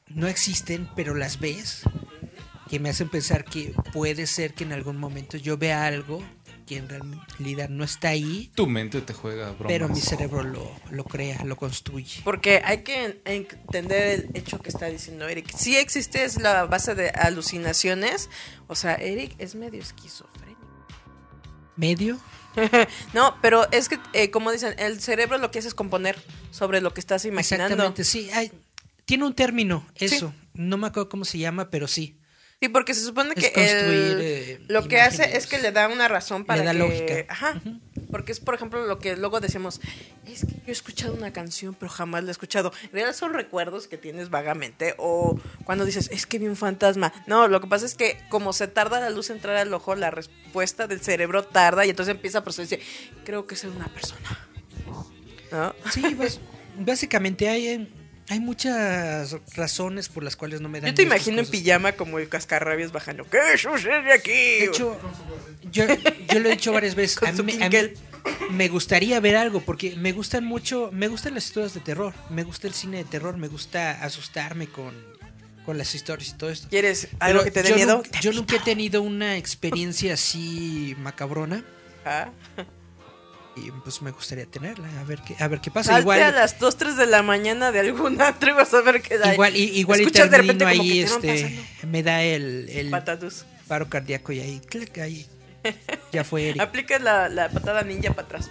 [0.07, 1.83] no existen, pero las ves,
[2.69, 6.23] que me hacen pensar que puede ser que en algún momento yo vea algo
[6.65, 9.67] que en realidad no está ahí, Tu mente te juega bromas.
[9.67, 12.21] pero mi cerebro lo, lo crea, lo construye.
[12.23, 15.55] Porque hay que en- entender el hecho que está diciendo Eric.
[15.55, 18.29] Si existe es la base de alucinaciones.
[18.67, 20.61] O sea, Eric es medio esquizofrénico.
[21.75, 22.19] ¿Medio?
[23.13, 26.15] no, pero es que, eh, como dicen, el cerebro lo que hace es componer
[26.51, 27.73] sobre lo que estás imaginando.
[27.73, 28.29] Exactamente, sí.
[28.31, 28.51] hay-
[29.05, 30.33] tiene un término, eso.
[30.53, 32.17] No me acuerdo cómo se llama, pero sí.
[32.63, 36.07] Sí, porque se supone que el- eh, lo que hace es que le da una
[36.07, 36.77] razón para da que...
[36.77, 37.25] lógica.
[37.27, 37.61] Ajá.
[38.09, 39.81] Porque es, por ejemplo, lo que luego decimos,
[40.25, 42.71] es que yo he escuchado una canción, pero jamás la he escuchado.
[42.83, 44.95] En realidad son recuerdos que tienes vagamente.
[44.97, 47.11] O cuando dices, es que vi un fantasma.
[47.27, 49.95] No, lo que pasa es que como se tarda la luz en entrar al ojo,
[49.95, 52.79] la respuesta del cerebro tarda y entonces empieza a procesar
[53.25, 54.47] creo que es una persona.
[55.51, 55.75] ¿No?
[55.91, 56.39] Sí, bas-
[56.77, 57.89] básicamente hay,
[58.29, 62.19] hay muchas razones por las cuales no me dan Yo te imagino en pijama como
[62.19, 63.25] el cascarrabias bajando.
[63.29, 64.31] ¿Qué sucede aquí?
[64.31, 64.97] De hecho,
[65.71, 65.85] yo,
[66.31, 67.17] yo lo he dicho varias veces.
[67.17, 67.97] Con A su mí, a mí Kinkel.
[68.51, 72.43] me gustaría ver algo porque me gustan mucho, me gustan las historias de terror, me
[72.43, 74.93] gusta el cine de terror, me gusta asustarme con,
[75.65, 76.67] con las historias y todo esto.
[76.69, 77.97] ¿Quieres algo Pero que te dé miedo?
[77.97, 81.63] nunca- yo nunca he tenido una experiencia así macabrona
[82.05, 82.29] Ah.
[83.55, 85.91] Y pues me gustaría tenerla, a ver qué, a ver qué pasa.
[85.91, 88.81] Salte igual a las 2, 3 de la mañana de algún antro y vas a
[88.81, 89.33] ver qué da.
[89.33, 92.67] igual, y- igual y Escuchas de repente termino como ahí que este me da el,
[92.69, 93.45] el patatus.
[93.67, 95.27] paro cardíaco y ahí, clic, ahí.
[96.11, 96.61] Ya fue Eric.
[96.63, 98.49] Aplicas la, la patada ninja para atrás.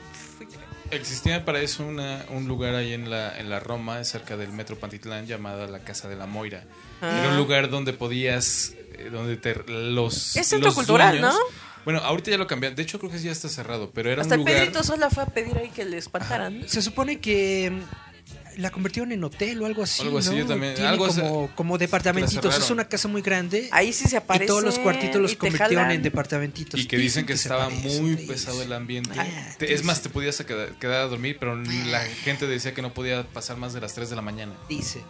[0.91, 4.77] Existía para eso una- un lugar ahí en la, en la Roma, cerca del metro
[4.79, 6.65] Pantitlán, llamada la Casa de la Moira.
[7.01, 7.19] Ah.
[7.21, 10.37] Era un lugar donde podías, eh, donde te, los...
[10.37, 11.39] Es centro los cultural, dueños- ¿no?
[11.85, 12.77] Bueno, ahorita ya lo cambiaron.
[12.77, 14.61] De hecho, creo que ya está cerrado, pero era Hasta un el lugar...
[14.63, 16.63] Pedrito sola fue a pedir ahí que le espantaran.
[16.69, 20.03] Se supone que mm, la convirtieron en hotel o algo así.
[20.03, 20.37] Algo así, ¿no?
[20.39, 22.57] yo también- Tiene algo así- como, como departamentitos.
[22.59, 23.69] Es una casa muy grande.
[23.73, 24.45] Ahí sí se aparece.
[24.45, 25.91] y todos los cuartitos los convirtieron jalan.
[25.97, 26.79] en departamentitos.
[26.79, 29.11] Y que dicen que estaba aparecen, muy pesado el ambiente.
[29.19, 29.27] Ah,
[29.59, 32.93] Te- es más, te podías quedar, quedar a dormir, pero la gente decía que no
[32.95, 34.53] podía pasar más de las 3 de la mañana.
[34.69, 35.03] Dice.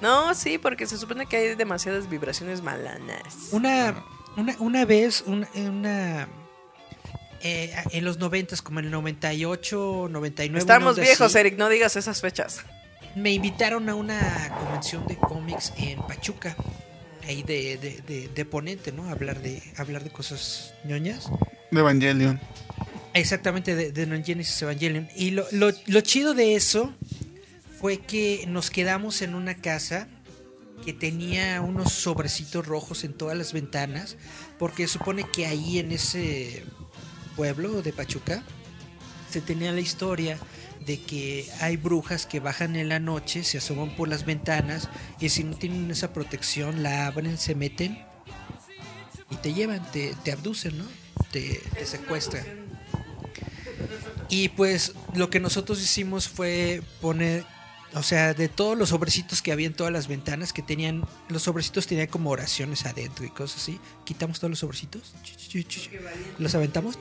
[0.00, 3.48] No, sí, porque se supone que hay demasiadas vibraciones malanas.
[3.50, 4.02] Una,
[4.36, 6.28] una, una vez, una, una
[7.42, 10.58] eh, en los noventas, como en el 98, 99.
[10.58, 12.64] Estamos viejos, así, Eric, no digas esas fechas.
[13.16, 16.54] Me invitaron a una convención de cómics en Pachuca.
[17.26, 19.08] Ahí de, de, de, de ponente, ¿no?
[19.08, 21.30] Hablar de, hablar de cosas ñoñas.
[21.70, 22.40] De Evangelion.
[23.14, 25.08] Exactamente, de, de Non Genesis Evangelion.
[25.16, 26.94] Y lo, lo, lo chido de eso
[27.80, 30.08] fue que nos quedamos en una casa
[30.84, 34.16] que tenía unos sobrecitos rojos en todas las ventanas,
[34.58, 36.64] porque supone que ahí en ese
[37.36, 38.42] pueblo de Pachuca
[39.30, 40.38] se tenía la historia
[40.84, 44.88] de que hay brujas que bajan en la noche, se asoman por las ventanas
[45.20, 48.04] y si no tienen esa protección la abren, se meten
[49.30, 50.84] y te llevan, te, te abducen, ¿no?
[51.30, 52.44] Te, te secuestran.
[54.28, 57.44] Y pues lo que nosotros hicimos fue poner,
[57.94, 61.42] o sea, de todos los sobrecitos que había en todas las ventanas, que tenían, los
[61.42, 65.12] sobrecitos tenían como oraciones adentro y cosas así, quitamos todos los sobrecitos,
[66.38, 66.96] los aventamos,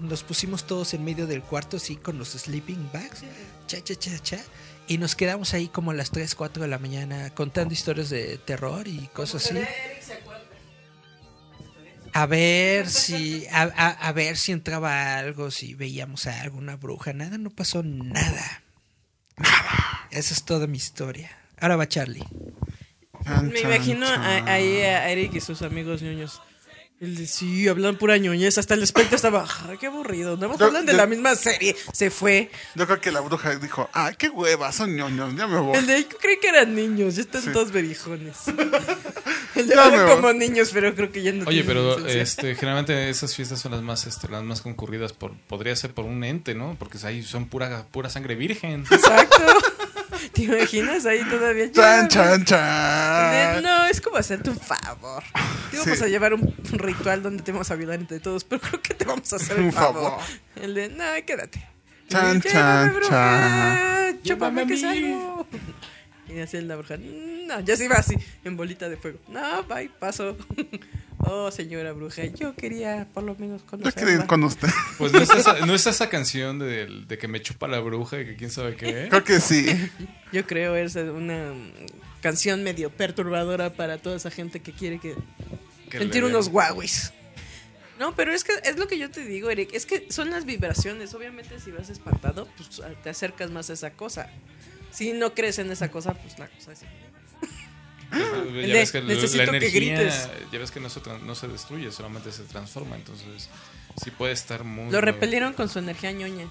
[0.00, 3.22] los pusimos todos en medio del cuarto así con los sleeping bags,
[3.66, 4.40] cha, cha, cha, cha,
[4.86, 8.38] y nos quedamos ahí como a las 3, 4 de la mañana contando historias de
[8.38, 9.54] terror y cosas así.
[12.14, 17.12] A ver si a, a- a ver si entraba algo, si veíamos a alguna bruja,
[17.14, 18.61] nada, no pasó nada.
[19.36, 20.08] Nada.
[20.10, 21.30] Esa es toda mi historia.
[21.60, 22.24] Ahora va Charlie.
[23.24, 24.20] Chan, Me chan, imagino chan.
[24.48, 26.42] a- ahí a Eric y sus amigos ñoños.
[27.02, 28.58] El de, sí, hablan pura ñoñez.
[28.58, 30.36] Hasta el espectro estaba, "Ay, qué aburrido.
[30.36, 31.74] No Yo- hablan de yo- la misma serie.
[31.92, 32.48] Se fue.
[32.76, 35.76] Yo creo que la bruja dijo, ay, qué hueva, son ñoños, ya me voy.
[35.78, 37.16] El de, yo creí que eran niños.
[37.16, 38.36] Ya están todos berijones.
[39.56, 39.74] El de,
[40.14, 43.82] como niños, pero creo que ya no Oye, pero este, generalmente esas fiestas son las
[43.82, 46.76] más, este, las más concurridas por, podría ser por un ente, ¿no?
[46.78, 48.84] Porque ahí son pura, pura sangre virgen.
[48.88, 49.42] Exacto.
[50.32, 51.70] ¿Te imaginas ahí todavía?
[51.72, 53.62] Chan, chan, De, chan.
[53.62, 55.22] no, es como hacerte un favor.
[55.70, 56.04] Te vamos Sí.
[56.04, 59.04] a llevar un, ritual donde te vamos a violar entre todos, pero creo que te
[59.04, 60.10] vamos a hacer Un favor.
[60.20, 60.24] favor.
[60.56, 61.66] El de, no, quédate.
[62.08, 64.22] Chan, Llévame, chan, bruja, chan.
[64.22, 65.46] Chúpame que salgo.
[66.28, 69.18] Y así la bruja, no, ya se iba así, en bolita de fuego.
[69.28, 70.36] No, bye, paso.
[71.24, 74.26] Oh, señora bruja, yo quería por lo menos Yo conocerla.
[74.26, 74.68] con usted.
[74.98, 78.20] Pues no es esa, no es esa canción de, de que me chupa la bruja
[78.20, 79.06] y que quién sabe qué.
[79.08, 79.66] Creo que sí.
[80.32, 81.52] Yo creo es una
[82.20, 85.14] canción medio perturbadora para toda esa gente que quiere que
[85.90, 87.12] Que sentir unos guauis.
[88.00, 89.70] No, pero es que es lo que yo te digo, Eric.
[89.74, 91.14] Es que son las vibraciones.
[91.14, 94.28] Obviamente, si vas espantado, pues te acercas más a esa cosa.
[94.90, 96.80] Si no crees en esa cosa, pues la cosa es.
[98.12, 100.28] Ya ves que la- necesito la que energía, grites.
[100.52, 102.96] ya ves que no se, no se destruye, solamente se transforma.
[102.96, 103.48] Entonces,
[104.02, 104.92] sí puede estar muy.
[104.92, 106.46] Lo repelieron con su energía ñoña.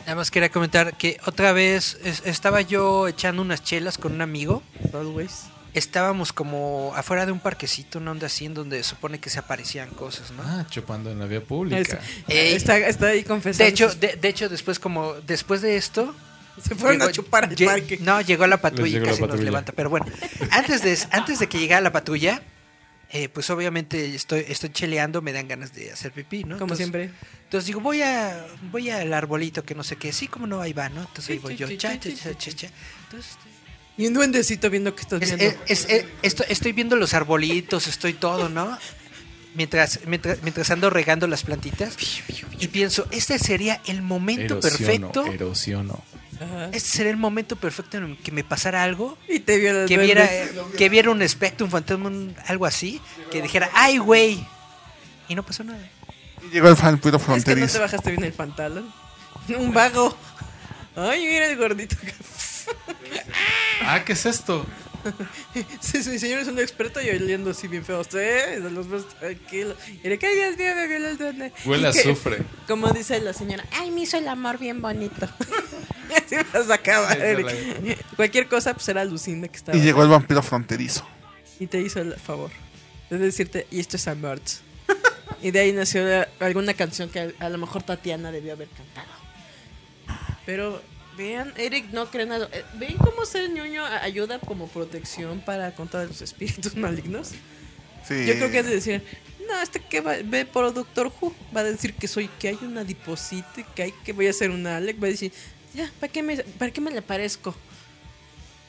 [0.00, 4.20] Nada más quería comentar que otra vez es- estaba yo echando unas chelas con un
[4.22, 4.62] amigo.
[4.92, 5.44] Always.
[5.74, 9.88] Estábamos como afuera de un parquecito, una onda así en donde supone que se aparecían
[9.90, 10.42] cosas, ¿no?
[10.42, 11.98] Ah, chupando en la vía pública.
[12.26, 12.54] Es- Ey.
[12.54, 13.64] está, está ahí confesando.
[13.64, 16.14] De hecho, de hecho después como después de esto
[16.62, 17.98] se fueron a llegó- chupar al parque.
[18.00, 19.44] No, llegó la patrulla y casi nos patrulla.
[19.44, 19.72] levanta.
[19.72, 20.06] Pero bueno,
[20.50, 22.42] antes de, antes de que llegara la patrulla,
[23.10, 26.58] eh, pues obviamente estoy, estoy cheleando, me dan ganas de hacer pipí, ¿no?
[26.58, 27.10] Como Entonces- siempre.
[27.44, 30.72] Entonces digo, voy a voy al arbolito que no sé qué, sí, como no, ahí
[30.72, 31.00] va, ¿no?
[31.02, 32.68] Entonces ahí voy yo, cha, cha, cha, cha, cha.
[33.04, 33.36] Entonces,
[33.98, 35.60] Y un duendecito viendo que estás es- viendo.
[35.66, 38.78] es- es- es- esto- estoy viendo los arbolitos, estoy todo, ¿no?
[39.54, 41.94] Mientras, mientras, mientras ando regando las plantitas
[42.58, 45.26] y pienso, este sería el momento Erosiono, perfecto.
[45.26, 46.02] erosiono.
[46.40, 46.66] Ajá.
[46.72, 49.96] Este sería el momento perfecto en el que me pasara algo Y te el que
[49.98, 50.28] viera,
[50.76, 53.00] que viera un espectro, un fantasma, un- algo así,
[53.30, 54.44] que dijera, ¡ay, güey!
[55.28, 55.78] Y no pasó nada.
[56.44, 57.80] Y llegó el fan puro Es que no te fronterizo.
[57.80, 58.92] bajaste bien el pantalón.
[59.58, 60.16] Un vago.
[60.96, 61.96] Ay, mira el gordito.
[63.82, 64.64] Ah, ¿qué es esto?
[65.80, 68.00] Sí, sí, señor es un experto y oliendo así bien feo.
[68.00, 69.76] Usted de los más tranquilos.
[69.88, 71.52] Y de que, ay, Dios mío, me violó el duende.
[71.64, 72.38] Huele a azufre.
[72.66, 75.28] Como dice la señora, Ay, me hizo el amor bien bonito.
[76.16, 77.98] así vas a acabar, Eric.
[78.16, 79.76] Cualquier cosa, pues era Lucinda que estaba.
[79.76, 81.06] Y llegó el vampiro fronterizo.
[81.58, 82.50] Y te hizo el favor
[83.10, 84.40] de decirte, y esto es amor.
[85.42, 86.02] y de ahí nació
[86.40, 89.08] alguna canción que a, a lo mejor Tatiana debió haber cantado.
[90.46, 90.82] Pero
[91.16, 92.48] vean, Eric no cree nada.
[92.52, 97.30] Eh, ¿Ven cómo ser ñoño ayuda como protección para contra los espíritus malignos?
[98.06, 98.26] Sí.
[98.26, 99.02] Yo creo que es de decir,
[99.48, 102.58] no, este que va, ve por Doctor Who va a decir que soy, que hay
[102.62, 105.32] una adiposita, que hay que voy a hacer una Alec, va a decir,
[105.74, 107.54] ya, ¿para qué me, para qué me le parezco?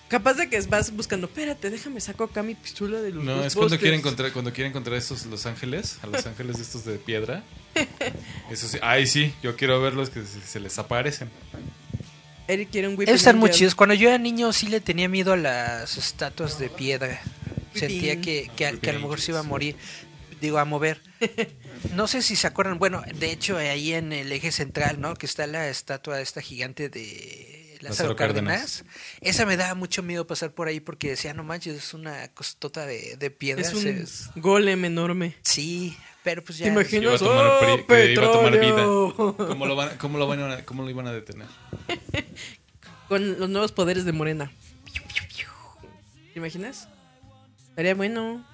[0.08, 3.38] Capaz de que vas buscando, espérate, déjame saco acá mi pistola de los No, es
[3.38, 3.82] cuando Ghostbusters".
[3.82, 7.44] quiere encontrar, cuando quiere encontrar estos los ángeles, a los ángeles de estos de piedra.
[8.52, 11.30] Eso sí, ay sí, yo quiero verlos que se, se les aparecen.
[12.48, 13.76] Eric quiere un estar muy chidos.
[13.76, 17.22] Cuando yo era niño sí le tenía miedo a las estatuas de piedra.
[17.74, 19.76] Sentía que, que, a- que a lo mejor se iba a morir.
[20.42, 21.02] Digo, a mover.
[21.96, 22.78] No sé si se acuerdan.
[22.80, 25.14] Bueno, de hecho, ahí en el eje central, ¿no?
[25.16, 28.84] Que está la estatua esta gigante de Lázaro Lázaro Cárdenas.
[29.22, 32.86] Esa me daba mucho miedo pasar por ahí porque decía, no manches, es una costota
[32.86, 33.62] de, de piedra.
[33.62, 35.36] Es un se- golem enorme.
[35.44, 36.66] Sí, pero pues ya.
[36.66, 37.04] ¿Te imaginas?
[37.04, 38.84] Iba a tomar, ¡Oh, que iba a tomar vida.
[38.84, 41.48] ¿Cómo lo, van, cómo, lo van a, ¿Cómo lo iban a detener?
[43.08, 44.52] Con los nuevos poderes de Morena.
[46.34, 46.88] ¿Te imaginas?
[47.70, 48.46] Estaría bueno.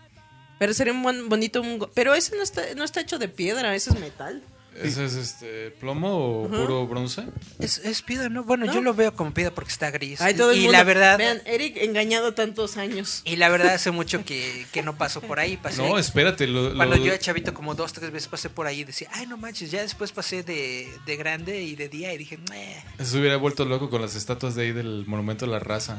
[0.59, 1.61] Pero sería un buen- bonito.
[1.61, 4.43] un go- pero ese no está, no está hecho de piedra, ese es metal.
[4.75, 7.25] ¿Ese es este plomo o puro bronce?
[7.59, 8.43] Es, es piedra, ¿no?
[8.45, 8.73] Bueno, ¿No?
[8.73, 10.21] yo lo veo como piedra porque está gris.
[10.21, 11.17] Ay, todo y mundo- la verdad.
[11.17, 13.21] Vean, Eric engañado tantos años.
[13.25, 15.57] Y la verdad hace mucho que, que no paso por ahí.
[15.57, 16.47] Pasé No, espérate.
[16.47, 19.09] Lo, Cuando lo- yo era chavito como dos, tres veces pasé por ahí y decía,
[19.11, 22.81] ay no manches, ya después pasé de, de grande y de día y dije, "Meh".
[23.03, 25.97] se hubiera vuelto loco con las estatuas de ahí del monumento a la raza.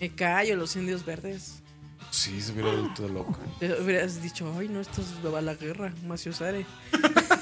[0.00, 1.62] Me callo, los indios verdes.
[2.10, 3.38] Sí, se hubiera vuelto loco.
[3.60, 6.64] Te hubieras dicho, ay, no, esto es va a la guerra, Maciosare.
[6.92, 6.98] Ah,
[7.30, 7.35] Va-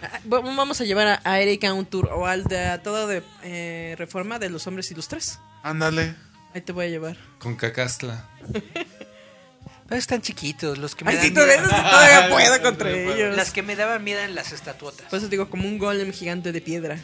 [0.24, 3.22] Vamos a llevar a, a Eric a un tour o al de a todo de
[3.42, 5.38] eh, reforma de los hombres ilustres.
[5.62, 6.14] Ándale.
[6.54, 7.16] Ahí te voy a llevar.
[7.38, 8.28] Con Cacastla.
[9.88, 11.68] Pero están chiquitos, los que me Ay, dan todavía, miedo.
[11.70, 13.36] todavía puedo contra ellos.
[13.36, 15.06] Las que me daban miedo eran las estatuotas.
[15.08, 16.98] Por eso digo, como un golem gigante de piedra.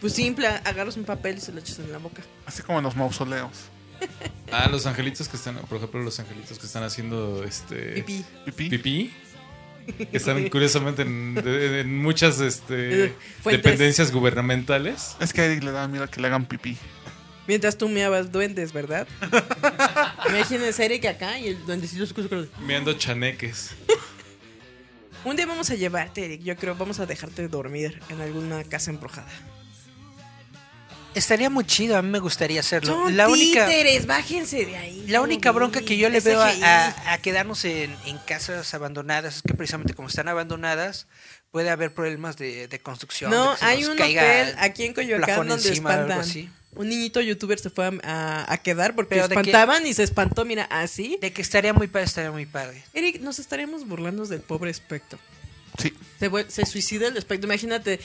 [0.00, 2.22] Pues simple, agarras un papel y se lo echas en la boca.
[2.46, 3.50] Así como en los mausoleos.
[4.50, 8.24] Ah, los angelitos que están, por ejemplo, los angelitos que están haciendo este Pipí.
[8.44, 8.68] Pipí.
[8.70, 9.14] pipí,
[10.12, 13.62] están curiosamente en, de- en muchas este, fuentes.
[13.64, 15.16] dependencias gubernamentales.
[15.20, 16.76] Es que a Eric le da miedo que le hagan pipí.
[17.46, 19.06] Mientras tú meabas duendes, ¿verdad?
[20.28, 23.70] Imagínense a Eric acá y el duendecillo se con- Meando chaneques.
[25.24, 26.42] Un día vamos a llevarte, Eric.
[26.42, 29.28] Yo creo vamos a dejarte dormir en alguna casa embrujada.
[31.14, 32.92] Estaría muy chido, a mí me gustaría hacerlo.
[32.94, 35.04] Son la única títeres, bájense de ahí.
[35.08, 36.62] la única bronca que yo le veo a, GI.
[36.62, 41.06] a- a quedarnos en, en casas abandonadas es que precisamente como están abandonadas
[41.50, 43.30] puede haber problemas de, de construcción.
[43.30, 46.22] No, hay un hotel aquí en Coyoacán donde espantan.
[46.76, 50.64] Un niñito youtuber se fue a, quedar porque Pero que- espantaban y se espantó, mira,
[50.64, 51.16] así.
[51.20, 52.82] De que estaría muy padre, estaría muy padre.
[52.92, 55.20] Eric, nos estaríamos burlando del pobre espectro.
[55.78, 55.92] Sí.
[56.48, 57.46] Se, suicida el espectro.
[57.48, 58.00] Imagínate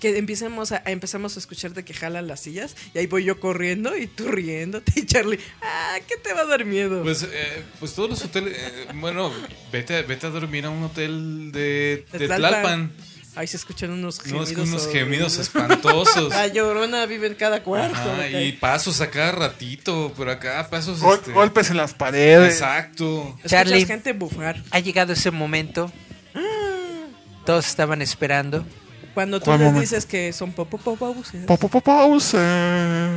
[0.00, 3.40] que empecemos a, a- empezamos a escucharte que jalan las sillas y ahí voy yo
[3.40, 7.02] corriendo y tú riéndote y Charlie, ah, ¿qué te va a dar miedo?
[7.02, 9.32] Pues, eh, pues todos los hoteles, eh, bueno,
[9.72, 12.50] vete, a- vete a dormir a un hotel de, De de Tlalpan.
[12.62, 12.92] Tlalpan.
[13.34, 14.48] Ahí se escuchan unos No, gemidos.
[14.50, 16.28] es que unos gemidos espantosos.
[16.30, 17.96] La llorona vive en cada cuarto.
[17.96, 21.00] Ajá, y pasos a cada ratito, pero acá pasos.
[21.00, 22.54] Gol- este, Golpes en las paredes.
[22.54, 23.26] Exacto.
[23.36, 23.84] Escuchas Charlie.
[23.86, 24.62] gente bufar.
[24.70, 25.92] Ha llegado ese momento.
[27.48, 28.62] Todos estaban esperando.
[29.14, 29.80] Cuando tú ¿Cuál les momento?
[29.80, 31.46] dices que son popo popo buses.
[31.46, 32.36] Po, po, po, pause.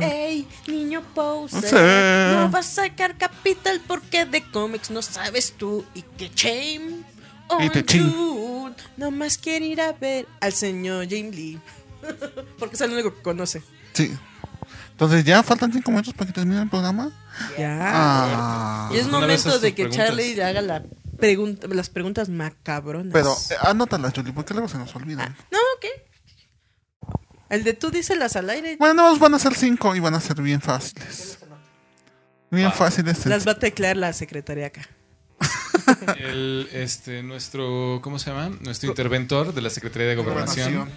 [0.00, 2.34] Ey, niño Bowser, Sí.
[2.34, 7.02] no vas a sacar Capital porque de cómics no sabes tú y que shame
[7.60, 8.10] Y on te chin.
[8.10, 8.74] you.
[8.96, 11.60] Nomás quiere ir a ver al señor James Lee.
[12.58, 13.62] Porque es el único que conoce.
[13.92, 14.16] Sí.
[14.92, 17.10] Entonces ya faltan cinco minutos para que termine el programa.
[17.58, 17.78] Ya.
[17.82, 18.90] Ah.
[18.94, 20.06] y es momento de que preguntas.
[20.08, 20.82] Charlie haga la
[21.22, 23.12] pregunta, las preguntas macabronas.
[23.12, 25.34] Pero eh, anótalas, Julie, porque luego se nos olvidan.
[25.50, 25.88] No, ¿qué?
[27.48, 28.76] El de tú díselas al aire.
[28.78, 31.38] Bueno, van a ser cinco y van a ser bien fáciles.
[32.50, 32.72] Bien Ah.
[32.72, 33.24] fáciles.
[33.26, 34.88] Las va a teclear la secretaria acá.
[36.18, 38.50] El, este, nuestro, ¿cómo se llama?
[38.60, 40.90] Nuestro interventor de la Secretaría de Gobernación.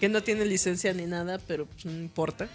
[0.00, 2.48] Que no tiene licencia ni nada, pero pues, no importa.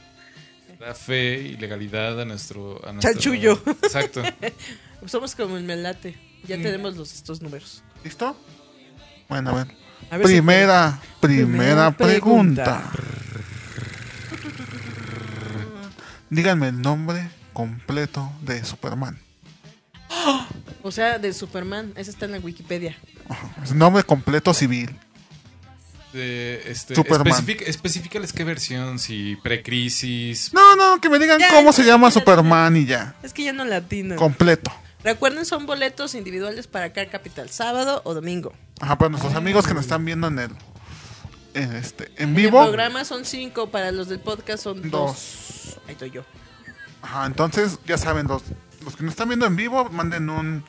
[0.80, 2.82] Da fe y legalidad a nuestro.
[2.88, 3.62] A nuestro- Chanchullo.
[3.84, 4.22] Exacto.
[5.06, 6.18] Somos como el melate.
[6.48, 7.84] Ya tenemos los, estos números.
[8.04, 8.36] ¿Listo?
[9.30, 9.68] Bueno, a ver.
[10.12, 12.92] A ver si- primera, primera, pregunta.
[16.30, 19.20] Díganme el nombre completo de Superman.
[20.84, 21.94] O sea, de Superman.
[21.96, 22.96] Ese está en la Wikipedia.
[23.64, 24.96] Es nombre completo civil.
[26.14, 27.28] De, este, Superman.
[27.34, 30.54] especific- específicales qué versión, si precrisis.
[30.54, 33.16] No, no, que me digan Ya, cómo se llama Superman y ya.
[33.22, 34.16] Es que ya no latino.
[34.16, 34.72] Completo.
[35.06, 38.54] Recuerden, son boletos individuales para Car Capital, sábado o domingo.
[38.82, 40.52] Ajá, para nuestros amigos que nos están viendo en el.
[41.54, 42.60] En, este, en En vivo.
[42.60, 44.92] el programa son cinco, para los del podcast son dos.
[44.92, 45.80] Dos.
[45.88, 46.24] Ahí estoy yo.
[47.04, 48.42] Ajá, entonces ya saben, los,
[48.84, 50.64] los que nos están viendo en vivo, manden un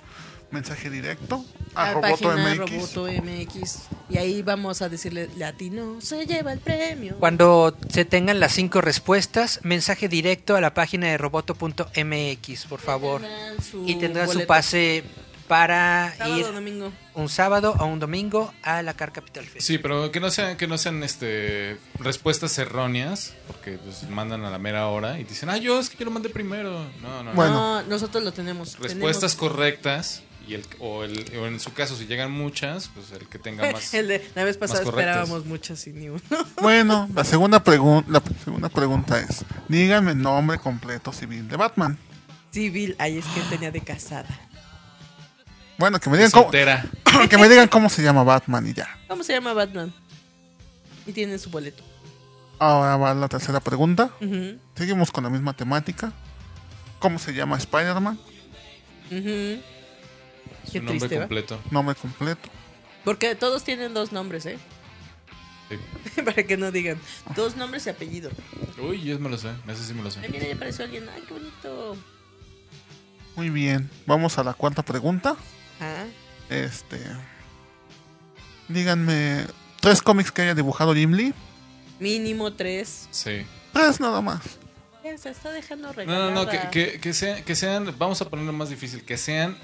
[0.56, 2.58] mensaje directo a a Roboto página MX.
[2.94, 3.78] Roboto MX.
[4.08, 7.16] Y ahí vamos a decirle, Latino se lleva el premio.
[7.18, 13.20] Cuando se tengan las cinco respuestas, mensaje directo a la página de roboto.mx, por favor.
[13.20, 15.04] Tendrán su Y tendrán su pase
[15.48, 16.92] para Sábado, ir domingo.
[17.14, 19.64] un sábado o un domingo a la Car Capital Fest.
[19.64, 24.50] Sí, pero que no sean, que no sean este respuestas erróneas, porque pues mandan a
[24.50, 26.72] la mera hora y dicen, ah, yo es que yo lo mandé primero.
[27.00, 27.32] No, no, no.
[27.34, 27.54] Bueno.
[27.54, 28.76] No, nosotros lo tenemos.
[28.80, 33.10] Respuestas Tenemos- correctas y el, o, el, o en su caso si llegan muchas, pues
[33.12, 33.92] el que tenga más.
[33.94, 36.20] El de la vez pasada esperábamos muchas y ni uno.
[36.62, 41.98] Bueno, la segunda, pregun- la segunda pregunta es, díganme el nombre completo civil de Batman.
[42.52, 44.28] Civil, ay, es que tenía de casada.
[45.78, 46.50] Bueno, que me digan cómo,
[47.30, 48.88] que me digan cómo se llama Batman y ya.
[49.08, 49.92] ¿Cómo se llama Batman?
[51.06, 51.82] Y tiene su boleto.
[52.58, 54.10] Ahora va la tercera pregunta.
[54.74, 56.12] Seguimos con la misma temática.
[56.98, 58.18] ¿Cómo se llama Spider-Man?
[59.10, 59.60] Su
[60.72, 61.22] Qué nombre triste, ¿va?
[61.22, 61.60] completo.
[61.70, 62.48] Nombre completo.
[63.04, 64.58] Porque todos tienen dos nombres, ¿eh?
[65.68, 66.20] Sí.
[66.22, 67.00] Para que no digan.
[67.34, 68.30] Dos nombres y apellido.
[68.78, 70.28] Uy, yo me lo sé, ese sí me lo Ay, sé.
[70.28, 71.08] mira, ya apareció alguien.
[71.14, 71.96] Ay, qué bonito.
[73.36, 73.90] Muy bien.
[74.06, 75.36] Vamos a la cuarta pregunta.
[75.80, 76.04] Ah,
[76.48, 76.98] Este.
[78.68, 79.44] Díganme
[79.80, 81.34] tres cómics que haya dibujado Jim Lee.
[82.00, 83.08] mínimo tres.
[83.10, 83.46] Sí.
[83.72, 84.40] Tres nada más.
[85.18, 86.30] Se está dejando No, regalada.
[86.32, 89.56] no, no, que, que, que, sean, que sean, vamos a ponerlo más difícil, que sean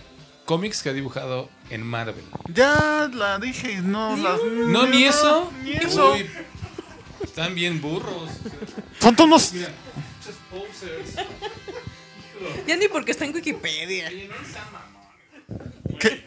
[0.45, 2.25] cómics que ha dibujado en Marvel.
[2.53, 4.41] Ya la dije y no las.
[4.43, 5.53] No, ni eso.
[5.63, 6.13] Ni eso.
[6.15, 6.29] Uy,
[7.23, 8.31] están bien burros.
[9.01, 9.53] Son todos unos.
[9.53, 9.69] Mira,
[10.19, 11.27] muchos posers.
[12.67, 14.11] Ya ni porque está en Wikipedia.
[16.01, 16.25] Que,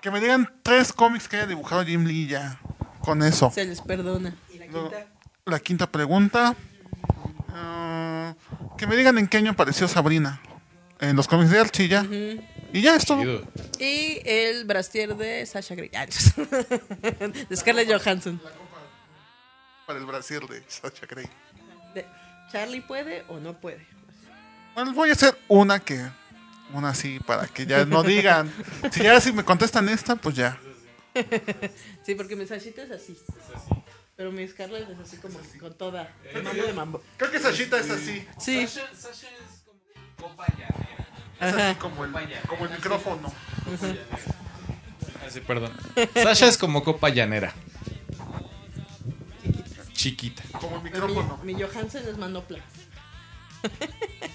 [0.00, 2.58] que me digan tres cómics que haya dibujado Jim Lee ya.
[3.00, 3.50] Con eso.
[3.54, 4.34] Se les perdona.
[4.70, 4.90] Luego,
[5.44, 6.56] La quinta pregunta.
[7.50, 8.34] ah,
[8.78, 10.40] que me digan en qué año apareció Sabrina.
[11.00, 12.04] En los cómics de Archie ya.
[12.72, 13.20] Y ya es todo.
[13.20, 13.42] Chido.
[13.78, 15.90] Y el brastier de Sasha Grey.
[15.94, 16.06] Ah,
[17.48, 18.40] de Scarlett Johansson.
[19.86, 21.28] Para el Brasil de Sacha Grey.
[21.94, 22.06] De-
[22.50, 23.86] ¿Charlie puede o no puede?
[24.74, 26.04] Bueno, voy a hacer una que.
[26.72, 28.52] Una así, para que ya no digan.
[28.90, 30.58] Si ya si me contestan esta, pues ya.
[32.04, 33.16] Sí, porque mi Sashita es así.
[34.16, 36.10] Pero mi Scarlett es así como con toda.
[36.32, 37.02] el mambo de mambo.
[37.16, 38.26] Creo que Sashita es así.
[38.40, 38.60] Sí.
[38.60, 38.78] es
[40.16, 40.46] como copa
[41.40, 41.70] Es Ajá.
[41.70, 42.12] así como el,
[42.48, 43.32] como el micrófono.
[45.24, 45.72] Ah, sí, perdón.
[46.14, 47.52] Sasha es como copa llanera.
[49.92, 50.42] Chiquita.
[50.60, 51.38] Como el micrófono.
[51.42, 52.58] mi, mi Johansen es manopla.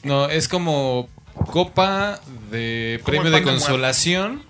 [0.04, 1.08] No, es como
[1.52, 4.44] copa de Como premio el de pan de consolación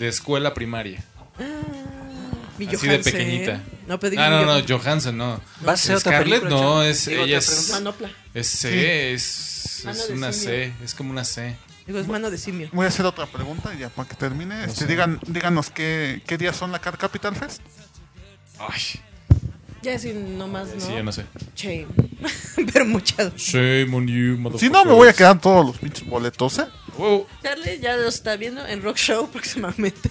[0.00, 1.02] de escuela primaria.
[2.58, 3.12] Mi Así de Johansen.
[3.12, 3.62] pequeñita.
[3.86, 4.78] No, pero digo Ah, mi no, no, Johansen.
[4.78, 5.40] Johansson no.
[5.66, 6.82] ¿Va a ser otra Scarlett película, no, chavo?
[6.82, 7.72] es, Digo, ella otra es, pregunta.
[7.74, 8.10] Manopla.
[8.34, 10.50] es es, Mano es una simio.
[10.54, 11.56] C, es como una C.
[11.86, 12.68] Digo, es mano de simio.
[12.72, 14.64] Voy a hacer otra pregunta ya para que termine.
[14.64, 17.62] Este, digan, díganos qué, qué días son la Car Capital Fest.
[18.58, 18.80] Ay,
[19.82, 20.80] Ya si nomás no.
[20.80, 21.24] sí, ya no sé.
[21.56, 21.86] Shame.
[22.72, 23.34] pero muchas.
[23.36, 24.60] Shame on you, motherfuckers.
[24.60, 26.66] Si no, me voy a quedar todos los pinches boletos, ¿eh?
[26.98, 27.26] Wow.
[27.42, 30.10] Charlie ya lo está viendo en Rock Show próximamente.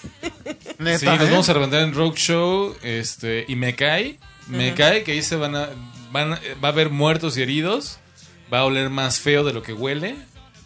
[0.79, 5.03] Neta, Sí, nos vamos a reventar en Rock Show, este, y me cae, me cae
[5.03, 5.69] que ahí se van a,
[6.11, 7.99] van a- va a haber muertos y heridos,
[8.53, 10.15] va a oler más feo de lo que huele.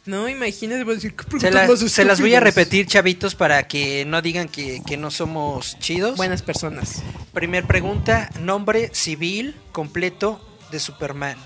[0.05, 2.87] No, imagínate, voy a decir, ¿qué Se, preguntas la- más se las voy a repetir,
[2.87, 6.17] chavitos, para que no digan que, que no somos chidos.
[6.17, 7.01] Buenas personas.
[7.33, 11.37] Primer pregunta, nombre civil completo de Superman.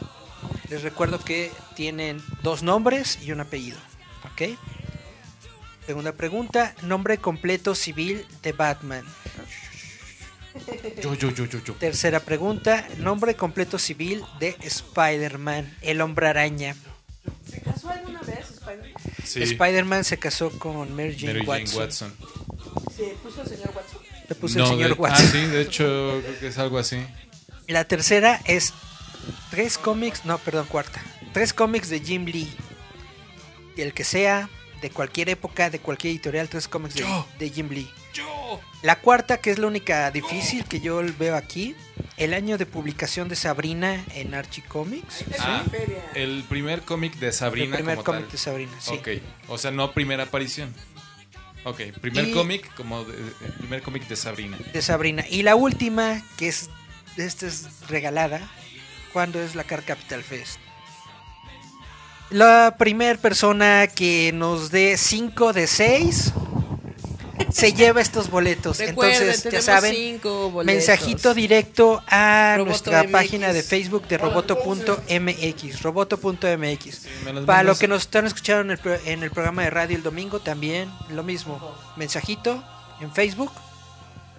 [0.69, 3.77] Les recuerdo que tienen dos nombres y un apellido.
[4.31, 4.57] ¿Ok?
[5.85, 9.05] Segunda pregunta, nombre completo civil de Batman.
[11.01, 11.73] Yo, yo, yo, yo, yo.
[11.75, 16.75] Tercera pregunta, nombre completo civil de Spider-Man, el hombre araña.
[17.49, 18.93] ¿Se casó alguna vez, Spider?
[19.23, 21.79] Sí, Spider-Man se casó con Mary Jane, Mary Jane Watson.
[21.81, 22.15] Watson.
[22.95, 24.01] ¿Se puso el señor Watson?
[24.29, 25.25] Le puso No, el señor de- Watson.
[25.27, 26.97] Ah, sí, de hecho, creo que es algo así.
[27.67, 28.73] La tercera es
[29.51, 31.01] tres cómics, no, perdón, cuarta.
[31.33, 32.49] Tres cómics de Jim Lee.
[33.75, 34.49] El que sea,
[34.81, 37.89] de cualquier época, de cualquier editorial, tres cómics de Jim Lee.
[38.17, 38.59] Yo.
[38.81, 41.75] La cuarta, que es la única difícil que yo veo aquí,
[42.17, 45.23] el año de publicación de Sabrina en Archie Comics.
[45.39, 45.63] Ah,
[46.15, 48.95] el primer cómic de Sabrina el primer cómic de Sabrina, sí.
[48.95, 49.07] Ok,
[49.49, 50.73] o sea, no primera aparición.
[51.63, 53.13] Ok, primer cómic como de-
[53.45, 54.57] el primer cómic de Sabrina.
[54.73, 55.25] De Sabrina.
[55.29, 56.69] Y la última, que es,
[57.17, 58.49] esta es regalada,
[59.13, 60.59] cuando es la Car Capital Fest.
[62.29, 66.33] La primera persona que nos dé 5 de 6
[67.51, 68.79] se lleva estos boletos.
[68.79, 70.75] Recuerden, Entonces, ya saben, cinco boletos.
[70.75, 73.11] mensajito directo a Roboto nuestra MX.
[73.11, 77.05] página de Facebook de roboto.mx, roboto.mx.
[77.33, 80.03] los Para los que nos están escuchando en el, en el programa de radio el
[80.03, 81.59] domingo, también lo mismo.
[81.95, 82.63] Mensajito
[83.01, 83.51] en Facebook.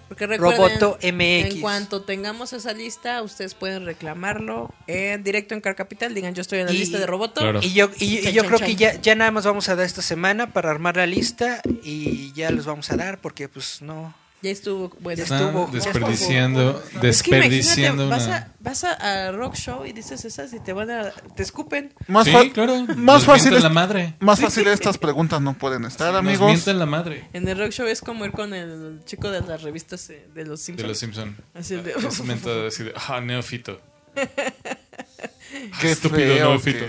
[0.09, 1.53] Porque recuerden, Roboto MX.
[1.55, 6.13] En cuanto tengamos esa lista, ustedes pueden reclamarlo en directo en Car Capital.
[6.15, 7.39] Digan, yo estoy en la Y- lista de Roboto.
[7.41, 7.59] Claro.
[7.61, 8.67] Y yo, y, Chan, yo chan, creo chan.
[8.67, 12.33] que ya, ya nada más vamos a dar esta semana para armar la lista y
[12.33, 14.13] ya los vamos a dar porque pues no.
[14.41, 15.67] Ya estuvo, bueno, Están estuvo.
[15.67, 16.99] desperdiciando, Es que
[17.35, 18.59] desperdiciando imagínate, una...
[18.63, 21.93] vas, a, vas a, rock show y dices esas y te van a, te escupen.
[22.07, 23.53] Más, Sí, claro, más fácil.
[23.53, 24.15] es- la madre.
[24.19, 26.47] Más fácil estas preguntas no pueden estar, Nos amigos.
[26.47, 29.61] mienten la madre En el rock show es como ir con el chico de las
[29.61, 30.87] revistas eh, de los de Simpsons.
[30.87, 31.35] los Simpson.
[31.53, 33.81] Así de- Es mentado así de, ah, neofito.
[35.81, 36.85] Qué Estúpido feo neófito.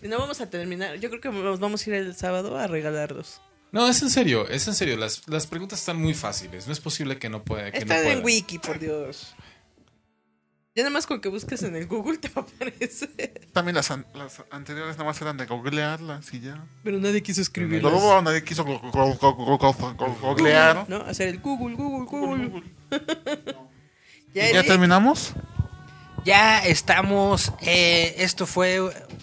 [0.00, 0.96] que- Y no vamos a terminar.
[0.96, 3.40] Yo creo que nos vamos a ir el sábado a regalarlos.
[3.74, 4.96] No, es en serio, es en serio.
[4.96, 6.66] Las, las preguntas están muy fáciles.
[6.66, 7.72] No es posible que no pueda.
[7.72, 8.24] Que no Están en pueda.
[8.24, 9.34] Wiki, por Dios.
[10.76, 13.48] Ya nada más con que busques en el Google te va a aparecer.
[13.52, 16.64] También las, an- las anteriores nada más eran de googlearlas y ya.
[16.82, 17.92] Pero nadie quiso escribirlas.
[17.92, 20.88] Luego nadie quiso go- go- go- go- go- go- go- googlear.
[20.88, 20.96] ¿No?
[20.98, 22.62] Hacer el Google, Google, Google.
[24.34, 25.32] ¿Y ¿Ya terminamos?
[26.24, 27.52] Ya estamos.
[27.60, 28.80] eh, esto fue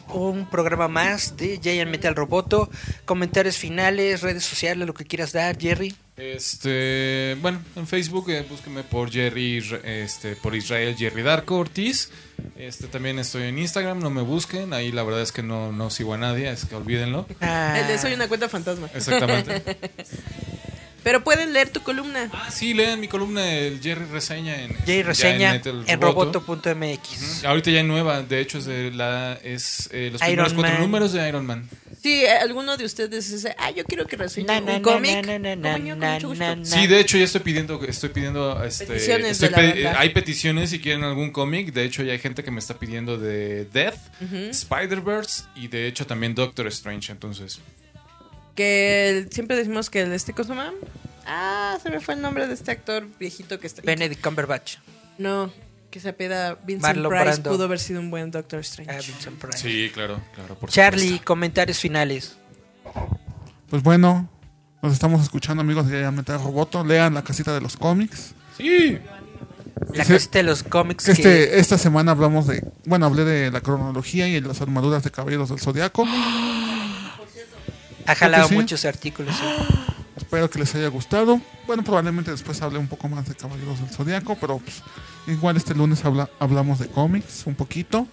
[0.09, 2.69] un programa más de Giant Metal Roboto.
[3.05, 5.95] Comentarios finales, redes sociales, lo que quieras dar, Jerry.
[6.17, 12.11] Este, bueno, en Facebook eh, búsqueme por Jerry, este, por Israel Jerry Darko Ortiz.
[12.55, 14.73] Este, también estoy en Instagram, no me busquen.
[14.73, 17.25] Ahí la verdad es que no, no sigo a nadie, es que olvídenlo.
[17.39, 18.87] Ah, El de soy una cuenta fantasma.
[18.93, 19.63] Exactamente.
[21.03, 22.29] Pero pueden leer tu columna.
[22.31, 26.39] Ah, sí, lean mi columna, el Jerry Reseña en, Jerry reseña en Roboto.
[26.39, 27.43] roboto.mx.
[27.43, 30.79] Ahorita ya hay nueva, de hecho es de la es eh, los Iron primeros cuatro
[30.79, 31.67] números de Iron Man.
[32.01, 35.25] Si eh, alguno de ustedes dice, ah, yo quiero que reseñe un cómic.
[36.63, 39.99] Sí, de hecho ya estoy pidiendo, estoy pidiendo, este, Peticiones estoy de la pe- banda.
[39.99, 41.73] hay peticiones si quieren algún cómic.
[41.73, 43.97] De hecho ya hay gente que me está pidiendo de Death,
[44.51, 47.11] Spider-Verse y de hecho también Doctor Strange.
[47.11, 47.59] Entonces,
[48.55, 50.73] Que el- siempre decimos que el este ¿cómo se llama?
[51.25, 53.81] Ah, se me fue el nombre de este actor viejito que está.
[53.83, 54.77] Benedict Cumberbatch.
[55.17, 55.51] No,
[55.89, 57.51] que se apela Vincent Price Brando.
[57.51, 58.91] pudo haber sido un buen Doctor Strange.
[58.91, 59.57] Ah, Vincent Price.
[59.59, 60.55] sí, claro, claro.
[60.55, 61.25] Por Charlie, supuesto.
[61.25, 62.37] comentarios finales.
[63.69, 64.29] Pues bueno,
[64.81, 66.83] nos estamos escuchando, amigos de Metal Roboto.
[66.83, 68.33] Lean la casita de los cómics.
[68.57, 68.97] Sí.
[69.93, 70.13] La Sí.
[70.13, 72.65] casita de los cómics que Este, esta semana hablamos de.
[72.85, 76.05] Bueno, hablé de la cronología y las armaduras de caballeros del zodiaco.
[78.11, 78.55] ha jalado sí.
[78.55, 79.35] muchos artículos.
[79.35, 79.43] sí.
[80.17, 81.41] Espero que les haya gustado.
[81.67, 84.81] Bueno, probablemente después hable un poco más de caballeros del zodiaco, pero pues,
[85.27, 88.07] igual este lunes habla- hablamos de cómics un poquito.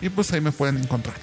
[0.00, 1.16] Y pues ahí me pueden encontrar.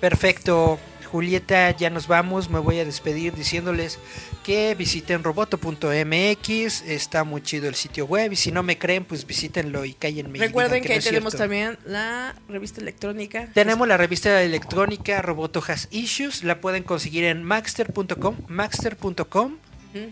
[0.00, 0.78] Perfecto.
[1.14, 2.50] Julieta, ya nos vamos.
[2.50, 4.00] Me voy a despedir diciéndoles
[4.42, 6.82] que visiten roboto.mx.
[6.82, 8.32] Está muy chido el sitio web.
[8.32, 10.38] Y si no me creen, pues visítenlo y cállenme.
[10.38, 11.44] y Recuerden digan que, no ahí es tenemos cierto.
[11.44, 13.48] también la revista electrónica.
[13.54, 16.42] Tenemos la revista electrónica Roboto Has Issues.
[16.42, 18.38] La pueden conseguir en maxter.com.
[18.48, 19.58] Maxter.com.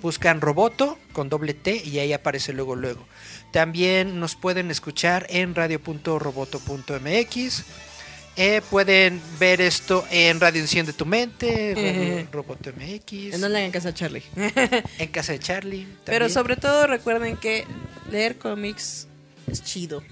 [0.00, 3.04] Buscan Roboto con doble T y ahí aparece luego luego.
[3.50, 7.64] También nos pueden escuchar en radio.roboto.mx.
[8.36, 12.28] Eh, pueden ver esto en Radio Enciende tu Mente, Radio.
[12.32, 14.22] Roboto MX, No le hagan caso a Charlie.
[14.98, 15.86] en Casa de Charlie.
[16.04, 17.66] Pero sobre todo recuerden que
[18.10, 19.06] leer cómics
[19.50, 20.02] es chido.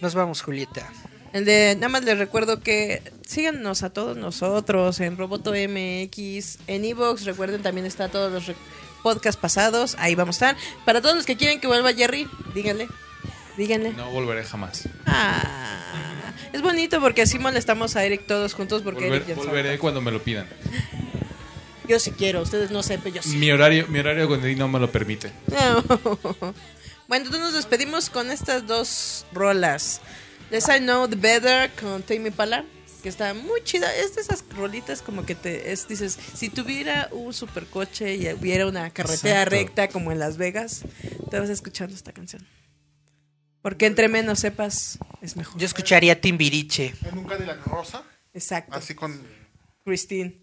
[0.00, 0.90] Nos vamos, Julieta.
[1.32, 6.84] El de, nada más les recuerdo que síganos a todos nosotros en Roboto MX, en
[6.84, 8.56] Evox, recuerden también está todos los
[9.02, 10.62] podcasts pasados, ahí vamos a estar.
[10.84, 12.88] Para todos los que quieren que vuelva Jerry, díganle,
[13.56, 13.92] díganle.
[13.92, 14.88] No volveré jamás.
[15.06, 19.78] Ah, es bonito porque así molestamos a Eric todos juntos porque Volver- Eric volveré sabe.
[19.78, 20.46] cuando me lo pidan.
[21.88, 23.36] Yo sí quiero, ustedes no sepan, yo sí.
[23.36, 25.32] Mi horario, mi horario cuando no me lo permite.
[25.48, 26.54] No.
[27.08, 30.00] Bueno, entonces nos despedimos con estas dos rolas.
[30.50, 32.64] Less I Know The Better con Tame Impala,
[33.02, 33.94] que está muy chida.
[33.96, 38.66] Es de esas rolitas como que te es, dices, si tuviera un supercoche y hubiera
[38.66, 39.50] una carretera Exacto.
[39.50, 40.84] recta como en Las Vegas,
[41.30, 42.46] te vas escuchando esta canción.
[43.62, 45.58] Porque entre menos sepas, es mejor.
[45.60, 46.94] Yo escucharía Timbiriche.
[47.08, 48.02] En un Cadillac rosa,
[48.34, 48.74] Exacto.
[48.76, 49.20] así con.
[49.84, 50.40] Christine.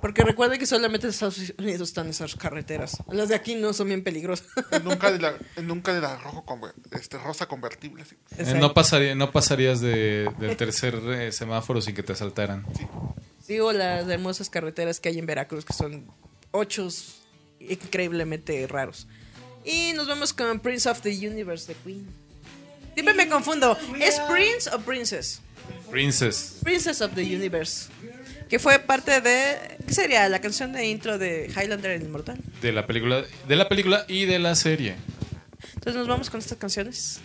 [0.00, 2.96] Porque recuerden que solamente en Estados Unidos están esas carreteras.
[3.10, 4.46] Las de aquí no son bien peligrosas.
[4.70, 8.04] En un Cadillac, en un Cadillac rojo conver- este, rosa convertible.
[8.04, 8.16] sí.
[8.38, 12.64] Eh, no, pasaría, no pasarías de, del tercer eh, semáforo sin que te asaltaran.
[13.44, 16.06] Sí, o las hermosas carreteras que hay en Veracruz, que son
[16.52, 17.22] ochos
[17.58, 19.08] increíblemente raros.
[19.64, 22.06] Y nos vamos con Prince of the Universe de Queen.
[22.98, 23.78] Siempre me confundo.
[24.00, 25.40] ¿Es Prince o Princess?
[25.88, 26.56] Princess.
[26.64, 27.88] Princess of the Universe.
[28.48, 29.76] Que fue parte de.
[29.86, 30.28] ¿Qué sería?
[30.28, 32.40] La canción de intro de Highlander el Inmortal.
[32.60, 34.96] De la película, de la película y de la serie.
[35.74, 37.20] Entonces nos vamos con estas canciones.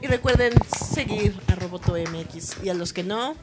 [0.00, 0.54] Y recuerden
[0.94, 2.56] seguir a Roboto MX.
[2.64, 3.36] Y a los que no,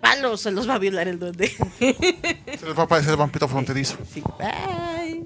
[0.00, 1.48] palos se los va a violar el duende.
[1.78, 3.98] Se les va a aparecer el vampiro fronterizo.
[4.10, 5.25] Sí, bye.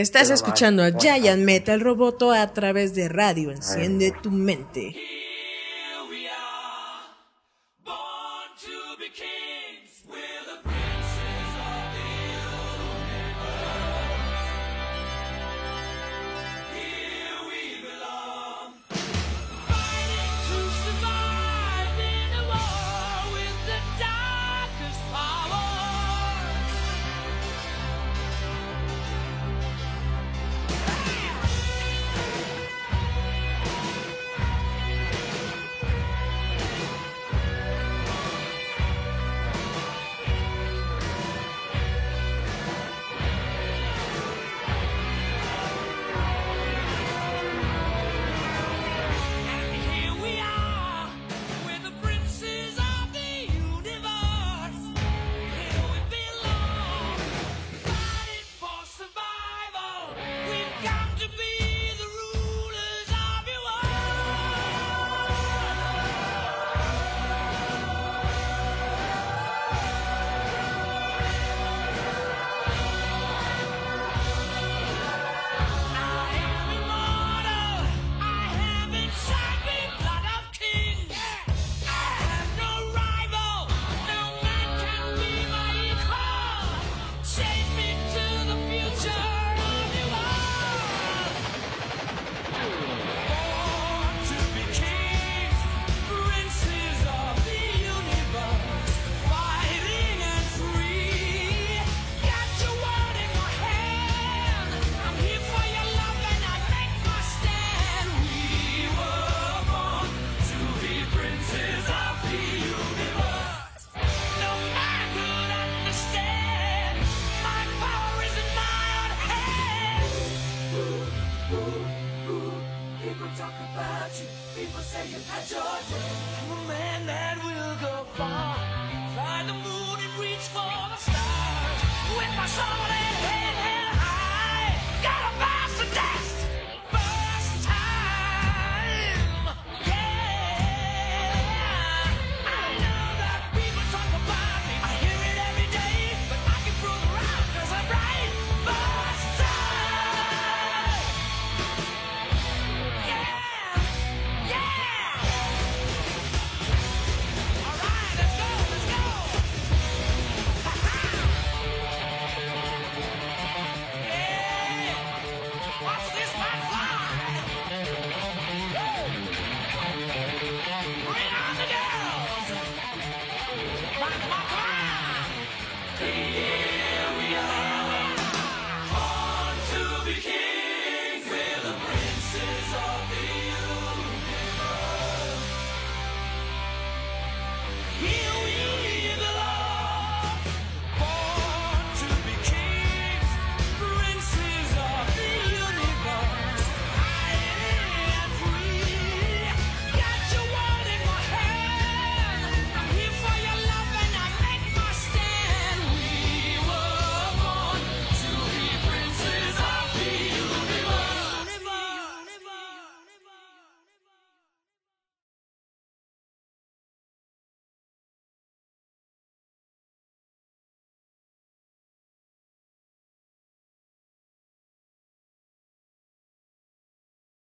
[0.00, 3.50] Estás escuchando a Giant Metal Roboto a través de radio.
[3.50, 4.89] Enciende tu mente.